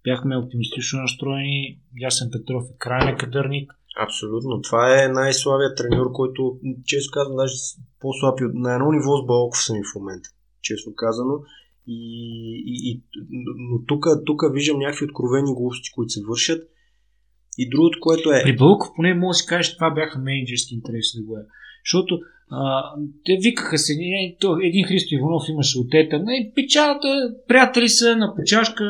[0.07, 1.79] Бяхме оптимистично настроени.
[2.01, 3.73] Ясен Петров е крайен кадърник.
[4.07, 4.61] Абсолютно.
[4.61, 7.55] Това е най-слабият треньор, който, често казвам, даже
[8.01, 10.29] по-слаб на едно ниво с Балков съм в момента.
[10.63, 11.35] Честно казано.
[11.87, 11.99] И,
[12.67, 13.03] и, и,
[13.71, 13.85] но
[14.25, 16.63] тук виждам някакви откровени глупости, които се вършат.
[17.59, 18.43] И другото, което е...
[18.43, 21.43] При Бълков поне може да се каже, че това бяха менеджерски интереси да го е.
[21.87, 22.19] Защото
[22.51, 22.83] а,
[23.25, 23.93] те викаха се,
[24.63, 28.85] един Христо Иванов имаше от ета, не, печалата, приятели са на почашка,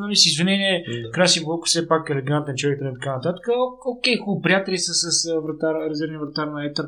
[0.00, 1.10] нали, с извинение, да.
[1.10, 3.46] Краси Бълков все пак елегантен човек и така нататък.
[3.86, 6.84] Окей, хубаво, приятели са с вратар, резервния вратар на Етър.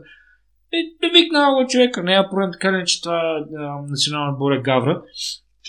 [0.73, 3.47] Е, да викна човека, не е проблем, така не, че това
[3.89, 5.03] национална отбор е Гавра.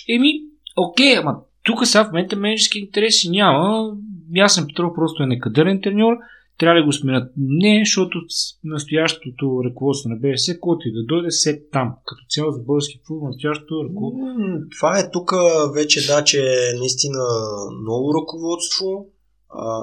[0.09, 0.29] Еми,
[0.77, 3.91] окей, ама тук сега в момента менеджерски интереси няма.
[4.35, 6.13] Ясен Петров просто е некадърен треньор.
[6.57, 7.31] Трябва да го сменят.
[7.37, 8.17] Не, защото
[8.63, 11.95] настоящото ръководство на БС, който и да дойде, се там.
[12.05, 14.25] Като цяло за български футбол, настоящото ръководство.
[14.77, 15.31] Това е тук
[15.75, 17.19] вече, да, че е наистина
[17.85, 19.05] ново ръководство,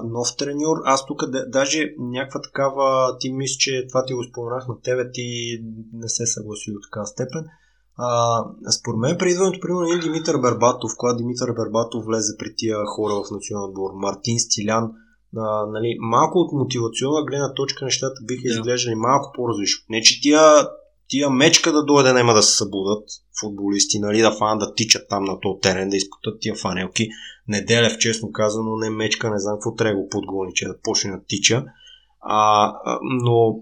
[0.04, 0.76] нов треньор.
[0.84, 5.58] Аз тук даже някаква такава, ти мисля, че това ти го споменах на тебе, ти
[5.92, 7.44] не се съгласи до така степен
[7.96, 8.44] а,
[8.80, 13.14] според мен при идването, примерно, един Димитър Бербатов, когато Димитър Бербатов влезе при тия хора
[13.14, 14.92] в националния отбор, Мартин Стилян,
[15.36, 18.50] а, нали, малко от мотивационна гледна точка нещата биха yeah.
[18.50, 19.84] изглеждали малко по-различно.
[19.88, 20.68] Не, че тия,
[21.08, 23.08] тия мечка да дойде, няма да се събудат
[23.40, 27.08] футболисти, нали, да фан да тичат там на този терен, да изпутат тия фанелки.
[27.48, 31.20] Неделев, честно казано, не мечка, не знам какво трябва го подгони, че да почне да
[31.28, 31.64] тича.
[32.20, 32.72] А,
[33.02, 33.58] но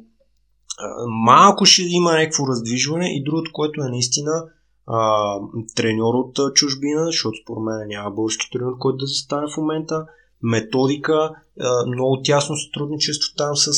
[1.06, 4.44] малко ще има някакво раздвижване и другото, което е наистина
[4.86, 5.34] а,
[5.76, 10.06] треньор от чужбина, защото според мен няма български треньор, който да застане в момента,
[10.42, 11.30] методика,
[11.86, 13.72] много тясно сътрудничество там с,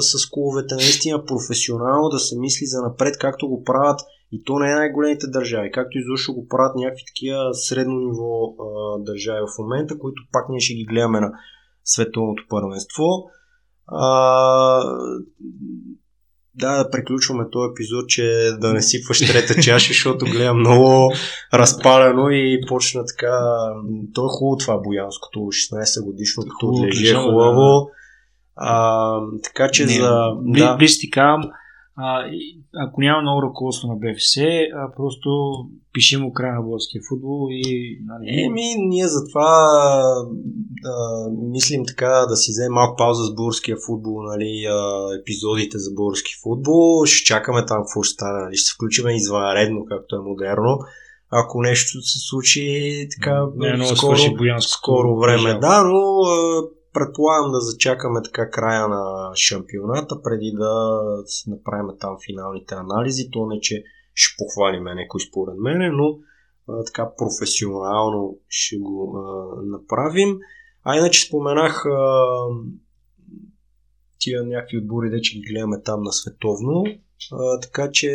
[0.00, 4.00] с клубовете, наистина професионално да се мисли за напред, както го правят
[4.32, 8.54] и то не е най-големите държави, както изобщо го правят някакви такива средно ниво
[8.98, 11.32] държави в момента, които пак ние ще ги гледаме на
[11.84, 13.04] световното първенство.
[16.56, 21.12] Да, да приключваме този епизод, че да не сипваш трета чаша, защото гледам много
[21.54, 23.38] разпалено и почна така...
[24.14, 27.90] То е хубаво това боянското, 16 годишно, като отлежи е хубаво.
[28.56, 30.26] А, така че не, за...
[30.42, 30.76] Да.
[30.76, 31.50] Близ ти казвам,
[31.96, 32.24] а,
[32.86, 35.28] ако няма много ръководство на БФС, а, просто
[35.92, 37.98] пишем му край на българския футбол и...
[38.06, 38.42] Нали...
[38.42, 39.50] Еми, ние затова
[40.82, 40.96] да,
[41.50, 46.32] мислим така да си вземем малко пауза с българския футбол, нали, а, епизодите за български
[46.42, 47.04] футбол.
[47.06, 48.42] Ще чакаме там какво ще стане.
[48.42, 50.78] Нали, ще се включим извънредно, както е модерно.
[51.30, 54.16] Ако нещо се случи така не, не, скоро,
[54.60, 56.20] скоро време, да, но
[56.94, 61.00] предполагам да зачакаме така края на шампионата, преди да
[61.46, 63.30] направим там финалните анализи.
[63.30, 63.84] То не, че
[64.14, 66.18] ще похвалиме някой според мене, но
[66.68, 70.38] а, така професионално ще го а, направим.
[70.84, 72.26] А иначе споменах а,
[74.18, 76.84] тия някакви отбори, де че ги гледаме там на световно.
[77.32, 78.10] А, така че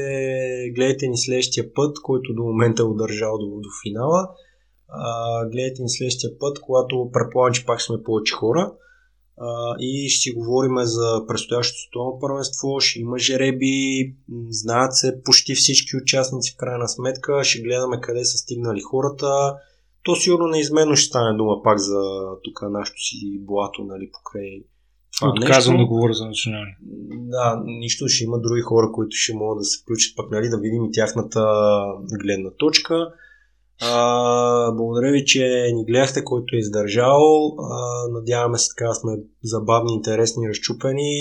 [0.75, 4.29] гледайте ни следващия път, който до момента е удържал до, до финала.
[4.91, 8.71] А, гледайте ни следващия път, когато предполагам, че пак сме повече хора.
[9.37, 12.79] А, и ще си говорим за предстоящото световно първенство.
[12.79, 14.15] Ще има жереби,
[14.49, 17.43] знаят се почти всички участници в крайна сметка.
[17.43, 19.55] Ще гледаме къде са стигнали хората.
[20.03, 22.01] То сигурно неизменно ще стане дума пак за
[22.43, 24.63] тук нашото си блато, нали, покрай
[25.19, 25.87] това Отказвам нещо.
[25.87, 26.71] да говоря за национални.
[27.11, 30.57] Да, нищо ще има други хора, които ще могат да се включат пък, нали, да
[30.57, 31.41] видим и тяхната
[32.23, 33.13] гледна точка.
[33.81, 37.55] А, благодаря ви, че ни гледахте, който е издържал.
[37.59, 39.11] А, надяваме се така сме
[39.43, 41.11] забавни, интересни, разчупени.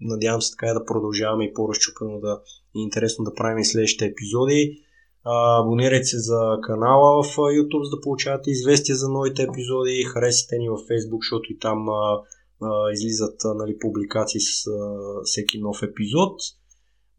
[0.00, 2.40] Надявам се така да продължаваме и по-разчупено да
[2.76, 4.78] е интересно да правим и следващите епизоди.
[5.24, 10.04] А, абонирайте се за канала в YouTube, за да получавате известия за новите епизоди.
[10.12, 12.20] Харесайте ни във Facebook, защото и там а,
[12.62, 16.40] а, излизат а, нали, публикации с а, всеки нов епизод.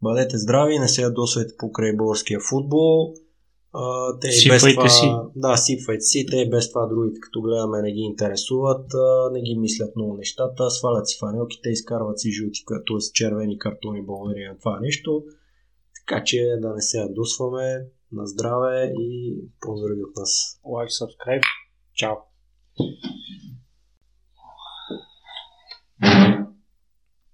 [0.02, 3.14] Бъдете здрави, не се ядосвайте покрай българския футбол.
[4.20, 5.06] Те и без това, си.
[5.36, 6.26] Да, сипвайте си.
[6.30, 8.90] Те без това другите, като гледаме, не ги интересуват,
[9.32, 13.12] не ги мислят много нещата, свалят си фанелките, изкарват си жълти, т.е.
[13.12, 15.24] червени картони, благодарение на това нещо.
[16.00, 17.86] Така че да не се ядосваме.
[18.12, 20.60] На здраве и поздрави от нас.
[20.64, 21.42] Лайк, subscribe.
[21.94, 22.14] Чао.